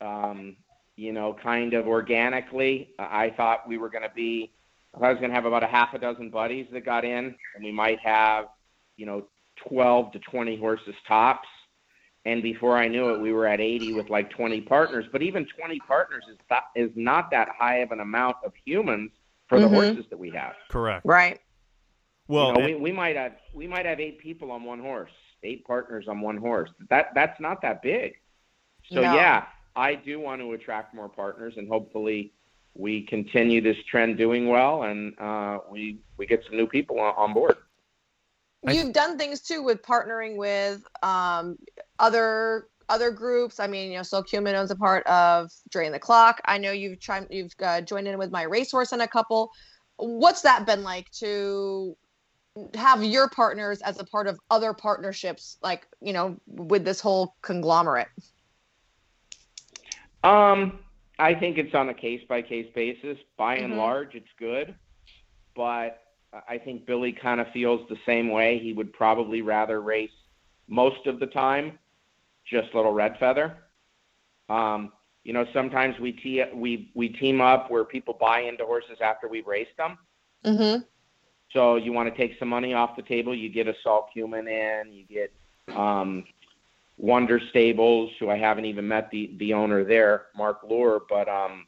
um, 0.00 0.56
you 0.96 1.12
know, 1.12 1.36
kind 1.42 1.74
of 1.74 1.86
organically. 1.86 2.94
I 2.98 3.30
thought 3.36 3.68
we 3.68 3.76
were 3.78 3.90
going 3.90 4.04
to 4.04 4.14
be. 4.14 4.52
I 4.94 5.10
was 5.10 5.18
going 5.18 5.28
to 5.30 5.34
have 5.34 5.44
about 5.44 5.62
a 5.62 5.66
half 5.66 5.92
a 5.92 5.98
dozen 5.98 6.30
buddies 6.30 6.66
that 6.72 6.86
got 6.86 7.04
in, 7.04 7.34
and 7.54 7.64
we 7.64 7.72
might 7.72 7.98
have, 8.00 8.46
you 8.96 9.04
know, 9.04 9.26
12 9.68 10.12
to 10.12 10.18
20 10.20 10.56
horses 10.58 10.94
tops. 11.06 11.48
And 12.24 12.42
before 12.42 12.76
I 12.76 12.88
knew 12.88 13.14
it, 13.14 13.20
we 13.20 13.32
were 13.32 13.46
at 13.46 13.60
80 13.60 13.92
with 13.94 14.10
like 14.10 14.30
20 14.30 14.62
partners. 14.62 15.04
But 15.12 15.22
even 15.22 15.46
20 15.58 15.78
partners 15.80 16.24
is 16.30 16.36
that, 16.50 16.64
is 16.74 16.90
not 16.96 17.30
that 17.30 17.48
high 17.56 17.78
of 17.78 17.92
an 17.92 18.00
amount 18.00 18.36
of 18.44 18.52
humans 18.64 19.12
for 19.48 19.60
the 19.60 19.66
Mhm. 19.68 19.74
horses 19.74 20.06
that 20.10 20.18
we 20.18 20.30
have. 20.30 20.54
Correct. 20.68 21.06
Right. 21.06 21.40
Well, 22.28 22.48
you 22.48 22.52
know, 22.54 22.58
and- 22.64 22.74
we, 22.76 22.80
we 22.90 22.92
might 22.92 23.14
have 23.16 23.36
we 23.54 23.68
might 23.68 23.86
have 23.86 24.00
eight 24.00 24.18
people 24.18 24.50
on 24.50 24.64
one 24.64 24.80
horse, 24.80 25.12
eight 25.44 25.64
partners 25.64 26.06
on 26.08 26.20
one 26.20 26.36
horse. 26.36 26.70
That 26.90 27.14
that's 27.14 27.38
not 27.40 27.62
that 27.62 27.80
big. 27.82 28.14
So 28.90 28.96
No. 29.02 29.14
yeah, 29.14 29.44
I 29.76 29.94
do 29.94 30.18
want 30.18 30.40
to 30.40 30.52
attract 30.52 30.92
more 30.94 31.08
partners, 31.08 31.54
and 31.56 31.68
hopefully 31.68 32.32
we 32.74 33.02
continue 33.02 33.60
this 33.60 33.76
trend 33.88 34.18
doing 34.18 34.48
well, 34.48 34.82
and 34.82 35.16
uh, 35.20 35.60
we 35.70 36.00
we 36.16 36.26
get 36.26 36.42
some 36.44 36.56
new 36.56 36.66
people 36.66 36.98
on, 36.98 37.14
on 37.16 37.32
board. 37.32 37.56
I- 38.66 38.72
You've 38.72 38.92
done 38.92 39.16
things 39.16 39.40
too 39.40 39.62
with 39.62 39.82
partnering 39.82 40.36
with 40.36 40.82
um, 41.02 41.56
other 41.98 42.68
other 42.88 43.10
groups. 43.10 43.58
I 43.58 43.66
mean, 43.66 43.90
you 43.90 43.96
know, 43.96 44.02
so 44.02 44.22
Kumin 44.22 44.54
owns 44.54 44.70
a 44.70 44.76
part 44.76 45.04
of 45.06 45.50
Drain 45.70 45.92
the 45.92 45.98
Clock. 45.98 46.40
I 46.44 46.58
know 46.58 46.70
you've 46.72 47.00
tried 47.00 47.26
you've 47.30 47.52
uh, 47.62 47.80
joined 47.80 48.08
in 48.08 48.18
with 48.18 48.30
MyRacehorse 48.32 48.92
and 48.92 49.02
a 49.02 49.08
couple. 49.08 49.50
What's 49.96 50.42
that 50.42 50.66
been 50.66 50.82
like 50.82 51.10
to 51.12 51.96
have 52.74 53.02
your 53.04 53.28
partners 53.28 53.82
as 53.82 53.98
a 54.00 54.04
part 54.04 54.26
of 54.26 54.38
other 54.50 54.72
partnerships, 54.72 55.58
like 55.62 55.86
you 56.00 56.12
know, 56.12 56.36
with 56.46 56.84
this 56.84 57.00
whole 57.00 57.34
conglomerate? 57.42 58.08
Um, 60.24 60.80
I 61.18 61.34
think 61.34 61.58
it's 61.58 61.74
on 61.74 61.88
a 61.88 61.94
case 61.94 62.22
by 62.28 62.42
case 62.42 62.70
basis. 62.74 63.18
By 63.36 63.56
and 63.56 63.74
Mhm. 63.74 63.78
large, 63.78 64.14
it's 64.14 64.32
good, 64.38 64.74
but 65.54 66.02
I 66.48 66.58
think 66.58 66.86
Billy 66.86 67.12
kind 67.12 67.40
of 67.40 67.46
feels 67.52 67.86
the 67.88 67.98
same 68.06 68.30
way. 68.30 68.58
He 68.58 68.72
would 68.72 68.92
probably 68.92 69.42
rather 69.42 69.80
race 69.80 70.10
most 70.68 71.06
of 71.06 71.20
the 71.20 71.26
time 71.26 71.78
just 72.44 72.74
little 72.74 72.92
red 72.92 73.18
feather. 73.18 73.56
Um, 74.48 74.92
you 75.24 75.32
know, 75.32 75.44
sometimes 75.52 75.98
we 75.98 76.12
tee, 76.12 76.44
we 76.54 76.90
we 76.94 77.08
team 77.08 77.40
up 77.40 77.70
where 77.70 77.84
people 77.84 78.16
buy 78.18 78.42
into 78.42 78.64
horses 78.64 78.98
after 79.00 79.26
we've 79.28 79.46
raced 79.46 79.76
them. 79.76 79.98
Mm-hmm. 80.44 80.82
So 81.52 81.76
you 81.76 81.92
want 81.92 82.12
to 82.12 82.16
take 82.16 82.38
some 82.38 82.48
money 82.48 82.74
off 82.74 82.96
the 82.96 83.02
table. 83.02 83.34
You 83.34 83.48
get 83.48 83.66
a 83.66 83.74
Sol 83.82 84.08
Kumin 84.14 84.48
in. 84.48 84.92
You 84.92 85.04
get 85.04 85.32
um, 85.76 86.24
Wonder 86.96 87.40
Stables, 87.50 88.12
who 88.20 88.30
I 88.30 88.36
haven't 88.36 88.66
even 88.66 88.86
met 88.86 89.10
the 89.10 89.34
the 89.38 89.52
owner 89.52 89.82
there, 89.82 90.26
Mark 90.36 90.60
Lure. 90.68 91.02
But 91.08 91.28
um, 91.28 91.66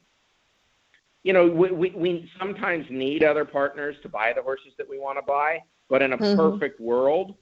you 1.23 1.33
know, 1.33 1.47
we, 1.47 1.71
we 1.71 1.89
we 1.91 2.31
sometimes 2.39 2.85
need 2.89 3.23
other 3.23 3.45
partners 3.45 3.95
to 4.03 4.09
buy 4.09 4.31
the 4.33 4.41
horses 4.41 4.71
that 4.77 4.89
we 4.89 4.97
want 4.99 5.17
to 5.17 5.21
buy. 5.21 5.59
But 5.89 6.01
in 6.01 6.13
a 6.13 6.17
Mhm. 6.17 6.35
perfect 6.35 6.79
world, 6.79 7.35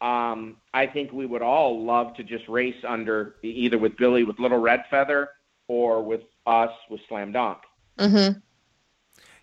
um, 0.00 0.56
I 0.74 0.86
think 0.86 1.12
we 1.12 1.26
would 1.26 1.42
all 1.42 1.84
love 1.84 2.14
to 2.16 2.22
just 2.22 2.46
race 2.48 2.76
under 2.86 3.36
either 3.42 3.78
with 3.78 3.96
Billy 3.96 4.22
with 4.24 4.38
Little 4.38 4.58
Red 4.58 4.84
Feather 4.90 5.30
or 5.66 6.02
with 6.02 6.20
us 6.46 6.70
with 6.90 7.00
Slam 7.08 7.32
Dunk. 7.32 7.58
Mm-hmm. 7.98 8.38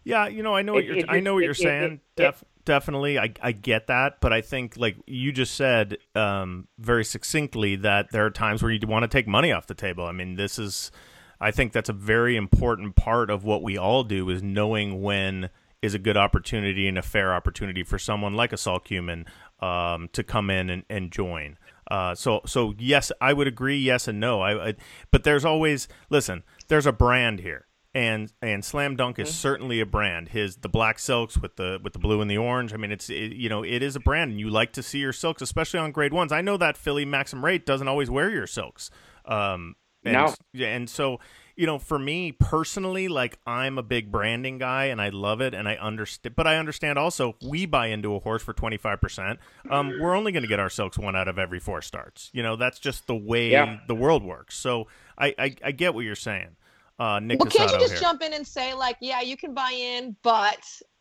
Yeah, 0.05 0.27
you 0.27 0.43
know, 0.43 0.55
I 0.55 0.61
know 0.61 0.73
what 0.73 0.83
It- 0.83 0.87
you're. 0.87 0.97
it 0.97 1.05
I 1.09 1.19
know 1.19 1.33
what 1.33 1.43
just- 1.43 1.61
you're 1.61 1.71
it- 1.71 1.75
it- 1.75 1.81
saying. 1.81 1.93
it- 1.93 2.01
Def, 2.15 2.43
definitely, 2.63 3.19
I 3.19 3.33
I 3.41 3.51
get 3.51 3.87
that, 3.87 4.21
but 4.21 4.31
I 4.31 4.39
think 4.41 4.77
like 4.77 4.95
you 5.07 5.31
just 5.33 5.55
said 5.55 5.97
um, 6.15 6.67
very 6.77 7.03
succinctly 7.03 7.75
that 7.77 8.11
there 8.11 8.25
are 8.25 8.29
times 8.31 8.61
where 8.63 8.71
you 8.71 8.79
want 8.87 9.03
to 9.03 9.09
take 9.09 9.27
money 9.27 9.51
off 9.51 9.67
the 9.67 9.73
table. 9.75 10.05
I 10.05 10.11
mean, 10.13 10.35
this 10.35 10.57
is. 10.57 10.91
I 11.39 11.51
think 11.51 11.73
that's 11.73 11.89
a 11.89 11.93
very 11.93 12.35
important 12.35 12.95
part 12.95 13.29
of 13.29 13.43
what 13.43 13.61
we 13.61 13.77
all 13.77 14.03
do 14.03 14.29
is 14.29 14.41
knowing 14.41 15.01
when 15.01 15.49
is 15.81 15.93
a 15.93 15.99
good 15.99 16.17
opportunity 16.17 16.87
and 16.87 16.97
a 16.97 17.01
fair 17.01 17.33
opportunity 17.33 17.83
for 17.83 17.99
someone 17.99 18.33
like 18.33 18.53
a 18.53 18.57
Sol 18.57 18.79
Kumin 18.79 19.25
um, 19.59 20.09
to 20.13 20.23
come 20.23 20.49
in 20.49 20.69
and, 20.69 20.83
and 20.89 21.11
join. 21.11 21.57
Uh, 21.89 22.15
so 22.15 22.41
so 22.45 22.73
yes, 22.79 23.11
I 23.21 23.33
would 23.33 23.47
agree. 23.47 23.77
Yes 23.77 24.07
and 24.07 24.19
no. 24.19 24.41
I, 24.41 24.69
I 24.69 24.75
but 25.11 25.23
there's 25.23 25.45
always 25.45 25.87
listen. 26.09 26.43
There's 26.67 26.87
a 26.87 26.91
brand 26.91 27.41
here 27.41 27.67
and 27.95 28.33
and 28.41 28.63
Slam 28.63 28.97
Dunk 28.97 29.17
is 29.19 29.33
certainly 29.33 29.79
a 29.79 29.85
brand. 29.85 30.29
His 30.29 30.57
the 30.57 30.67
black 30.67 30.99
silks 30.99 31.37
with 31.37 31.55
the 31.55 31.79
with 31.81 31.93
the 31.93 31.99
blue 31.99 32.19
and 32.19 32.29
the 32.29 32.37
orange. 32.37 32.73
I 32.73 32.77
mean, 32.77 32.91
it's 32.91 33.09
it, 33.09 33.31
you 33.31 33.47
know 33.47 33.63
it 33.63 33.81
is 33.81 33.95
a 33.95 34.01
brand, 34.01 34.31
and 34.31 34.39
you 34.39 34.49
like 34.49 34.73
to 34.73 34.83
see 34.83 34.99
your 34.99 35.13
silks, 35.13 35.41
especially 35.41 35.79
on 35.79 35.93
grade 35.93 36.11
ones. 36.11 36.33
I 36.33 36.41
know 36.41 36.57
that 36.57 36.75
filly 36.75 37.05
Maxim 37.05 37.43
Rate 37.43 37.65
doesn't 37.65 37.87
always 37.87 38.09
wear 38.09 38.29
your 38.29 38.47
silks. 38.47 38.91
Um, 39.23 39.77
and, 40.05 40.13
No. 40.13 40.33
yeah, 40.53 40.67
and 40.75 40.89
so 40.89 41.19
you 41.57 41.65
know, 41.65 41.79
for 41.79 41.97
me 41.97 42.33
personally, 42.33 43.07
like 43.07 43.39
I'm 43.47 43.77
a 43.77 43.81
big 43.83 44.11
branding 44.11 44.57
guy 44.57 44.85
and 44.87 45.01
I 45.01 45.07
love 45.07 45.39
it 45.39 45.53
and 45.53 45.69
I 45.69 45.75
understand, 45.75 46.35
but 46.35 46.45
I 46.45 46.57
understand 46.57 46.99
also 46.99 47.37
we 47.41 47.65
buy 47.65 47.87
into 47.87 48.13
a 48.13 48.19
horse 48.19 48.43
for 48.43 48.53
25%. 48.53 49.37
Um, 49.69 49.93
we're 50.01 50.15
only 50.15 50.33
going 50.33 50.43
to 50.43 50.49
get 50.49 50.59
our 50.59 50.69
silks 50.69 50.97
one 50.97 51.15
out 51.15 51.29
of 51.29 51.39
every 51.39 51.61
four 51.61 51.81
starts. 51.81 52.29
You 52.33 52.43
know, 52.43 52.57
that's 52.57 52.77
just 52.77 53.07
the 53.07 53.15
way 53.15 53.51
Yeah. 53.51 53.77
the 53.87 53.95
world 53.95 54.21
works. 54.21 54.57
So 54.57 54.87
I, 55.17 55.33
I, 55.39 55.55
I 55.63 55.71
get 55.71 55.93
what 55.95 56.01
you're 56.03 56.13
saying. 56.15 56.57
Uh, 56.99 57.21
Nick 57.21 57.39
Well, 57.39 57.49
can't 57.49 57.71
you 57.71 57.79
just 57.79 57.93
here. 57.93 58.01
jump 58.01 58.21
in 58.21 58.33
and 58.33 58.45
say 58.45 58.73
like, 58.73 58.97
yeah, 58.99 59.21
you 59.21 59.37
can 59.37 59.53
buy 59.53 59.71
in, 59.71 60.17
but 60.23 60.59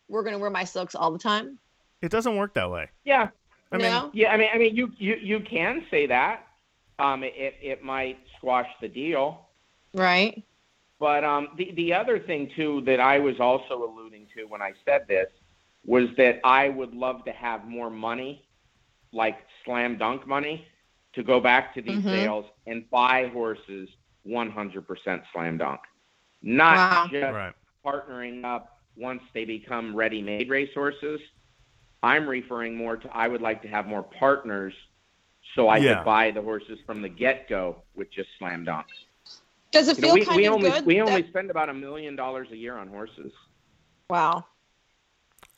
we're 0.09 0.23
gonna 0.23 0.39
wear 0.39 0.51
my 0.51 0.63
silks 0.63 0.95
all 0.95 1.11
the 1.11 1.19
time? 1.19 1.59
It 2.01 2.13
doesn't 2.13 2.37
work 2.37 2.55
that 2.55 2.71
way. 2.71 2.91
Yeah, 3.05 3.31
I 3.73 3.79
mean, 3.79 4.11
yeah. 4.13 4.31
I 4.31 4.37
mean, 4.37 4.49
I 4.55 4.59
mean, 4.59 4.77
you 4.77 4.93
you 4.99 5.17
you 5.21 5.41
can 5.41 5.85
say 5.91 6.07
that. 6.07 6.47
Um, 6.99 7.23
it 7.25 7.55
it 7.61 7.83
might 7.83 8.19
squash 8.39 8.69
the 8.81 8.89
deal. 8.89 9.49
right? 9.95 10.43
But 11.01 11.25
um, 11.25 11.49
the 11.57 11.73
the 11.73 11.93
other 11.93 12.19
thing 12.21 12.51
too 12.57 12.83
that 12.87 13.01
I 13.01 13.19
was 13.19 13.41
also 13.41 13.85
alluding 13.85 14.29
to 14.37 14.45
when 14.45 14.63
I 14.63 14.73
said 14.85 15.07
this 15.09 15.27
was 15.85 16.09
that 16.17 16.41
I 16.45 16.69
would 16.71 16.95
love 16.95 17.25
to 17.27 17.33
have 17.33 17.67
more 17.67 17.91
money, 17.91 18.49
like 19.13 19.37
slam 19.65 19.99
dunk 19.99 20.27
money, 20.27 20.67
to 21.15 21.23
go 21.23 21.41
back 21.41 21.75
to 21.75 21.83
these 21.83 22.01
Mhm. 22.05 22.11
sales 22.11 22.47
and 22.67 22.89
buy 22.91 23.27
horses 23.29 23.89
100% 24.25 25.25
slam 25.33 25.59
dunk, 25.59 25.81
not 26.43 26.77
Wow. 26.77 27.07
just 27.11 27.35
right. 27.35 27.55
partnering 27.85 28.45
up 28.45 28.81
once 28.97 29.23
they 29.35 29.45
become 29.45 29.95
ready-made 29.95 30.49
racehorses. 30.49 31.21
I'm 32.03 32.29
referring 32.29 32.77
more 32.77 32.97
to 32.97 33.17
I 33.17 33.29
would 33.29 33.43
like 33.43 33.63
to 33.63 33.69
have 33.69 33.87
more 33.87 34.03
partners 34.05 34.75
so 35.55 35.69
I 35.69 35.79
Yeah. 35.79 35.97
could 35.97 36.05
buy 36.05 36.31
the 36.31 36.43
horses 36.43 36.79
from 36.87 37.03
the 37.03 37.09
get-go 37.09 37.83
with 37.95 38.13
just 38.13 38.29
slam 38.39 38.65
dunks. 38.65 38.85
Does 39.71 39.89
it 39.89 39.97
You 39.99 40.03
know, 40.03 40.09
feel 40.09 40.15
we, 40.15 40.25
kind 40.25 40.37
we 40.37 40.47
of 40.47 40.55
only 40.55 40.71
good? 40.71 40.87
we 40.87 40.95
that- 40.97 41.09
only 41.09 41.29
spend 41.29 41.51
about 41.51 41.69
a 41.69 41.75
million 41.75 42.17
dollars 42.17 42.49
a 42.53 42.57
year 42.57 42.77
on 42.77 42.89
horses. 42.89 43.33
wow, 44.11 44.45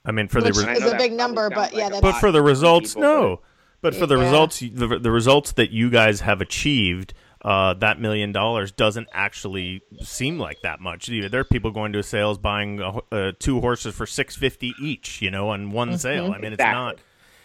I 0.05 0.13
mean, 0.13 0.29
for 0.29 0.41
the 0.41 0.49
Which 0.49 0.57
re- 0.59 0.75
And 0.75 0.85
is 0.85 0.93
a 0.93 0.97
big 0.97 1.13
number, 1.13 1.51
but 1.51 1.73
yeah, 1.73 1.85
like 1.85 1.93
that's- 1.95 2.01
but 2.03 2.21
for 2.21 2.31
the 2.33 2.43
results, 2.43 2.97
no. 2.97 3.41
But 3.83 3.95
for 3.95 4.07
the 4.07 4.17
Yeah. 4.17 4.25
results, 4.25 4.61
the, 4.61 4.99
the 4.99 5.11
results 5.11 5.53
that 5.53 5.71
you 5.71 5.91
guys 5.91 6.21
have 6.21 6.41
achieved, 6.41 7.13
uh, 7.43 7.75
that 7.75 8.01
million 8.01 8.33
dollars 8.33 8.73
doesn't 8.73 9.09
actually 9.13 9.83
seem 10.01 10.39
like 10.39 10.63
that 10.63 10.81
much. 10.81 11.09
You 11.09 11.29
There 11.29 11.41
are 11.41 11.45
people 11.45 11.71
going 11.73 11.93
to 11.93 12.03
sales 12.03 12.39
buying 12.39 12.81
uh, 12.81 13.01
uh, 13.13 13.33
two 13.39 13.61
horses 13.61 13.95
for 13.95 14.07
six 14.07 14.35
fifty 14.35 14.73
each, 14.81 15.21
you 15.21 15.31
know, 15.31 15.51
on 15.51 15.71
one 15.73 15.99
sale. 15.99 16.33
I 16.33 16.39
mean, 16.39 16.53
it's 16.53 16.55
Exactly. 16.55 16.73
not. 16.75 16.97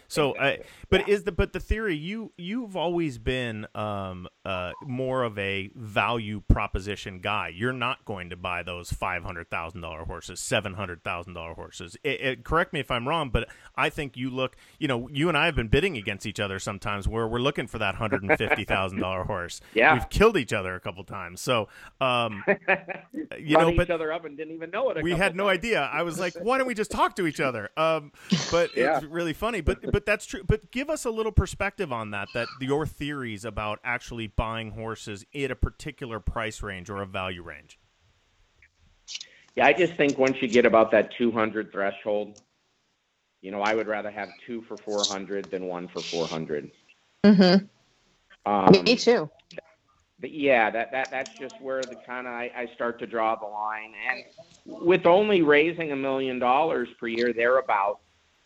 So, 0.08 0.36
I, 0.38 0.58
but 0.92 1.08
is 1.08 1.24
the 1.24 1.32
but 1.32 1.52
the 1.52 1.60
theory 1.60 1.96
you 1.96 2.32
you've 2.36 2.76
always 2.76 3.18
been 3.18 3.66
um, 3.74 4.28
uh, 4.44 4.72
more 4.84 5.24
of 5.24 5.38
a 5.38 5.70
value 5.74 6.42
proposition 6.48 7.18
guy. 7.20 7.48
You're 7.48 7.72
not 7.72 8.04
going 8.04 8.30
to 8.30 8.36
buy 8.36 8.62
those 8.62 8.92
five 8.92 9.24
hundred 9.24 9.50
thousand 9.50 9.80
dollar 9.80 10.04
horses, 10.04 10.38
seven 10.38 10.74
hundred 10.74 11.02
thousand 11.02 11.34
dollar 11.34 11.54
horses. 11.54 11.96
It, 12.04 12.20
it, 12.20 12.44
correct 12.44 12.72
me 12.72 12.80
if 12.80 12.90
I'm 12.90 13.08
wrong, 13.08 13.30
but 13.30 13.48
I 13.76 13.88
think 13.90 14.16
you 14.16 14.30
look. 14.30 14.56
You 14.78 14.88
know, 14.88 15.08
you 15.12 15.28
and 15.28 15.36
I 15.36 15.46
have 15.46 15.54
been 15.56 15.68
bidding 15.68 15.96
against 15.96 16.26
each 16.26 16.38
other 16.40 16.58
sometimes, 16.58 17.08
where 17.08 17.26
we're 17.26 17.38
looking 17.40 17.66
for 17.66 17.78
that 17.78 17.94
hundred 17.96 18.22
and 18.22 18.36
fifty 18.38 18.64
thousand 18.64 19.00
dollar 19.00 19.24
horse. 19.32 19.60
Yeah. 19.74 19.94
we've 19.94 20.08
killed 20.10 20.36
each 20.36 20.52
other 20.52 20.74
a 20.74 20.80
couple 20.80 21.02
times. 21.04 21.40
So, 21.40 21.68
um, 22.00 22.44
you 23.38 23.56
know, 23.56 23.70
each 23.70 23.76
but 23.76 23.90
other 23.90 24.12
up 24.12 24.24
and 24.24 24.36
didn't 24.36 24.54
even 24.54 24.70
know 24.70 24.90
it. 24.90 25.02
we 25.02 25.12
had 25.12 25.34
no 25.36 25.44
times. 25.46 25.58
idea. 25.58 25.90
I 25.92 26.02
was 26.02 26.18
like, 26.18 26.34
why 26.34 26.58
don't 26.58 26.66
we 26.66 26.74
just 26.74 26.90
talk 26.90 27.16
to 27.16 27.26
each 27.26 27.40
other? 27.40 27.70
Um, 27.76 28.12
but 28.50 28.70
Yeah. 28.76 28.96
it's 28.98 29.06
really 29.06 29.32
funny. 29.32 29.60
But 29.60 29.92
but 29.92 30.04
that's 30.06 30.26
true. 30.26 30.42
But 30.44 30.70
give 30.70 30.81
us 30.90 31.04
a 31.04 31.10
little 31.10 31.32
perspective 31.32 31.92
on 31.92 32.10
that. 32.10 32.28
That 32.34 32.48
your 32.60 32.86
theories 32.86 33.44
about 33.44 33.80
actually 33.84 34.26
buying 34.26 34.72
horses 34.72 35.24
at 35.34 35.50
a 35.50 35.56
particular 35.56 36.20
price 36.20 36.62
range 36.62 36.90
or 36.90 37.02
a 37.02 37.06
value 37.06 37.42
range. 37.42 37.78
Yeah, 39.54 39.66
I 39.66 39.72
just 39.72 39.94
think 39.94 40.18
once 40.18 40.40
you 40.40 40.48
get 40.48 40.64
about 40.64 40.90
that 40.92 41.12
200 41.18 41.72
threshold, 41.72 42.40
you 43.42 43.50
know, 43.50 43.60
I 43.60 43.74
would 43.74 43.86
rather 43.86 44.10
have 44.10 44.30
two 44.46 44.62
for 44.62 44.76
400 44.76 45.50
than 45.50 45.66
one 45.66 45.88
for 45.88 46.00
400. 46.00 46.70
Mm-hmm. 47.24 48.50
Um, 48.50 48.84
Me 48.84 48.96
too. 48.96 49.28
But 50.20 50.30
yeah, 50.30 50.70
that, 50.70 50.92
that 50.92 51.10
that's 51.10 51.36
just 51.36 51.60
where 51.60 51.82
the 51.82 51.96
kind 52.06 52.28
of 52.28 52.32
I, 52.32 52.50
I 52.56 52.70
start 52.74 53.00
to 53.00 53.06
draw 53.06 53.34
the 53.34 53.46
line. 53.46 53.92
And 54.08 54.86
with 54.86 55.04
only 55.04 55.42
raising 55.42 55.90
a 55.90 55.96
million 55.96 56.38
dollars 56.38 56.88
per 57.00 57.08
year, 57.08 57.32
thereabout, 57.32 57.98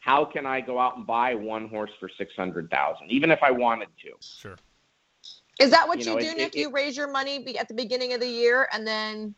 how 0.06 0.24
can 0.24 0.46
I 0.46 0.60
go 0.60 0.78
out 0.78 0.96
and 0.96 1.04
buy 1.04 1.34
one 1.34 1.68
horse 1.68 1.90
for 1.98 2.08
six 2.16 2.32
hundred 2.36 2.70
thousand, 2.70 3.10
even 3.10 3.32
if 3.32 3.40
I 3.42 3.50
wanted 3.50 3.88
to? 4.04 4.10
Sure. 4.20 4.56
Is 5.58 5.70
that 5.72 5.88
what 5.88 5.98
you 5.98 6.04
you, 6.04 6.14
know, 6.14 6.20
do, 6.20 6.26
it- 6.28 6.36
Nick? 6.36 6.54
it- 6.56 6.60
you 6.60 6.70
raise 6.70 6.96
your 6.96 7.10
money 7.10 7.40
be- 7.40 7.58
at 7.58 7.66
the 7.66 7.74
beginning 7.74 8.12
of 8.12 8.20
the 8.20 8.28
year 8.28 8.68
and 8.72 8.86
then 8.86 9.34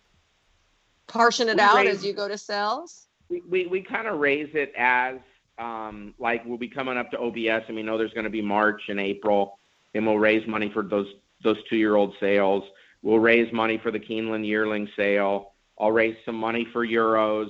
portion 1.07 1.49
it 1.49 1.59
out 1.59 1.77
raise- 1.77 1.97
as 1.97 2.05
you 2.05 2.13
go 2.13 2.29
to 2.29 2.37
sales? 2.37 3.07
We 3.31 3.41
we, 3.49 3.67
we 3.67 3.81
kind 3.81 4.07
of 4.07 4.21
raise 4.21 4.51
it 4.55 4.75
as 4.77 5.17
um, 5.59 6.15
like 6.19 6.45
we'll 6.45 6.59
be 6.59 6.69
coming 6.69 6.99
up 6.99 7.11
to 7.13 7.19
OBS, 7.19 7.65
and 7.69 7.75
we 7.75 7.83
know 7.83 7.97
there's 7.97 8.13
going 8.13 8.25
to 8.25 8.31
be 8.31 8.43
March 8.43 8.83
and 8.91 9.01
April, 9.01 9.59
and 9.95 10.07
we'll 10.07 10.19
raise 10.19 10.47
money 10.47 10.71
for 10.71 10.83
those 10.83 11.09
those 11.43 11.57
two 11.71 11.77
year 11.77 11.97
old 11.97 12.15
sales. 12.21 12.63
We'll 13.01 13.21
raise 13.21 13.51
money 13.55 13.79
for 13.79 13.91
the 13.91 14.01
Keeneland 14.01 14.47
yearling 14.47 14.87
sale. 14.97 15.53
I'll 15.81 15.93
raise 15.93 16.17
some 16.27 16.35
money 16.35 16.67
for 16.75 16.87
Euros, 16.87 17.49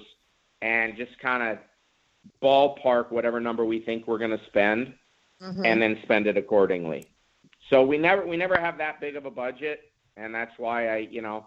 and 0.62 0.96
just 0.96 1.18
kind 1.18 1.42
of 1.42 1.58
ballpark 2.42 3.10
whatever 3.10 3.40
number 3.40 3.64
we 3.64 3.80
think 3.80 4.06
we're 4.06 4.18
going 4.18 4.36
to 4.36 4.44
spend, 4.46 4.94
Mhm. 5.40 5.64
and 5.64 5.80
then 5.80 5.98
spend 6.02 6.26
it 6.26 6.36
accordingly. 6.36 7.06
So 7.70 7.82
we 7.82 7.98
never 7.98 8.26
we 8.26 8.36
never 8.36 8.58
have 8.58 8.78
that 8.78 9.00
big 9.00 9.16
of 9.16 9.24
a 9.26 9.30
budget, 9.30 9.92
and 10.16 10.34
that's 10.34 10.58
why 10.58 10.88
I 10.88 10.96
you 10.98 11.22
know 11.22 11.46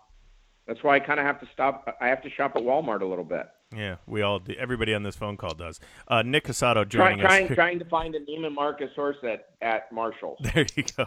that's 0.66 0.84
why 0.84 0.96
I 0.96 1.00
kind 1.00 1.20
of 1.20 1.26
have 1.26 1.40
to 1.42 1.48
stop. 1.54 1.98
I 2.00 2.08
have 2.08 2.22
to 2.24 2.30
shop 2.30 2.56
at 2.56 2.62
Walmart 2.62 3.02
a 3.02 3.06
little 3.06 3.24
bit. 3.26 3.48
Yeah, 3.76 3.96
we 4.06 4.22
all 4.22 4.40
do. 4.40 4.54
Everybody 4.60 4.94
on 4.94 5.04
this 5.04 5.16
phone 5.16 5.38
call 5.38 5.54
does. 5.54 5.80
Uh, 6.08 6.24
Nick 6.24 6.46
Cosato 6.46 6.88
Trying, 6.90 6.90
joining 6.90 7.20
trying, 7.20 7.48
us. 7.48 7.56
trying 7.56 7.80
to 7.80 7.86
find 7.86 8.14
a 8.16 8.20
Neiman 8.20 8.54
Marcus 8.54 8.90
horse 8.96 9.16
at, 9.24 9.48
at 9.62 9.92
Marshall's. 9.94 10.40
There 10.54 10.66
you 10.76 10.84
go. 10.98 11.06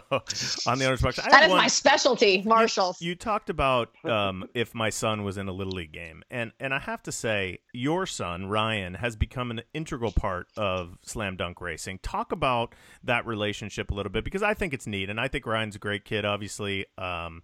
On 0.65 0.79
the 0.79 0.85
owner's 0.85 1.01
box. 1.01 1.19
I 1.19 1.23
That 1.29 1.33
have 1.33 1.43
is 1.43 1.49
one- 1.49 1.57
my 1.59 1.67
specialty, 1.67 2.41
Marshalls. 2.43 2.99
You 3.01 3.13
talked 3.15 3.49
about 3.51 3.89
um, 4.03 4.45
if 4.55 4.73
my 4.73 4.89
son 4.89 5.23
was 5.23 5.37
in 5.37 5.47
a 5.47 5.51
little 5.51 5.73
league 5.73 5.91
game, 5.91 6.23
and 6.31 6.51
and 6.59 6.73
I 6.73 6.79
have 6.79 7.03
to 7.03 7.11
say, 7.11 7.59
your 7.73 8.05
son 8.07 8.47
Ryan 8.47 8.95
has 8.95 9.15
become 9.15 9.51
an 9.51 9.61
integral 9.73 10.11
part 10.11 10.47
of 10.57 10.97
slam 11.03 11.35
dunk 11.35 11.61
racing. 11.61 11.99
Talk 12.01 12.31
about 12.31 12.73
that 13.03 13.27
relationship 13.27 13.91
a 13.91 13.93
little 13.93 14.11
bit 14.11 14.23
because 14.23 14.41
I 14.41 14.55
think 14.55 14.73
it's 14.73 14.87
neat, 14.87 15.09
and 15.09 15.19
I 15.19 15.27
think 15.27 15.45
Ryan's 15.45 15.75
a 15.75 15.79
great 15.79 16.03
kid, 16.03 16.25
obviously. 16.25 16.85
Um, 16.97 17.43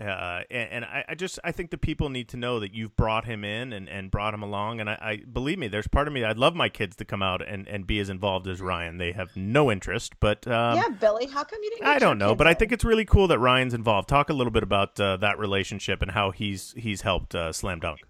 uh, 0.00 0.42
and, 0.50 0.70
and 0.70 0.84
I, 0.84 1.04
I 1.10 1.14
just 1.14 1.38
I 1.44 1.52
think 1.52 1.70
the 1.70 1.78
people 1.78 2.08
need 2.08 2.28
to 2.30 2.36
know 2.36 2.60
that 2.60 2.74
you've 2.74 2.96
brought 2.96 3.24
him 3.24 3.44
in 3.44 3.72
and, 3.72 3.88
and 3.88 4.10
brought 4.10 4.34
him 4.34 4.42
along. 4.42 4.80
And 4.80 4.90
I, 4.90 4.98
I 5.00 5.16
believe 5.30 5.58
me, 5.58 5.68
there's 5.68 5.86
part 5.86 6.08
of 6.08 6.14
me 6.14 6.24
I'd 6.24 6.38
love 6.38 6.54
my 6.54 6.68
kids 6.68 6.96
to 6.96 7.04
come 7.04 7.22
out 7.22 7.46
and, 7.46 7.68
and 7.68 7.86
be 7.86 7.98
as 8.00 8.08
involved 8.08 8.48
as 8.48 8.60
Ryan. 8.60 8.98
They 8.98 9.12
have 9.12 9.36
no 9.36 9.70
interest, 9.70 10.14
but 10.20 10.46
um, 10.48 10.76
yeah, 10.76 10.88
Billy, 10.88 11.26
how 11.26 11.44
come 11.44 11.60
you 11.62 11.70
didn't? 11.70 11.86
I 11.86 11.98
don't 11.98 12.18
know, 12.18 12.30
kids 12.30 12.38
but 12.38 12.46
I 12.46 12.54
think 12.54 12.72
it's 12.72 12.84
really 12.84 13.04
cool 13.04 13.28
that 13.28 13.38
Ryan's 13.38 13.74
involved. 13.74 14.08
Talk 14.08 14.28
a 14.28 14.34
little 14.34 14.50
bit 14.50 14.62
about 14.62 14.98
uh, 14.98 15.16
that 15.18 15.38
relationship 15.38 16.02
and 16.02 16.10
how 16.10 16.30
he's 16.30 16.74
he's 16.76 17.02
helped 17.02 17.34
uh, 17.34 17.52
Slam 17.52 17.80
Dunk. 17.80 18.00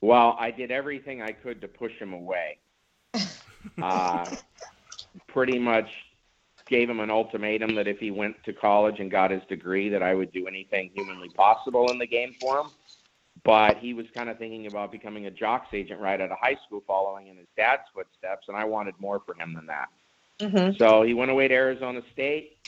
Well, 0.00 0.36
I 0.38 0.50
did 0.50 0.70
everything 0.70 1.22
I 1.22 1.30
could 1.30 1.60
to 1.60 1.68
push 1.68 1.92
him 1.98 2.12
away. 2.12 2.58
Uh, 3.80 4.28
pretty 5.28 5.56
much 5.56 5.88
gave 6.68 6.88
him 6.88 7.00
an 7.00 7.10
ultimatum 7.10 7.74
that 7.74 7.88
if 7.88 7.98
he 7.98 8.10
went 8.10 8.42
to 8.44 8.52
college 8.52 9.00
and 9.00 9.10
got 9.10 9.30
his 9.30 9.42
degree, 9.48 9.88
that 9.90 10.02
I 10.02 10.14
would 10.14 10.32
do 10.32 10.46
anything 10.46 10.90
humanly 10.94 11.28
possible 11.30 11.90
in 11.90 11.98
the 11.98 12.06
game 12.06 12.34
for 12.40 12.60
him. 12.60 12.66
But 13.44 13.78
he 13.78 13.94
was 13.94 14.06
kind 14.14 14.28
of 14.28 14.38
thinking 14.38 14.66
about 14.66 14.92
becoming 14.92 15.26
a 15.26 15.30
jocks 15.30 15.68
agent 15.72 16.00
right 16.00 16.20
out 16.20 16.30
of 16.30 16.38
high 16.40 16.56
school, 16.66 16.82
following 16.86 17.28
in 17.28 17.36
his 17.36 17.48
dad's 17.56 17.82
footsteps, 17.94 18.46
and 18.48 18.56
I 18.56 18.64
wanted 18.64 18.94
more 18.98 19.20
for 19.20 19.34
him 19.34 19.54
than 19.54 19.66
that. 19.66 19.88
Mhm. 20.38 20.78
So 20.78 21.02
he 21.02 21.14
went 21.14 21.30
away 21.30 21.48
to 21.48 21.54
Arizona 21.54 22.02
State, 22.12 22.58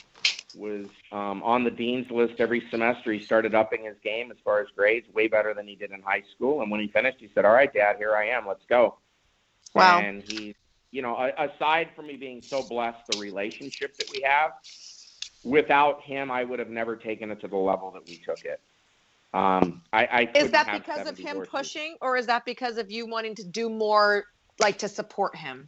was 0.55 0.87
um, 1.11 1.43
on 1.43 1.63
the 1.63 1.71
dean's 1.71 2.09
list 2.09 2.39
every 2.39 2.61
semester. 2.69 3.11
He 3.11 3.23
started 3.23 3.53
upping 3.53 3.83
his 3.83 3.97
game 4.03 4.31
as 4.31 4.37
far 4.43 4.61
as 4.61 4.67
grades, 4.75 5.07
way 5.13 5.27
better 5.27 5.53
than 5.53 5.67
he 5.67 5.75
did 5.75 5.91
in 5.91 6.01
high 6.01 6.23
school. 6.33 6.61
And 6.61 6.71
when 6.71 6.79
he 6.79 6.87
finished, 6.87 7.17
he 7.19 7.29
said, 7.33 7.45
"All 7.45 7.53
right, 7.53 7.71
Dad, 7.71 7.97
here 7.97 8.15
I 8.15 8.27
am. 8.27 8.47
Let's 8.47 8.65
go." 8.67 8.97
Wow. 9.73 9.99
And 9.99 10.23
he's, 10.23 10.55
you 10.95 11.01
know, 11.01 11.29
aside 11.37 11.89
from 11.93 12.07
me 12.07 12.15
being 12.15 12.41
so 12.49 12.63
blessed, 12.63 12.99
the 13.11 13.19
relationship 13.19 13.97
that 13.97 14.07
we 14.13 14.21
have, 14.21 14.51
without 15.43 16.01
him, 16.01 16.31
I 16.31 16.45
would 16.45 16.57
have 16.57 16.69
never 16.69 16.95
taken 16.95 17.31
it 17.31 17.41
to 17.41 17.49
the 17.49 17.57
level 17.57 17.91
that 17.91 18.07
we 18.07 18.15
took 18.25 18.45
it. 18.45 18.61
Um, 19.33 19.81
I, 19.91 20.05
I 20.05 20.31
Is 20.35 20.51
that 20.51 20.71
because 20.71 21.05
of 21.05 21.17
him 21.17 21.35
horses. 21.35 21.51
pushing, 21.51 21.97
or 21.99 22.15
is 22.15 22.27
that 22.27 22.45
because 22.45 22.77
of 22.77 22.89
you 22.89 23.05
wanting 23.05 23.35
to 23.35 23.43
do 23.43 23.69
more, 23.69 24.23
like 24.61 24.77
to 24.77 24.87
support 24.87 25.35
him? 25.35 25.67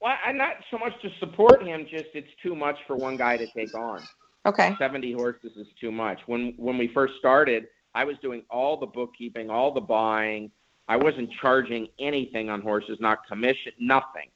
Well, 0.00 0.14
I'm 0.24 0.38
not 0.38 0.54
so 0.70 0.78
much 0.78 0.92
to 1.02 1.08
support 1.18 1.66
him, 1.66 1.84
just 1.90 2.04
it's 2.14 2.30
too 2.44 2.54
much 2.54 2.76
for 2.86 2.94
one 2.94 3.16
guy 3.16 3.36
to 3.36 3.46
take 3.56 3.74
on. 3.74 4.02
Okay. 4.46 4.76
70 4.78 5.14
horses 5.14 5.50
is 5.56 5.66
too 5.80 5.90
much. 5.90 6.20
When 6.26 6.54
when 6.58 6.78
we 6.78 6.86
first 6.94 7.14
started, 7.18 7.66
I 7.92 8.04
was 8.04 8.14
doing 8.22 8.44
all 8.50 8.78
the 8.78 8.86
bookkeeping, 8.86 9.50
all 9.50 9.74
the 9.74 9.80
buying. 9.80 10.52
I 10.88 10.96
wasn't 10.96 11.30
charging 11.32 11.88
anything 11.98 12.48
on 12.48 12.62
horses, 12.62 12.98
not 13.00 13.26
commission, 13.26 13.72
nothing. 13.78 14.28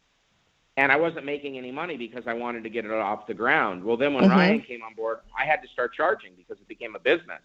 And 0.76 0.90
I 0.90 0.96
wasn't 0.96 1.26
making 1.26 1.58
any 1.58 1.70
money 1.70 1.96
because 1.96 2.26
I 2.26 2.34
wanted 2.34 2.64
to 2.64 2.70
get 2.70 2.84
it 2.84 2.90
off 2.90 3.26
the 3.26 3.34
ground. 3.34 3.84
Well, 3.84 3.96
then 3.96 4.14
when 4.14 4.24
Mhm. 4.24 4.30
Ryan 4.30 4.60
came 4.62 4.82
on 4.82 4.94
board, 4.94 5.20
I 5.36 5.44
had 5.44 5.62
to 5.62 5.68
start 5.68 5.92
charging 5.94 6.34
because 6.34 6.58
it 6.60 6.68
became 6.68 6.94
a 6.94 6.98
business. 6.98 7.40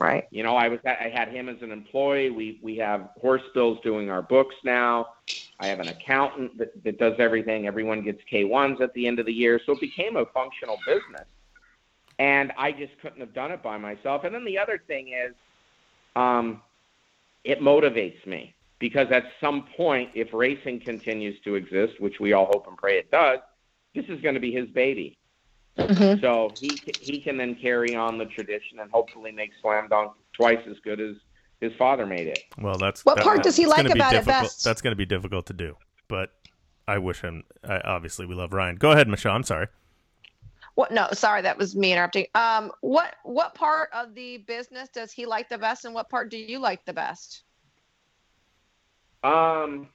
Right. 0.00 0.26
You 0.30 0.42
know, 0.42 0.56
I 0.56 0.68
was 0.68 0.80
I 0.84 1.10
had 1.14 1.28
him 1.28 1.48
as 1.48 1.62
an 1.62 1.70
employee. 1.70 2.30
We 2.30 2.58
we 2.62 2.76
have 2.76 3.10
horse 3.20 3.42
bills 3.54 3.78
doing 3.82 4.10
our 4.10 4.22
books 4.22 4.54
now. 4.64 5.14
I 5.60 5.68
have 5.68 5.80
an 5.80 5.88
accountant 5.88 6.58
that, 6.58 6.82
that 6.82 6.98
does 6.98 7.14
everything. 7.18 7.66
Everyone 7.66 8.02
gets 8.02 8.20
K 8.24 8.44
ones 8.44 8.80
at 8.80 8.92
the 8.94 9.06
end 9.06 9.20
of 9.20 9.26
the 9.26 9.32
year, 9.32 9.60
so 9.64 9.72
it 9.72 9.80
became 9.80 10.16
a 10.16 10.26
functional 10.26 10.78
business. 10.86 11.26
And 12.18 12.52
I 12.58 12.72
just 12.72 12.98
couldn't 13.00 13.20
have 13.20 13.32
done 13.32 13.52
it 13.52 13.62
by 13.62 13.78
myself. 13.78 14.24
And 14.24 14.34
then 14.34 14.44
the 14.44 14.58
other 14.58 14.82
thing 14.86 15.12
is, 15.12 15.34
um, 16.16 16.62
it 17.44 17.60
motivates 17.60 18.24
me 18.26 18.54
because 18.78 19.08
at 19.10 19.24
some 19.40 19.66
point, 19.76 20.10
if 20.14 20.32
racing 20.32 20.80
continues 20.80 21.40
to 21.42 21.54
exist, 21.54 22.00
which 22.00 22.18
we 22.20 22.32
all 22.32 22.46
hope 22.46 22.66
and 22.66 22.76
pray 22.76 22.98
it 22.98 23.10
does, 23.10 23.38
this 23.94 24.04
is 24.08 24.20
going 24.20 24.34
to 24.34 24.40
be 24.40 24.52
his 24.52 24.68
baby. 24.70 25.18
Mm-hmm. 25.78 26.20
So 26.20 26.50
he 26.58 26.78
he 27.00 27.20
can 27.20 27.36
then 27.38 27.54
carry 27.54 27.94
on 27.94 28.18
the 28.18 28.26
tradition 28.26 28.80
and 28.80 28.90
hopefully 28.90 29.32
make 29.32 29.52
slam 29.62 29.88
dunk 29.88 30.12
twice 30.34 30.60
as 30.68 30.76
good 30.84 31.00
as 31.00 31.16
his 31.60 31.72
father 31.78 32.04
made 32.04 32.26
it. 32.26 32.40
Well, 32.58 32.76
that's 32.76 33.04
What 33.04 33.16
that- 33.16 33.24
part 33.24 33.42
does 33.42 33.56
he 33.56 33.66
like 33.66 33.88
about 33.88 34.14
it 34.14 34.26
best? 34.26 34.64
That's 34.64 34.82
going 34.82 34.92
to 34.92 34.96
be 34.96 35.06
difficult 35.06 35.46
to 35.46 35.54
do, 35.54 35.76
but 36.08 36.30
I 36.86 36.98
wish 36.98 37.22
him. 37.22 37.44
I, 37.64 37.78
obviously, 37.80 38.26
we 38.26 38.34
love 38.34 38.52
Ryan. 38.52 38.76
Go 38.76 38.90
ahead, 38.90 39.08
Michelle. 39.08 39.34
I'm 39.34 39.44
sorry. 39.44 39.68
What? 40.82 40.90
No, 40.90 41.06
sorry, 41.12 41.42
that 41.42 41.56
was 41.56 41.76
me 41.76 41.92
interrupting. 41.92 42.26
Um, 42.34 42.72
what 42.80 43.14
what 43.22 43.54
part 43.54 43.88
of 43.94 44.16
the 44.16 44.38
business 44.38 44.88
does 44.88 45.12
he 45.12 45.26
like 45.26 45.48
the 45.48 45.56
best, 45.56 45.84
and 45.84 45.94
what 45.94 46.08
part 46.08 46.28
do 46.28 46.36
you 46.36 46.58
like 46.58 46.84
the 46.84 46.92
best? 46.92 47.44
Um, 49.22 49.86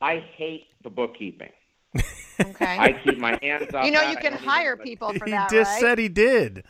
I 0.00 0.24
hate 0.34 0.68
the 0.84 0.88
bookkeeping. 0.88 1.50
Okay. 2.40 2.78
I 2.78 2.92
keep 3.04 3.18
my 3.18 3.38
hands 3.42 3.74
off. 3.74 3.84
you 3.84 3.90
know, 3.90 4.00
that. 4.00 4.10
you 4.10 4.16
can 4.16 4.32
don't 4.32 4.40
even 4.40 4.48
hire 4.48 4.76
people 4.78 5.12
for 5.12 5.26
he 5.26 5.32
that, 5.32 5.50
just 5.50 5.70
right? 5.70 5.80
said 5.80 5.98
he 5.98 6.08
did. 6.08 6.64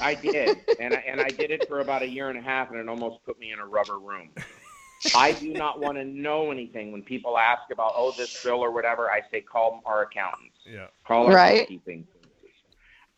I 0.00 0.14
did, 0.14 0.56
and 0.80 0.92
I, 0.92 1.04
and 1.06 1.20
I 1.20 1.28
did 1.28 1.52
it 1.52 1.68
for 1.68 1.78
about 1.80 2.02
a 2.02 2.08
year 2.08 2.30
and 2.30 2.38
a 2.38 2.42
half, 2.42 2.70
and 2.70 2.80
it 2.80 2.88
almost 2.88 3.22
put 3.24 3.38
me 3.38 3.52
in 3.52 3.60
a 3.60 3.66
rubber 3.66 3.98
room. 4.00 4.30
I 5.14 5.32
do 5.32 5.52
not 5.52 5.80
want 5.80 5.96
to 5.96 6.04
know 6.04 6.50
anything 6.50 6.92
when 6.92 7.02
people 7.02 7.38
ask 7.38 7.62
about 7.72 7.92
oh 7.96 8.12
this 8.16 8.42
bill 8.42 8.60
or 8.60 8.70
whatever. 8.72 9.10
I 9.10 9.20
say 9.30 9.40
call 9.40 9.80
our 9.86 10.02
accountants. 10.02 10.56
Yeah. 10.66 10.86
Call 11.06 11.26
our 11.28 11.34
Right. 11.34 11.60
bookkeeping. 11.60 12.06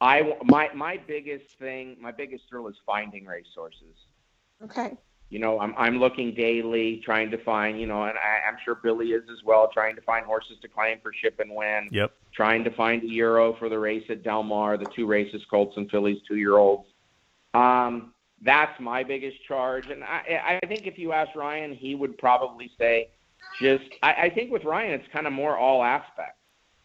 I 0.01 0.35
my 0.45 0.71
my 0.75 0.97
biggest 1.07 1.59
thing, 1.59 1.97
my 2.01 2.11
biggest 2.13 2.45
thrill 2.49 2.69
is 2.69 2.77
finding 2.87 3.27
resources. 3.27 3.95
okay. 4.65 4.97
You 5.31 5.39
know, 5.39 5.61
I'm 5.61 5.75
I'm 5.79 5.99
looking 5.99 6.35
daily, 6.35 7.01
trying 7.05 7.31
to 7.31 7.39
find, 7.45 7.81
you 7.81 7.87
know, 7.87 8.03
and 8.05 8.19
I, 8.19 8.49
I'm 8.49 8.57
sure 8.65 8.75
Billy 8.75 9.09
is 9.13 9.23
as 9.31 9.45
well, 9.45 9.71
trying 9.73 9.95
to 9.95 10.03
find 10.03 10.27
horses 10.27 10.57
to 10.63 10.69
claim 10.69 10.99
for 11.03 11.13
ship 11.13 11.39
and 11.39 11.55
win, 11.55 11.89
Yep. 11.93 12.11
trying 12.35 12.65
to 12.65 12.71
find 12.73 13.03
a 13.05 13.07
euro 13.09 13.55
for 13.55 13.69
the 13.69 13.79
race 13.79 14.05
at 14.11 14.23
Del 14.25 14.43
Mar, 14.43 14.77
the 14.77 14.87
two 14.97 15.07
races, 15.07 15.43
Colts 15.49 15.77
and 15.77 15.89
fillies, 15.91 16.19
two 16.27 16.37
year 16.37 16.57
olds. 16.59 16.89
Um, 17.55 18.13
that's 18.43 18.79
my 18.81 19.03
biggest 19.03 19.37
charge, 19.47 19.85
and 19.91 20.03
I 20.03 20.59
I 20.63 20.67
think 20.67 20.87
if 20.87 20.99
you 20.99 21.13
ask 21.13 21.35
Ryan, 21.37 21.75
he 21.75 21.95
would 21.95 22.17
probably 22.19 22.71
say, 22.79 23.09
just 23.61 23.85
I, 24.03 24.13
I 24.13 24.31
think 24.31 24.51
with 24.51 24.65
Ryan, 24.65 24.93
it's 24.93 25.13
kind 25.13 25.27
of 25.27 25.33
more 25.33 25.57
all 25.59 25.83
aspects. 25.83 26.39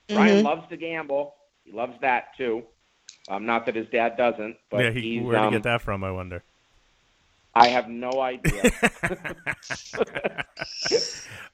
Ryan 0.09 0.39
Mhm. 0.39 0.43
loves 0.43 0.69
to 0.69 0.77
gamble, 0.77 1.35
he 1.63 1.71
loves 1.71 1.99
that 2.01 2.35
too. 2.37 2.63
Um, 3.27 3.45
not 3.45 3.65
that 3.65 3.75
his 3.75 3.87
dad 3.89 4.17
doesn't, 4.17 4.57
but 4.69 4.83
yeah. 4.83 4.91
He, 4.91 5.01
he's 5.01 5.23
where 5.23 5.39
would 5.39 5.39
um, 5.39 5.53
he 5.53 5.57
get 5.57 5.63
that 5.63 5.81
from? 5.81 6.03
I 6.03 6.11
wonder. 6.11 6.43
I 7.55 7.69
have 7.69 7.87
no 7.87 8.19
idea. 8.19 8.69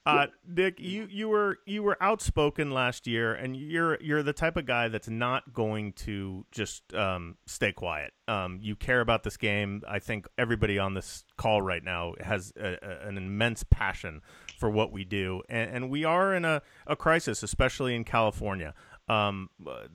uh, 0.06 0.28
Dick, 0.52 0.80
you, 0.80 1.08
you 1.12 1.30
were 1.30 1.60
you 1.68 1.84
were 1.84 1.95
outspoken 2.02 2.72
last 2.72 3.06
year, 3.06 3.36
and 3.36 3.56
you're 3.56 4.02
you're 4.02 4.24
the 4.24 4.34
type 4.34 4.58
of 4.58 4.66
guy 4.66 4.88
that's 4.88 5.10
not 5.10 5.54
going 5.54 5.93
to 5.93 6.43
just 6.52 6.91
um, 6.95 7.38
stay 7.45 7.72
quiet. 7.72 8.14
Um, 8.28 8.58
you 8.64 8.76
care 8.76 9.02
about 9.02 9.22
this 9.24 9.38
game. 9.38 9.84
I 9.88 9.99
think 9.99 10.28
everybody 10.39 10.80
on 10.80 10.95
this 10.95 11.24
call 11.38 11.62
right 11.62 11.84
now 11.84 12.14
has 12.20 12.52
a, 12.60 12.78
a, 12.82 13.08
an 13.08 13.18
immense 13.18 13.64
passion 13.70 14.22
for 14.58 14.72
what 14.72 14.91
we 14.91 15.04
do, 15.04 15.43
and, 15.49 15.70
and 15.70 15.89
we 15.91 16.04
are 16.04 16.34
in 16.34 16.45
a, 16.45 16.64
a 16.88 16.95
crisis, 16.95 17.43
especially 17.43 17.95
in 17.95 18.06
California. 18.06 18.74
Um, 19.12 19.49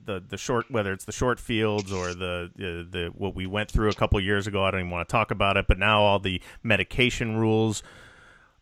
the 0.05 0.23
the 0.27 0.37
short 0.37 0.69
whether 0.69 0.93
it's 0.93 1.05
the 1.05 1.11
short 1.11 1.39
fields 1.39 1.91
or 1.91 2.13
the, 2.13 2.51
the 2.55 2.87
the 2.89 3.05
what 3.15 3.33
we 3.35 3.47
went 3.47 3.71
through 3.71 3.89
a 3.89 3.93
couple 3.93 4.19
years 4.19 4.45
ago, 4.45 4.63
I 4.63 4.69
don't 4.71 4.81
even 4.81 4.91
want 4.91 5.07
to 5.07 5.11
talk 5.11 5.31
about 5.31 5.57
it. 5.57 5.65
But 5.67 5.79
now 5.79 6.01
all 6.01 6.19
the 6.19 6.41
medication 6.61 7.37
rules. 7.37 7.81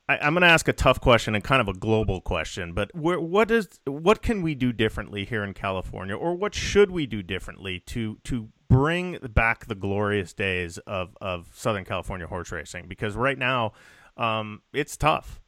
I, 0.08 0.18
I'm 0.18 0.34
going 0.34 0.44
to 0.44 0.48
ask 0.48 0.68
a 0.68 0.74
tough 0.74 1.02
question 1.02 1.36
and 1.36 1.44
kind 1.44 1.62
of 1.62 1.68
a 1.68 1.78
global 1.78 2.22
question, 2.22 2.74
but 2.74 2.94
where, 2.96 3.20
what 3.20 3.52
is 3.52 3.68
what 3.86 4.22
can 4.22 4.42
we 4.44 4.56
do 4.56 4.72
differently 4.72 5.26
here 5.26 5.44
in 5.44 5.54
California, 5.54 6.16
or 6.16 6.36
what 6.36 6.54
should 6.56 6.92
we 6.92 7.06
do 7.06 7.22
differently 7.24 7.82
to 7.88 8.20
to 8.24 8.50
bring 8.70 9.18
back 9.34 9.66
the 9.66 9.76
glorious 9.76 10.34
days 10.34 10.78
of 10.80 11.18
of 11.20 11.50
Southern 11.54 11.86
California 11.86 12.28
horse 12.28 12.52
racing? 12.52 12.88
Because 12.88 13.16
right 13.16 13.38
now, 13.38 13.74
um, 14.16 14.62
it's 14.74 14.96
tough. 14.96 15.42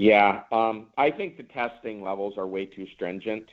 Yeah, 0.00 0.44
um, 0.50 0.86
I 0.96 1.10
think 1.10 1.36
the 1.36 1.42
testing 1.42 2.02
levels 2.02 2.38
are 2.38 2.46
way 2.46 2.64
too 2.64 2.86
stringent. 2.94 3.44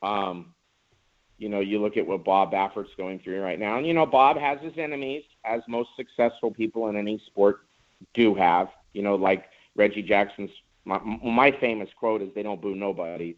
Um, 0.00 0.54
you 1.36 1.50
know, 1.50 1.60
you 1.60 1.82
look 1.82 1.98
at 1.98 2.06
what 2.06 2.24
Bob 2.24 2.52
Baffert's 2.52 2.94
going 2.96 3.18
through 3.18 3.42
right 3.42 3.58
now, 3.58 3.76
and 3.76 3.86
you 3.86 3.92
know, 3.92 4.06
Bob 4.06 4.38
has 4.38 4.58
his 4.62 4.72
enemies, 4.78 5.22
as 5.44 5.60
most 5.68 5.90
successful 5.96 6.50
people 6.50 6.88
in 6.88 6.96
any 6.96 7.20
sport 7.26 7.66
do 8.14 8.34
have. 8.34 8.68
You 8.94 9.02
know, 9.02 9.14
like 9.14 9.44
Reggie 9.76 10.02
Jackson's. 10.02 10.48
My, 10.86 10.98
my 11.22 11.52
famous 11.60 11.90
quote 11.94 12.22
is, 12.22 12.30
"They 12.34 12.42
don't 12.42 12.62
boo 12.62 12.74
nobody." 12.74 13.36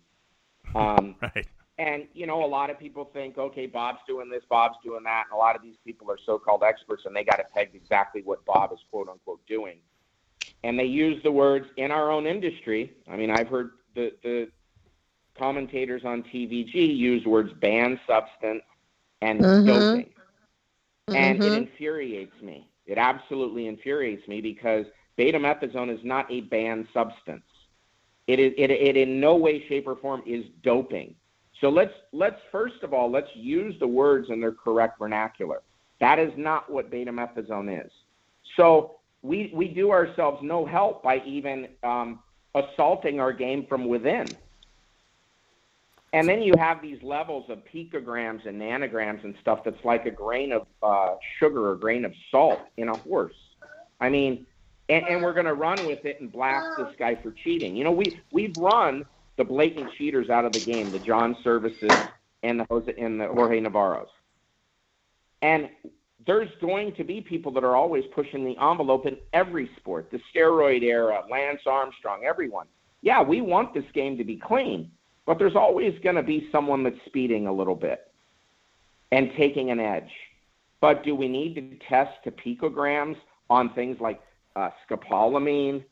Um, 0.77 1.17
Right. 1.23 1.45
and 1.79 2.05
you 2.13 2.29
know, 2.29 2.45
a 2.45 2.47
lot 2.47 2.71
of 2.71 2.79
people 2.79 3.11
think, 3.13 3.37
okay, 3.37 3.67
Bob's 3.67 3.99
doing 4.07 4.31
this, 4.31 4.45
Bob's 4.49 4.77
doing 4.85 5.03
that, 5.03 5.25
and 5.29 5.35
a 5.35 5.37
lot 5.37 5.57
of 5.57 5.63
these 5.63 5.77
people 5.85 6.09
are 6.09 6.19
so-called 6.25 6.63
experts, 6.63 7.03
and 7.05 7.17
they 7.17 7.25
got 7.25 7.41
it 7.41 7.47
pegged 7.53 7.75
exactly 7.75 8.23
what 8.25 8.45
Bob 8.45 8.73
is 8.73 8.79
quote 8.93 9.09
unquote 9.09 9.45
doing. 9.49 9.79
And 10.63 10.79
they 10.79 10.85
use 10.85 11.23
the 11.23 11.31
words 11.33 11.67
in 11.77 11.91
our 11.91 12.11
own 12.11 12.27
industry. 12.27 12.93
I 13.11 13.17
mean, 13.17 13.31
I've 13.31 13.49
heard 13.49 13.71
the 13.95 14.13
the 14.23 14.49
commentators 15.39 16.03
on 16.05 16.23
TVG 16.25 16.75
use 16.97 17.25
words 17.27 17.53
banned 17.61 17.99
substance 18.07 18.63
and 19.23 19.47
Mhm. 19.47 19.65
doping, 19.65 20.11
and 21.15 21.39
it 21.43 21.53
Mhm. 21.53 21.55
infuriates 21.55 22.41
me. 22.43 22.71
It 22.87 22.99
absolutely 22.99 23.67
infuriates 23.67 24.27
me 24.29 24.41
because 24.41 24.87
betamethasone 25.19 25.93
is 25.93 26.05
not 26.05 26.31
a 26.31 26.43
banned 26.43 26.87
substance. 26.93 27.45
It 28.27 28.39
is 28.41 28.53
it, 28.57 28.71
it 28.71 28.97
in 28.97 29.21
no 29.21 29.37
way, 29.37 29.67
shape, 29.69 29.87
or 29.87 29.97
form 29.97 30.23
is 30.27 30.45
doping. 30.63 31.15
So 31.61 31.69
let's 31.69 31.93
let's 32.13 32.41
first 32.51 32.83
of 32.83 32.93
all 32.93 33.11
let's 33.11 33.29
use 33.35 33.75
the 33.81 33.87
words 33.87 34.29
in 34.31 34.41
their 34.41 34.53
correct 34.53 34.99
vernacular. 34.99 35.63
That 36.01 36.19
is 36.19 36.33
not 36.37 36.71
what 36.71 36.91
betamethasone 36.91 37.85
is. 37.85 37.91
So 38.57 38.97
we 39.25 39.51
we 39.55 39.69
do 39.69 39.91
ourselves 39.91 40.41
no 40.43 40.67
help 40.67 41.03
by 41.03 41.23
even 41.25 41.69
um, 41.83 42.21
assaulting 42.55 43.19
our 43.19 43.33
game 43.33 43.67
from 43.67 43.89
within. 43.89 44.27
And 46.13 46.29
then 46.29 46.43
you 46.43 46.53
have 46.59 46.81
these 46.81 47.03
levels 47.03 47.51
of 47.51 47.65
picograms 47.65 48.47
and 48.47 48.61
nanograms 48.61 49.25
and 49.25 49.35
stuff 49.41 49.65
that's 49.65 49.83
like 49.85 50.07
a 50.07 50.13
grain 50.13 50.53
of 50.53 50.67
uh, 50.81 51.15
sugar 51.41 51.71
or 51.71 51.75
grain 51.75 52.05
of 52.05 52.13
salt 52.31 52.61
in 52.77 52.89
a 52.89 52.97
horse. 52.97 53.35
I 54.01 54.11
mean, 54.11 54.47
and, 54.89 55.05
and 55.09 55.23
we're 55.23 55.33
going 55.33 55.47
to 55.47 55.55
run 55.55 55.85
with 55.87 56.05
it 56.05 56.21
and 56.21 56.31
blast 56.31 56.77
this 56.77 56.95
guy 56.99 57.17
for 57.17 57.33
cheating. 57.33 57.75
You 57.75 57.83
know, 57.83 57.93
we 57.93 58.21
we've 58.31 58.57
run 58.59 59.07
the 59.37 59.45
blatant 59.45 59.91
cheaters 59.97 60.29
out 60.29 60.45
of 60.45 60.53
the 60.53 60.61
game, 60.61 60.93
the 60.93 60.99
Jason 60.99 61.35
Servis 61.43 61.73
and 62.43 62.61
the 62.61 62.67
Jose 62.69 62.95
and 62.97 63.19
the 63.19 63.27
Jorge 63.27 63.59
Navarros. 63.59 64.07
And 65.41 65.71
there's 66.27 66.51
going 66.61 66.95
to 66.95 67.05
be 67.05 67.21
people 67.21 67.53
that 67.53 67.65
are 67.65 67.77
always 67.77 68.05
pushing 68.15 68.45
the 68.45 68.57
envelope 68.63 69.07
in 69.07 69.17
every 69.33 69.71
sport, 69.77 70.11
the 70.11 70.21
steroid 70.35 70.83
era, 70.83 71.23
Lance 71.31 71.61
Armstrong, 71.67 72.25
everyone. 72.25 72.67
Yeah, 73.03 73.23
we 73.23 73.41
want 73.41 73.75
this 73.75 73.85
game 73.93 74.17
to 74.17 74.25
be 74.25 74.37
clean, 74.37 74.91
but 75.27 75.39
there's 75.39 75.57
always 75.57 75.99
going 76.03 76.17
to 76.17 76.23
be 76.23 76.49
someone 76.51 76.83
that's 76.83 76.97
speeding 77.07 77.47
a 77.47 77.53
little 77.53 77.75
bit 77.75 78.11
and 79.13 79.31
taking 79.37 79.71
an 79.71 79.81
edge. 79.81 80.11
But 80.81 81.05
do 81.05 81.15
we 81.15 81.29
need 81.29 81.55
to 81.55 81.87
test 81.89 82.13
to 82.25 82.31
picograms 82.31 83.17
on 83.51 83.75
things 83.75 83.99
like 84.01 84.21
uh, 84.57 84.71
scopolamine, 84.89 85.85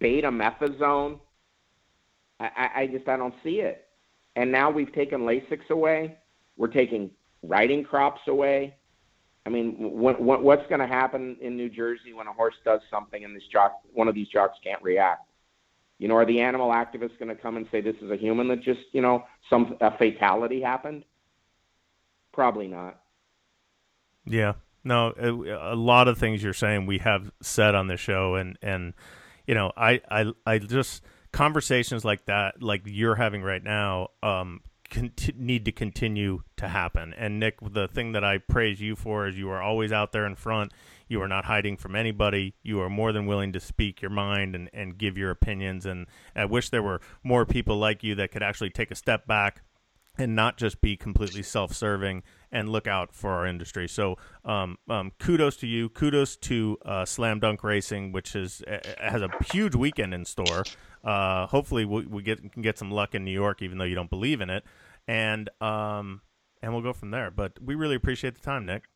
betamethasone? 0.00 1.20
I, 2.40 2.44
I, 2.44 2.70
I 2.80 2.86
just 2.86 3.08
I 3.08 3.16
don't 3.16 3.34
see 3.42 3.60
it. 3.60 3.86
And 4.36 4.50
now 4.52 4.70
we've 4.70 4.92
taken 4.92 5.20
Lasix 5.20 5.68
away. 5.70 6.16
We're 6.56 6.68
taking 6.68 7.10
riding 7.42 7.84
crops 7.84 8.20
away. 8.28 8.74
I 9.46 9.48
mean, 9.48 9.76
what, 9.78 10.20
what, 10.20 10.42
what's 10.42 10.66
going 10.68 10.80
to 10.80 10.88
happen 10.88 11.36
in 11.40 11.56
New 11.56 11.70
Jersey 11.70 12.12
when 12.12 12.26
a 12.26 12.32
horse 12.32 12.56
does 12.64 12.80
something 12.90 13.24
and 13.24 13.34
this 13.34 13.44
jock, 13.50 13.80
one 13.92 14.08
of 14.08 14.14
these 14.14 14.26
jocks 14.26 14.58
can't 14.62 14.82
react? 14.82 15.30
You 15.98 16.08
know, 16.08 16.16
are 16.16 16.26
the 16.26 16.40
animal 16.40 16.70
activists 16.70 17.16
going 17.18 17.28
to 17.28 17.36
come 17.36 17.56
and 17.56 17.66
say 17.70 17.80
this 17.80 17.96
is 18.02 18.10
a 18.10 18.16
human 18.16 18.48
that 18.48 18.62
just, 18.62 18.80
you 18.92 19.00
know, 19.00 19.24
some 19.48 19.76
a 19.80 19.96
fatality 19.96 20.60
happened? 20.60 21.04
Probably 22.32 22.66
not. 22.66 23.00
Yeah. 24.26 24.54
No, 24.84 25.12
a, 25.18 25.74
lot 25.74 26.06
of 26.06 26.18
things 26.18 26.42
you're 26.42 26.52
saying 26.52 26.86
we 26.86 26.98
have 26.98 27.32
said 27.42 27.74
on 27.74 27.88
the 27.88 27.96
show, 27.96 28.36
and 28.36 28.56
and 28.62 28.94
you 29.44 29.54
know, 29.54 29.72
I 29.76 30.00
I 30.08 30.32
I 30.46 30.58
just 30.58 31.02
conversations 31.32 32.04
like 32.04 32.26
that, 32.26 32.62
like 32.62 32.82
you're 32.84 33.16
having 33.16 33.42
right 33.42 33.64
now, 33.64 34.10
um, 34.22 34.60
conti- 34.90 35.34
need 35.36 35.64
to 35.64 35.72
continue 35.72 36.42
to 36.56 36.68
happen. 36.68 37.14
And 37.14 37.38
Nick, 37.38 37.58
the 37.60 37.88
thing 37.88 38.12
that 38.12 38.24
I 38.24 38.38
praise 38.38 38.80
you 38.80 38.96
for 38.96 39.26
is 39.26 39.38
you 39.38 39.50
are 39.50 39.62
always 39.62 39.92
out 39.92 40.12
there 40.12 40.26
in 40.26 40.34
front. 40.34 40.72
You 41.08 41.22
are 41.22 41.28
not 41.28 41.44
hiding 41.44 41.76
from 41.76 41.94
anybody. 41.94 42.54
You 42.62 42.80
are 42.80 42.90
more 42.90 43.12
than 43.12 43.26
willing 43.26 43.52
to 43.52 43.60
speak 43.60 44.02
your 44.02 44.10
mind 44.10 44.54
and, 44.54 44.68
and 44.72 44.98
give 44.98 45.16
your 45.16 45.30
opinions. 45.30 45.86
And 45.86 46.06
I 46.34 46.44
wish 46.44 46.70
there 46.70 46.82
were 46.82 47.00
more 47.22 47.46
people 47.46 47.76
like 47.78 48.02
you 48.02 48.14
that 48.16 48.32
could 48.32 48.42
actually 48.42 48.70
take 48.70 48.90
a 48.90 48.96
step 48.96 49.26
back 49.26 49.62
and 50.18 50.34
not 50.34 50.56
just 50.56 50.80
be 50.80 50.96
completely 50.96 51.42
self-serving 51.42 52.22
and 52.50 52.70
look 52.70 52.86
out 52.86 53.14
for 53.14 53.32
our 53.32 53.46
industry. 53.46 53.86
So, 53.86 54.16
um, 54.44 54.78
um, 54.88 55.12
kudos 55.18 55.56
to 55.58 55.66
you. 55.66 55.88
Kudos 55.90 56.36
to 56.36 56.78
uh, 56.84 57.04
Slam 57.04 57.38
Dunk 57.38 57.62
Racing, 57.62 58.12
which 58.12 58.34
is 58.34 58.62
has 58.98 59.20
a 59.20 59.28
huge 59.52 59.74
weekend 59.74 60.14
in 60.14 60.24
store. 60.24 60.64
Uh, 61.06 61.46
hopefully, 61.46 61.84
we, 61.84 62.04
we 62.04 62.22
get 62.22 62.52
can 62.52 62.62
get 62.62 62.76
some 62.76 62.90
luck 62.90 63.14
in 63.14 63.24
New 63.24 63.30
York, 63.30 63.62
even 63.62 63.78
though 63.78 63.84
you 63.84 63.94
don't 63.94 64.10
believe 64.10 64.40
in 64.40 64.50
it, 64.50 64.64
and 65.06 65.48
um, 65.60 66.20
and 66.60 66.72
we'll 66.72 66.82
go 66.82 66.92
from 66.92 67.12
there. 67.12 67.30
But 67.30 67.52
we 67.62 67.76
really 67.76 67.94
appreciate 67.94 68.34
the 68.34 68.40
time, 68.40 68.66
Nick. 68.66 68.88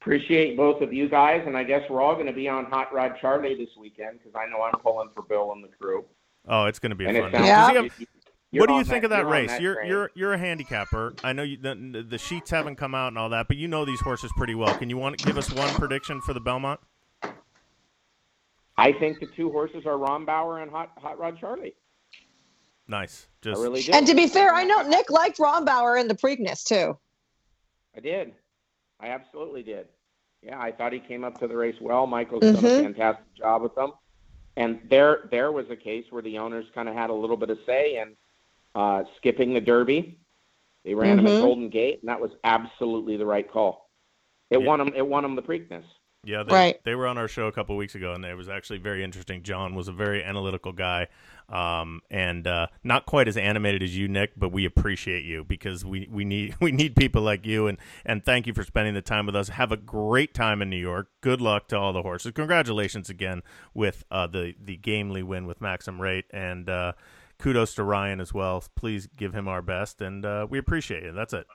Appreciate 0.00 0.56
both 0.56 0.82
of 0.82 0.92
you 0.92 1.08
guys, 1.08 1.42
and 1.46 1.56
I 1.56 1.64
guess 1.64 1.82
we're 1.90 2.00
all 2.00 2.14
going 2.14 2.26
to 2.26 2.32
be 2.32 2.48
on 2.48 2.66
Hot 2.66 2.94
Rod 2.94 3.14
Charlie 3.20 3.56
this 3.56 3.70
weekend 3.76 4.18
because 4.18 4.34
I 4.36 4.48
know 4.48 4.62
I'm 4.62 4.78
pulling 4.80 5.08
for 5.16 5.22
Bill 5.22 5.50
and 5.50 5.64
the 5.64 5.68
crew. 5.80 6.04
Oh, 6.46 6.66
it's 6.66 6.78
going 6.78 6.90
to 6.90 6.96
be 6.96 7.06
And 7.06 7.16
fun. 7.18 7.32
sounds 7.32 7.46
Yeah. 7.46 7.72
Have- 7.72 8.06
you're 8.52 8.62
what 8.62 8.68
do 8.68 8.74
you 8.74 8.78
on 8.78 8.84
think 8.84 9.02
of 9.02 9.10
that 9.10 9.22
you're 9.22 9.28
race? 9.30 9.50
that 9.50 9.60
you're 9.60 9.74
train. 9.74 9.88
you're 9.88 10.10
you're 10.14 10.32
a 10.32 10.38
handicapper. 10.38 11.14
I 11.24 11.32
know 11.32 11.42
you, 11.42 11.56
the 11.56 12.06
the 12.08 12.18
sheets 12.18 12.50
haven't 12.50 12.76
come 12.76 12.94
out 12.94 13.08
and 13.08 13.18
all 13.18 13.30
that, 13.30 13.48
but 13.48 13.56
you 13.56 13.66
know 13.66 13.84
these 13.84 14.00
horses 14.00 14.30
pretty 14.36 14.54
well. 14.54 14.72
Can 14.78 14.88
you 14.88 14.96
want 14.96 15.18
to 15.18 15.26
give 15.26 15.36
us 15.36 15.52
one 15.52 15.68
prediction 15.74 16.20
for 16.20 16.32
the 16.32 16.40
Belmont? 16.40 16.78
I 18.78 18.92
think 18.92 19.20
the 19.20 19.26
two 19.26 19.50
horses 19.50 19.86
are 19.86 19.96
Rombauer 19.96 20.62
and 20.62 20.70
Hot 20.70 20.92
Hot 20.98 21.18
Rod 21.18 21.38
Charlie. 21.38 21.74
Nice. 22.88 23.26
I 23.42 23.48
Just 23.50 23.62
really 23.62 23.82
do. 23.82 23.92
And 23.92 24.06
to 24.06 24.14
be 24.14 24.26
fair, 24.28 24.52
I 24.54 24.64
know 24.64 24.82
Nick 24.82 25.10
liked 25.10 25.38
Rombauer 25.38 26.00
in 26.00 26.08
the 26.08 26.14
Preakness 26.14 26.62
too. 26.64 26.96
I 27.96 28.00
did. 28.00 28.32
I 29.00 29.08
absolutely 29.08 29.62
did. 29.62 29.88
Yeah, 30.42 30.60
I 30.60 30.70
thought 30.70 30.92
he 30.92 31.00
came 31.00 31.24
up 31.24 31.38
to 31.40 31.48
the 31.48 31.56
race 31.56 31.74
well. 31.80 32.06
Michael's 32.06 32.42
done 32.42 32.56
a 32.56 32.58
Mhm. 32.58 32.82
fantastic 32.82 33.34
job 33.34 33.62
with 33.62 33.74
them. 33.74 33.92
And 34.56 34.80
there 34.88 35.28
there 35.30 35.52
was 35.52 35.68
a 35.70 35.76
case 35.76 36.04
where 36.10 36.22
the 36.22 36.38
owners 36.38 36.66
kind 36.74 36.88
of 36.88 36.94
had 36.94 37.10
a 37.10 37.14
little 37.14 37.36
bit 37.36 37.50
of 37.50 37.58
say 37.66 37.98
in 37.98 38.16
uh, 38.74 39.04
skipping 39.16 39.54
the 39.54 39.60
Derby. 39.60 40.18
They 40.84 40.94
ran 40.94 41.18
him 41.18 41.26
at. 41.26 41.40
Golden 41.40 41.70
Gate, 41.70 42.00
and 42.00 42.08
that 42.10 42.20
was 42.20 42.30
absolutely 42.44 43.16
the 43.16 43.24
right 43.26 43.50
call. 43.50 43.90
It 44.50 44.60
Yeah. 44.60 44.66
won 44.66 44.80
him. 44.80 44.92
It 44.94 45.06
won 45.06 45.24
him 45.24 45.34
the 45.34 45.42
Preakness. 45.42 45.84
Yeah, 46.26 46.42
they, 46.42 46.52
Right. 46.54 46.84
they 46.84 46.94
were 46.96 47.06
on 47.06 47.18
our 47.18 47.28
show 47.28 47.46
a 47.46 47.52
couple 47.52 47.76
weeks 47.76 47.94
ago, 47.94 48.12
and 48.12 48.24
it 48.24 48.34
was 48.36 48.48
actually 48.48 48.78
very 48.78 49.04
interesting. 49.04 49.42
John 49.44 49.74
was 49.76 49.86
a 49.86 49.92
very 49.92 50.24
analytical 50.24 50.72
guy, 50.72 51.06
um, 51.48 52.00
and 52.10 52.46
uh, 52.46 52.66
not 52.82 53.06
quite 53.06 53.28
as 53.28 53.36
animated 53.36 53.82
as 53.82 53.96
you, 53.96 54.08
Nick. 54.08 54.32
But 54.36 54.50
we 54.50 54.64
appreciate 54.64 55.24
you 55.24 55.44
because 55.44 55.84
we, 55.84 56.08
we 56.10 56.24
need 56.24 56.56
we 56.60 56.72
need 56.72 56.96
people 56.96 57.22
like 57.22 57.46
you, 57.46 57.68
and 57.68 57.78
and 58.04 58.24
thank 58.24 58.46
you 58.46 58.52
for 58.54 58.64
spending 58.64 58.94
the 58.94 59.02
time 59.02 59.26
with 59.26 59.36
us. 59.36 59.50
Have 59.50 59.70
a 59.70 59.76
great 59.76 60.34
time 60.34 60.60
in 60.60 60.68
New 60.68 60.76
York. 60.76 61.08
Good 61.20 61.40
luck 61.40 61.68
to 61.68 61.78
all 61.78 61.92
the 61.92 62.02
horses. 62.02 62.32
Congratulations 62.32 63.08
again 63.08 63.42
with 63.72 64.04
uh, 64.10 64.26
the 64.26 64.54
the 64.60 64.76
gamely 64.76 65.22
win 65.22 65.46
with 65.46 65.60
Maxim 65.60 66.00
Rate, 66.00 66.24
and 66.32 66.68
uh, 66.68 66.92
kudos 67.38 67.74
to 67.74 67.84
Ryan 67.84 68.20
as 68.20 68.34
well. 68.34 68.64
Please 68.74 69.06
give 69.16 69.32
him 69.32 69.46
our 69.46 69.62
best, 69.62 70.00
and 70.00 70.24
uh, 70.26 70.46
we 70.50 70.58
appreciate 70.58 71.04
it. 71.04 71.14
That's 71.14 71.32
it. 71.32 71.46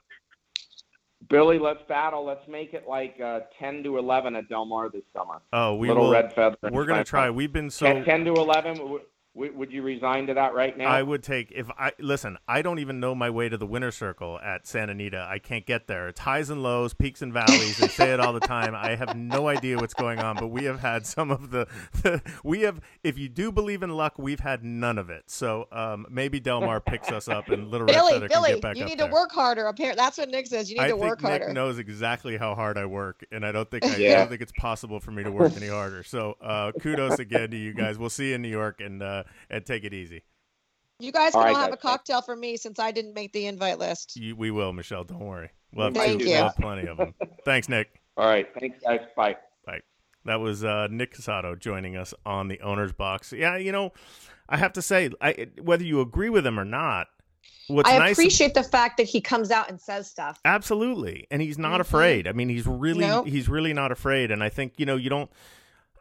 Billy, 1.28 1.58
let's 1.58 1.82
battle. 1.88 2.24
Let's 2.24 2.46
make 2.48 2.74
it 2.74 2.84
like 2.88 3.20
uh, 3.20 3.40
ten 3.58 3.82
to 3.84 3.98
eleven 3.98 4.34
at 4.36 4.48
Del 4.48 4.64
Mar 4.64 4.90
this 4.90 5.02
summer. 5.14 5.42
Oh, 5.52 5.76
we 5.76 5.88
little 5.88 6.04
will, 6.04 6.12
red 6.12 6.32
feather. 6.32 6.56
We're 6.70 6.84
gonna 6.84 7.04
try. 7.04 7.30
We've 7.30 7.52
been 7.52 7.70
so. 7.70 7.86
At 7.86 8.04
ten 8.04 8.24
to 8.24 8.34
eleven. 8.34 9.00
W- 9.34 9.50
w- 9.50 9.58
would 9.58 9.72
you 9.72 9.82
resign 9.82 10.26
to 10.26 10.34
that 10.34 10.52
right 10.54 10.76
now? 10.76 10.86
I 10.88 11.02
would 11.02 11.22
take 11.22 11.50
if 11.52 11.70
I 11.78 11.92
listen. 11.98 12.36
I 12.46 12.60
don't 12.60 12.78
even 12.80 13.00
know 13.00 13.14
my 13.14 13.30
way 13.30 13.48
to 13.48 13.56
the 13.56 13.66
winner 13.66 13.90
circle 13.90 14.38
at 14.40 14.66
Santa 14.66 14.92
Anita. 14.92 15.26
I 15.30 15.38
can't 15.38 15.64
get 15.64 15.86
there. 15.86 16.08
It's 16.08 16.20
highs 16.20 16.50
and 16.50 16.62
lows, 16.62 16.92
peaks 16.92 17.22
and 17.22 17.32
valleys. 17.32 17.78
They 17.78 17.88
say 17.88 18.12
it 18.12 18.20
all 18.20 18.32
the 18.34 18.40
time. 18.40 18.74
I 18.74 18.94
have 18.94 19.16
no 19.16 19.48
idea 19.48 19.78
what's 19.78 19.94
going 19.94 20.18
on. 20.18 20.36
But 20.36 20.48
we 20.48 20.64
have 20.64 20.80
had 20.80 21.06
some 21.06 21.30
of 21.30 21.50
the. 21.50 21.66
we 22.44 22.60
have. 22.62 22.80
If 23.02 23.18
you 23.18 23.28
do 23.30 23.50
believe 23.50 23.82
in 23.82 23.90
luck, 23.90 24.14
we've 24.18 24.40
had 24.40 24.64
none 24.64 24.98
of 24.98 25.08
it. 25.08 25.24
So 25.28 25.66
um, 25.72 26.06
maybe 26.10 26.38
Del 26.38 26.60
Mar 26.60 26.80
picks 26.80 27.10
us 27.10 27.26
up 27.28 27.48
and 27.48 27.68
Little 27.70 27.86
Red 27.86 27.94
Billy, 27.94 28.12
Feather 28.12 28.28
can 28.28 28.42
Billy, 28.42 28.52
get 28.54 28.60
back 28.62 28.76
you 28.76 28.82
up 28.84 28.88
need 28.90 28.98
there. 28.98 29.08
to 29.08 29.12
work 29.14 29.32
harder. 29.32 29.64
Apparently, 29.66 29.96
that's 29.96 30.18
what 30.18 30.28
Nick 30.28 30.46
says. 30.46 30.70
You 30.70 30.76
need 30.76 30.82
I 30.82 30.88
to 30.88 30.92
think 30.92 31.04
work 31.04 31.22
Nick 31.22 31.28
harder. 31.30 31.46
Nick 31.46 31.54
knows 31.54 31.78
exactly 31.78 32.36
how 32.36 32.54
hard 32.54 32.76
I 32.76 32.84
work, 32.84 33.24
and 33.32 33.46
I 33.46 33.52
don't 33.52 33.70
think 33.70 33.84
I, 33.84 33.94
I 33.94 34.14
don't 34.14 34.28
think 34.28 34.42
it's 34.42 34.52
possible 34.52 35.00
for 35.00 35.10
me 35.10 35.22
to 35.24 35.32
work 35.32 35.56
any 35.56 35.68
harder. 35.68 36.02
So 36.02 36.36
uh, 36.42 36.72
kudos 36.80 37.18
again 37.18 37.50
to 37.52 37.56
you 37.56 37.72
guys. 37.72 37.96
We'll 37.98 38.10
see 38.10 38.28
you 38.28 38.34
in 38.34 38.42
New 38.42 38.48
York, 38.48 38.80
and 38.82 39.02
uh, 39.02 39.21
and 39.50 39.64
take 39.64 39.84
it 39.84 39.92
easy. 39.94 40.22
You 40.98 41.10
guys 41.10 41.34
All 41.34 41.42
can 41.42 41.48
right, 41.48 41.56
all 41.56 41.62
have 41.62 41.72
a 41.72 41.76
guys. 41.76 41.82
cocktail 41.82 42.22
for 42.22 42.36
me 42.36 42.56
since 42.56 42.78
I 42.78 42.92
didn't 42.92 43.14
make 43.14 43.32
the 43.32 43.46
invite 43.46 43.78
list. 43.78 44.16
You, 44.16 44.36
we 44.36 44.50
will, 44.52 44.72
Michelle. 44.72 45.02
Don't 45.04 45.18
worry. 45.20 45.50
We'll 45.74 45.86
have, 45.86 45.94
Thank 45.94 46.20
two- 46.20 46.26
you. 46.28 46.34
we'll 46.34 46.44
have 46.44 46.56
plenty 46.56 46.86
of 46.86 46.96
them. 46.98 47.14
Thanks, 47.44 47.68
Nick. 47.68 48.00
All 48.16 48.26
right. 48.26 48.46
Thanks, 48.60 48.78
guys. 48.84 49.00
Bye. 49.16 49.36
Bye. 49.66 49.80
That 50.26 50.38
was 50.40 50.62
uh, 50.62 50.86
Nick 50.90 51.16
Cosato 51.16 51.58
joining 51.58 51.96
us 51.96 52.14
on 52.24 52.46
the 52.48 52.60
owner's 52.60 52.92
box. 52.92 53.32
Yeah, 53.32 53.56
you 53.56 53.72
know, 53.72 53.92
I 54.48 54.58
have 54.58 54.74
to 54.74 54.82
say, 54.82 55.10
I, 55.20 55.48
whether 55.60 55.82
you 55.82 56.00
agree 56.02 56.28
with 56.28 56.46
him 56.46 56.60
or 56.60 56.64
not, 56.64 57.08
what's 57.66 57.88
I 57.90 57.98
nice. 57.98 58.12
appreciate 58.12 58.54
the 58.54 58.62
fact 58.62 58.98
that 58.98 59.04
he 59.08 59.20
comes 59.20 59.50
out 59.50 59.68
and 59.70 59.80
says 59.80 60.08
stuff. 60.08 60.38
Absolutely, 60.44 61.26
and 61.32 61.42
he's 61.42 61.58
not 61.58 61.78
Mhm. 61.78 61.80
afraid. 61.80 62.28
I 62.28 62.32
mean, 62.32 62.48
he's 62.48 62.66
really 62.66 63.00
Nope. 63.06 63.26
he's 63.26 63.48
really 63.48 63.72
not 63.72 63.90
afraid. 63.90 64.30
And 64.30 64.44
I 64.44 64.48
think 64.50 64.74
you 64.76 64.86
know 64.86 64.94
you 64.96 65.10
don't, 65.10 65.30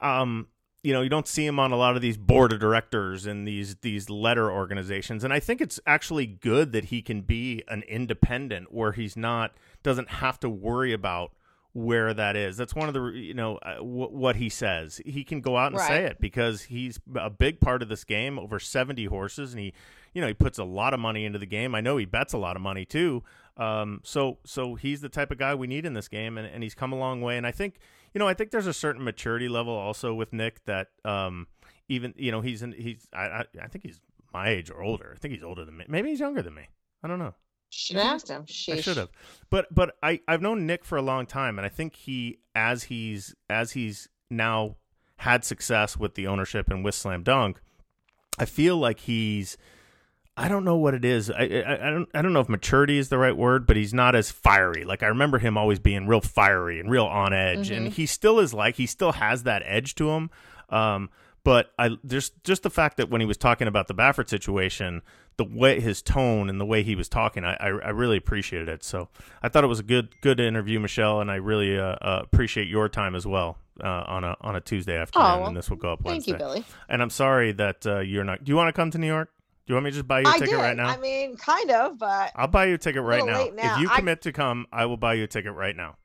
um, 0.02 0.48
you 0.84 0.94
know 0.94 1.02
you 1.02 1.10
don't 1.10 1.28
see 1.28 1.46
him 1.46 1.60
on 1.60 1.72
a 1.72 1.76
lot 1.76 1.96
of 1.96 2.02
these 2.02 2.18
board 2.18 2.52
of 2.52 2.60
directors 2.60 3.26
and 3.26 3.48
these 3.48 3.76
these 3.82 4.10
letter 4.10 4.52
organizations. 4.52 5.24
And 5.24 5.34
I 5.34 5.40
think 5.40 5.62
it's 5.62 5.80
actually 5.86 6.26
good 6.26 6.72
that 6.72 6.86
he 6.86 7.02
can 7.02 7.22
be 7.22 7.64
an 7.68 7.84
independent 7.84 8.74
where 8.74 8.92
he's 8.92 9.16
not 9.16 9.54
doesn't 9.84 10.10
have 10.10 10.40
to 10.42 10.50
worry 10.50 10.94
about 10.94 11.32
where 11.74 12.14
that 12.14 12.36
is. 12.36 12.58
That's 12.58 12.76
one 12.76 12.88
of 12.88 12.94
the 12.94 13.04
you 13.12 13.34
know 13.34 13.58
uh, 13.58 13.76
w- 13.76 14.10
what 14.10 14.36
he 14.38 14.50
says. 14.50 15.02
He 15.06 15.24
can 15.24 15.42
go 15.42 15.58
out 15.58 15.72
and 15.72 15.82
say 15.88 16.06
it 16.06 16.20
because 16.20 16.64
he's 16.64 17.00
a 17.16 17.30
big 17.30 17.60
part 17.60 17.82
of 17.82 17.90
this 17.90 18.04
game. 18.04 18.38
Over 18.40 18.60
seventy 18.60 19.06
horses, 19.06 19.54
and 19.54 19.62
he 19.62 19.74
you 20.14 20.22
know 20.22 20.28
he 20.28 20.34
puts 20.34 20.58
a 20.58 20.64
lot 20.64 20.94
of 20.94 21.00
money 21.00 21.26
into 21.26 21.40
the 21.40 21.46
game. 21.46 21.76
I 21.76 21.82
know 21.82 21.98
he 21.98 22.06
bets 22.06 22.34
a 22.34 22.38
lot 22.38 22.56
of 22.56 22.62
money 22.62 22.86
too. 22.86 23.24
Um, 23.58 24.02
so 24.04 24.40
so 24.44 24.76
he's 24.76 25.02
the 25.02 25.10
type 25.10 25.32
of 25.32 25.38
guy 25.38 25.54
we 25.54 25.68
need 25.68 25.86
in 25.86 25.94
this 25.94 26.08
game, 26.08 26.38
and, 26.38 26.48
and 26.48 26.64
he's 26.64 26.74
come 26.74 26.92
a 26.92 26.98
long 26.98 27.22
way. 27.22 27.38
And 27.38 27.46
I 27.46 27.52
think 27.52 27.76
you 28.14 28.20
know 28.20 28.28
I 28.28 28.34
think 28.34 28.52
there's 28.52 28.68
a 28.68 28.74
certain 28.74 29.04
maturity 29.04 29.50
level 29.50 29.74
also 29.74 30.14
with 30.14 30.34
Nick 30.34 30.64
that 30.66 30.88
um, 31.06 31.48
even 31.90 32.14
you 32.18 32.32
know 32.32 32.42
he's 32.42 32.62
in 32.62 32.74
he's 32.74 33.08
I, 33.14 33.24
I 33.24 33.46
I 33.64 33.68
think 33.68 33.86
he's 33.86 34.00
my 34.34 34.50
age 34.50 34.70
or 34.70 34.82
older. 34.82 35.14
I 35.16 35.20
think 35.20 35.34
he's 35.34 35.44
older 35.44 35.66
than 35.66 35.78
me. 35.78 35.86
Maybe 35.88 36.10
he's 36.10 36.20
younger 36.20 36.42
than 36.42 36.54
me. 36.54 36.70
I 37.04 37.08
don't 37.08 37.20
know. 37.20 37.34
Should 37.70 37.98
have 37.98 38.16
asked 38.16 38.30
him. 38.30 38.44
I 38.44 38.82
should 38.82 38.98
have. 38.98 39.10
But 39.50 39.74
but 39.74 39.96
I 40.04 40.20
I've 40.28 40.42
known 40.42 40.66
Nick 40.66 40.84
for 40.84 40.98
a 40.98 41.02
long 41.02 41.26
time 41.26 41.58
and 41.58 41.66
I 41.66 41.70
think 41.70 41.96
he 41.96 42.40
as 42.54 42.84
he's 42.84 43.34
as 43.50 43.72
he's 43.72 44.10
now 44.30 44.76
had 45.18 45.46
success 45.46 45.96
with 45.98 46.16
the 46.16 46.28
ownership 46.28 46.70
and 46.70 46.84
with 46.84 46.96
Slam 46.96 47.24
Dunk, 47.24 47.62
I 48.40 48.46
feel 48.46 48.78
like 48.78 49.02
he's 49.02 49.56
I 50.38 50.48
don't 50.48 50.64
know 50.64 50.78
what 50.78 50.94
it 50.94 51.04
is. 51.04 51.30
I, 51.30 51.44
I 51.44 51.88
I 51.88 51.90
don't 51.92 52.10
I 52.14 52.22
don't 52.22 52.34
know 52.34 52.40
if 52.40 52.50
maturity 52.50 52.98
is 52.98 53.10
the 53.10 53.18
right 53.18 53.36
word, 53.36 53.68
but 53.68 53.76
he's 53.76 53.94
not 53.94 54.16
as 54.16 54.32
fiery. 54.32 54.86
Like 54.86 55.04
I 55.04 55.08
remember 55.08 55.40
him 55.40 55.58
always 55.58 55.80
being 55.80 56.08
real 56.08 56.22
fiery 56.22 56.80
and 56.80 56.90
real 56.90 57.06
on 57.06 57.34
edge, 57.34 57.70
and 57.70 57.88
he 57.94 58.06
still 58.06 58.40
is 58.40 58.54
like 58.54 58.76
he 58.76 58.86
still 58.86 59.12
has 59.12 59.44
that 59.44 59.62
edge 59.66 59.96
to 59.96 60.10
him. 60.10 60.30
Um, 60.70 61.10
but 61.44 61.72
I 61.78 61.98
just 62.06 62.44
just 62.44 62.64
the 62.64 62.70
fact 62.70 62.98
that 62.98 63.10
when 63.10 63.20
he 63.20 63.28
was 63.28 63.38
talking 63.38 63.68
about 63.68 63.88
the 63.88 63.94
Baffert 63.94 64.30
situation, 64.30 65.02
the 65.38 65.44
way 65.44 65.80
his 65.80 66.02
tone 66.02 66.50
and 66.50 66.62
the 66.62 66.66
way 66.66 66.84
he 66.84 66.96
was 66.96 67.10
talking, 67.10 67.44
I 67.44 67.54
I, 67.60 67.68
I 67.68 67.90
really 67.90 68.18
appreciated 68.18 68.70
it. 68.70 68.84
So 68.84 69.10
I 69.44 69.50
thought 69.50 69.64
it 69.64 69.68
was 69.68 69.80
a 69.80 69.84
good 69.84 70.10
good 70.22 70.40
interview, 70.40 70.80
Michelle, 70.80 71.20
and 71.20 71.30
I 71.30 71.36
really 71.36 71.78
uh, 71.78 71.96
uh, 72.02 72.22
appreciate 72.24 72.68
your 72.68 72.88
time 72.90 73.16
as 73.16 73.28
well 73.28 73.58
uh, 73.84 74.04
on 74.08 74.24
a 74.24 74.38
on 74.40 74.56
a 74.56 74.62
Tuesday 74.62 74.98
afternoon. 74.98 75.28
Oh, 75.28 75.38
well, 75.40 75.48
and 75.48 75.58
this 75.58 75.70
will 75.70 75.78
go 75.78 75.94
up 75.94 76.04
Thank 76.04 76.28
you, 76.28 76.36
Billy. 76.36 76.64
And 76.88 77.02
I'm 77.02 77.10
sorry 77.10 77.52
that 77.54 77.86
uh, 77.86 78.00
you're 78.00 78.24
not. 78.24 78.44
Do 78.44 78.52
you 78.52 78.56
want 78.56 78.70
to 78.70 78.74
come 78.74 78.92
to 78.92 78.98
New 78.98 79.08
York? 79.08 79.30
Do 79.66 79.72
you 79.72 79.76
want 79.76 79.86
me 79.86 79.92
to 79.92 79.96
just 79.96 80.08
buy 80.08 80.20
you 80.22 80.26
a 80.26 80.30
I 80.30 80.34
ticket 80.40 80.50
did. 80.50 80.56
right 80.58 80.76
now? 80.78 80.88
I 80.90 80.98
mean, 80.98 81.36
kind 81.38 81.70
of, 81.72 82.00
but 82.00 82.32
I'll 82.36 82.48
buy 82.48 82.66
you 82.66 82.76
a 82.76 82.78
ticket 82.78 83.04
right 83.04 83.24
now. 83.26 83.50
now. 83.54 83.76
If 83.76 83.82
you 83.82 83.90
I- 83.90 83.98
commit 83.98 84.22
to 84.24 84.32
come, 84.32 84.66
I 84.72 84.86
will 84.86 84.98
buy 84.98 85.14
you 85.16 85.24
a 85.26 85.28
ticket 85.28 85.54
right 85.54 85.76
now. 85.76 85.98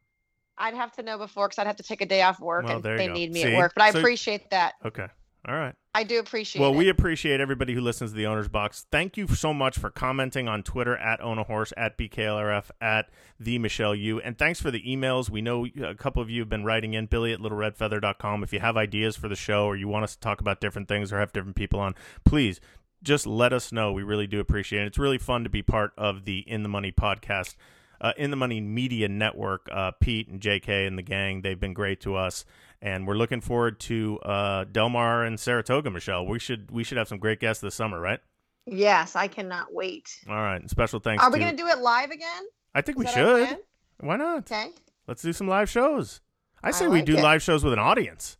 I'd 0.58 0.74
have 0.74 0.92
to 0.92 1.02
know 1.02 1.18
before 1.18 1.48
because 1.48 1.58
I'd 1.58 1.66
have 1.66 1.76
to 1.76 1.82
take 1.82 2.00
a 2.00 2.06
day 2.06 2.22
off 2.22 2.40
work 2.40 2.64
Well, 2.64 2.76
and 2.76 2.82
there 2.84 2.92
you 2.94 2.98
they 2.98 3.06
go. 3.08 3.12
need 3.14 3.32
me 3.32 3.42
See? 3.42 3.52
at 3.52 3.56
work. 3.58 3.72
But 3.74 3.82
I 3.84 3.90
So- 3.90 3.98
appreciate 3.98 4.50
that. 4.50 4.74
Okay. 4.84 5.06
All 5.48 5.54
right. 5.54 5.74
I 5.94 6.02
do 6.02 6.18
appreciate 6.18 6.60
Well, 6.60 6.72
it. 6.72 6.76
we 6.76 6.88
appreciate 6.88 7.40
everybody 7.40 7.72
who 7.72 7.80
listens 7.80 8.10
to 8.10 8.16
the 8.16 8.26
Owner's 8.26 8.48
Box. 8.48 8.84
Thank 8.90 9.16
you 9.16 9.28
so 9.28 9.54
much 9.54 9.78
for 9.78 9.90
commenting 9.90 10.48
on 10.48 10.62
Twitter 10.64 10.96
at 10.96 11.20
Own 11.20 11.38
a 11.38 11.44
Horse, 11.44 11.72
at 11.76 11.96
BKLRF, 11.96 12.70
at 12.80 13.08
the 13.38 13.58
Michelle 13.58 13.94
Yu. 13.94 14.20
And 14.20 14.36
thanks 14.36 14.60
for 14.60 14.70
the 14.72 14.82
emails. 14.82 15.30
We 15.30 15.40
know 15.42 15.64
a 15.84 15.94
couple 15.94 16.20
of 16.20 16.28
you 16.30 16.40
have 16.40 16.48
been 16.48 16.64
writing 16.64 16.94
in, 16.94 17.06
Billy 17.06 17.32
at 17.32 17.38
littleredfeather.com. 17.38 18.42
If 18.42 18.52
you 18.52 18.60
have 18.60 18.76
ideas 18.76 19.16
for 19.16 19.28
the 19.28 19.36
show 19.36 19.66
or 19.66 19.76
you 19.76 19.86
want 19.88 20.02
us 20.04 20.14
to 20.14 20.20
talk 20.20 20.40
about 20.40 20.60
different 20.60 20.88
things 20.88 21.12
or 21.12 21.18
have 21.20 21.32
different 21.32 21.56
people 21.56 21.78
on, 21.80 21.94
please 22.24 22.60
just 23.06 23.26
let 23.26 23.52
us 23.52 23.72
know. 23.72 23.92
We 23.92 24.02
really 24.02 24.26
do 24.26 24.40
appreciate 24.40 24.82
it. 24.82 24.86
It's 24.88 24.98
really 24.98 25.16
fun 25.18 25.44
to 25.44 25.50
be 25.50 25.62
part 25.62 25.92
of 25.96 26.24
the 26.24 26.40
In 26.40 26.62
the 26.62 26.68
Money 26.68 26.92
podcast. 26.92 27.54
Uh, 27.98 28.12
in 28.18 28.30
the 28.30 28.36
Money 28.36 28.60
Media 28.60 29.08
Network, 29.08 29.70
uh, 29.72 29.92
Pete 29.92 30.28
and 30.28 30.38
JK 30.38 30.86
and 30.86 30.98
the 30.98 31.02
gang, 31.02 31.40
they've 31.40 31.58
been 31.58 31.72
great 31.72 31.98
to 32.02 32.14
us, 32.14 32.44
and 32.82 33.06
we're 33.06 33.14
looking 33.14 33.40
forward 33.40 33.80
to 33.80 34.18
uh, 34.18 34.64
Del 34.70 34.90
Mar 34.90 35.24
and 35.24 35.40
Saratoga. 35.40 35.90
Michelle, 35.90 36.26
we 36.26 36.38
should 36.38 36.70
we 36.70 36.84
should 36.84 36.98
have 36.98 37.08
some 37.08 37.16
great 37.18 37.40
guests 37.40 37.62
this 37.62 37.74
summer, 37.74 37.98
right? 37.98 38.20
Yes, 38.66 39.16
I 39.16 39.28
cannot 39.28 39.72
wait. 39.72 40.20
All 40.28 40.34
right. 40.36 40.68
Special 40.68 41.00
thanks. 41.00 41.24
Are 41.24 41.30
we 41.30 41.38
to- 41.38 41.44
going 41.46 41.56
to 41.56 41.62
do 41.62 41.68
it 41.68 41.78
live 41.78 42.10
again? 42.10 42.42
I 42.74 42.82
think 42.82 42.98
Is 42.98 43.06
we 43.06 43.10
should. 43.12 43.58
Why 44.00 44.16
not? 44.16 44.50
Okay. 44.50 44.68
Let's 45.06 45.22
do 45.22 45.32
some 45.32 45.48
live 45.48 45.70
shows. 45.70 46.20
I 46.62 46.68
I 46.68 46.70
say 46.72 46.88
we 46.88 47.00
do 47.00 47.16
it. 47.16 47.22
live 47.22 47.42
shows 47.42 47.64
with 47.64 47.72
an 47.72 47.78
audience. 47.78 48.36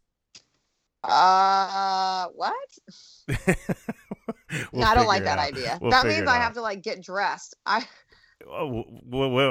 Uh, 1.03 2.27
what? 2.35 2.55
We'll 4.73 4.85
I 4.85 4.95
don't 4.95 5.07
like 5.07 5.25
that 5.25 5.39
out. 5.39 5.49
idea. 5.49 5.79
We'll 5.81 5.91
that 5.91 6.07
means 6.07 6.27
I 6.29 6.37
have 6.37 6.55
to 6.55 6.63
like 6.63 6.83
get 6.83 7.03
dressed. 7.03 7.57
I 7.67 7.85
Oh, 8.49 8.85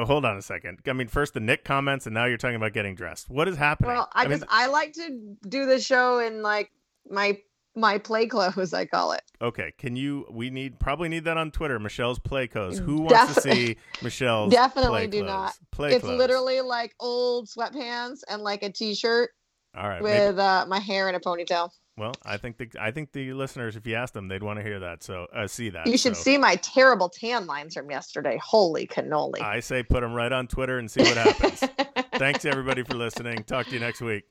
hold 0.05 0.25
on 0.25 0.37
a 0.37 0.41
second. 0.41 0.79
I 0.87 0.93
mean, 0.93 1.07
first 1.07 1.33
the 1.33 1.39
Nick 1.39 1.65
comments, 1.65 2.05
and 2.05 2.13
now 2.13 2.25
you're 2.25 2.37
talking 2.37 2.55
about 2.55 2.73
getting 2.73 2.95
dressed. 2.95 3.29
What 3.29 3.47
is 3.47 3.57
happening? 3.57 3.91
well, 3.91 4.09
I, 4.13 4.27
mean, 4.27 4.39
just 4.39 4.45
I 4.49 4.67
like 4.67 4.93
to 4.93 5.35
do 5.47 5.65
the 5.65 5.79
show 5.79 6.19
in 6.19 6.41
like 6.41 6.71
my 7.09 7.37
my 7.75 7.97
play 7.97 8.27
clothes. 8.27 8.73
I 8.73 8.85
call 8.85 9.11
it. 9.13 9.21
okay. 9.41 9.73
Can 9.77 9.95
you? 9.95 10.25
We 10.31 10.49
need 10.49 10.79
probably 10.79 11.09
need 11.09 11.25
that 11.25 11.35
on 11.37 11.51
Twitter. 11.51 11.79
Michelle's 11.79 12.19
play 12.19 12.47
clothes. 12.47 12.77
Who 12.79 13.01
wants 13.01 13.33
to 13.35 13.41
see 13.41 13.77
Michelle's? 14.01 14.53
Definitely 14.53 15.07
do 15.07 15.19
clothes? 15.19 15.27
not. 15.27 15.53
Play 15.71 15.93
it's 15.95 16.03
clothes. 16.05 16.17
literally 16.17 16.61
like 16.61 16.93
old 16.99 17.47
sweatpants 17.47 18.19
and 18.29 18.41
like 18.43 18.63
a 18.63 18.71
t-shirt 18.71 19.31
all 19.75 19.89
right. 19.89 20.01
maybe- 20.01 20.27
with 20.27 20.39
uh, 20.39 20.65
my 20.69 20.79
hair 20.79 21.09
in 21.09 21.15
a 21.15 21.19
ponytail. 21.19 21.69
Well, 21.97 22.13
I 22.25 22.35
think 22.35 22.57
the 22.57 22.69
I 22.79 22.91
think 22.91 23.13
the 23.13 23.31
listeners, 23.31 23.77
if 23.77 23.87
you 23.87 23.95
ask 23.95 24.13
them, 24.13 24.27
they'd 24.27 24.43
want 24.43 24.59
to 24.59 24.63
hear 24.63 24.79
that. 24.81 25.01
So 25.01 25.27
uh, 25.33 25.47
see 25.47 25.69
that. 25.69 25.87
You 25.87 25.97
should 25.97 26.17
So 26.17 26.23
see 26.23 26.37
my 26.37 26.57
terrible 26.57 27.07
tan 27.07 27.45
lines 27.47 27.73
from 27.73 27.89
yesterday. 27.89 28.37
Holy 28.43 28.85
cannoli! 28.85 29.41
I 29.41 29.61
say 29.61 29.81
put 29.81 30.01
them 30.01 30.13
right 30.13 30.31
on 30.31 30.47
Twitter 30.47 30.77
and 30.77 30.91
see 30.91 31.03
what 31.03 31.15
happens. 31.15 31.63
Thanks 32.15 32.43
everybody 32.43 32.83
for 32.83 32.95
listening. 32.95 33.43
Talk 33.43 33.67
to 33.67 33.73
you 33.73 33.79
next 33.79 34.01
week. 34.01 34.25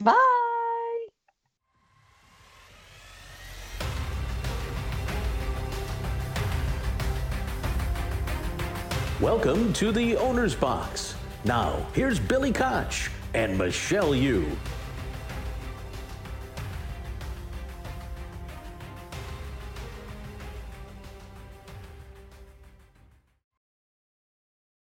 Bye. 0.00 1.06
Welcome 9.18 9.72
to 9.74 9.92
the 9.92 10.14
Owner's 10.18 10.54
Box. 10.54 11.14
Now, 11.44 11.86
here's 11.94 12.20
Billy 12.20 12.52
Koch 12.52 13.10
and 13.32 13.56
Michelle 13.56 14.14
Yu. 14.14 14.46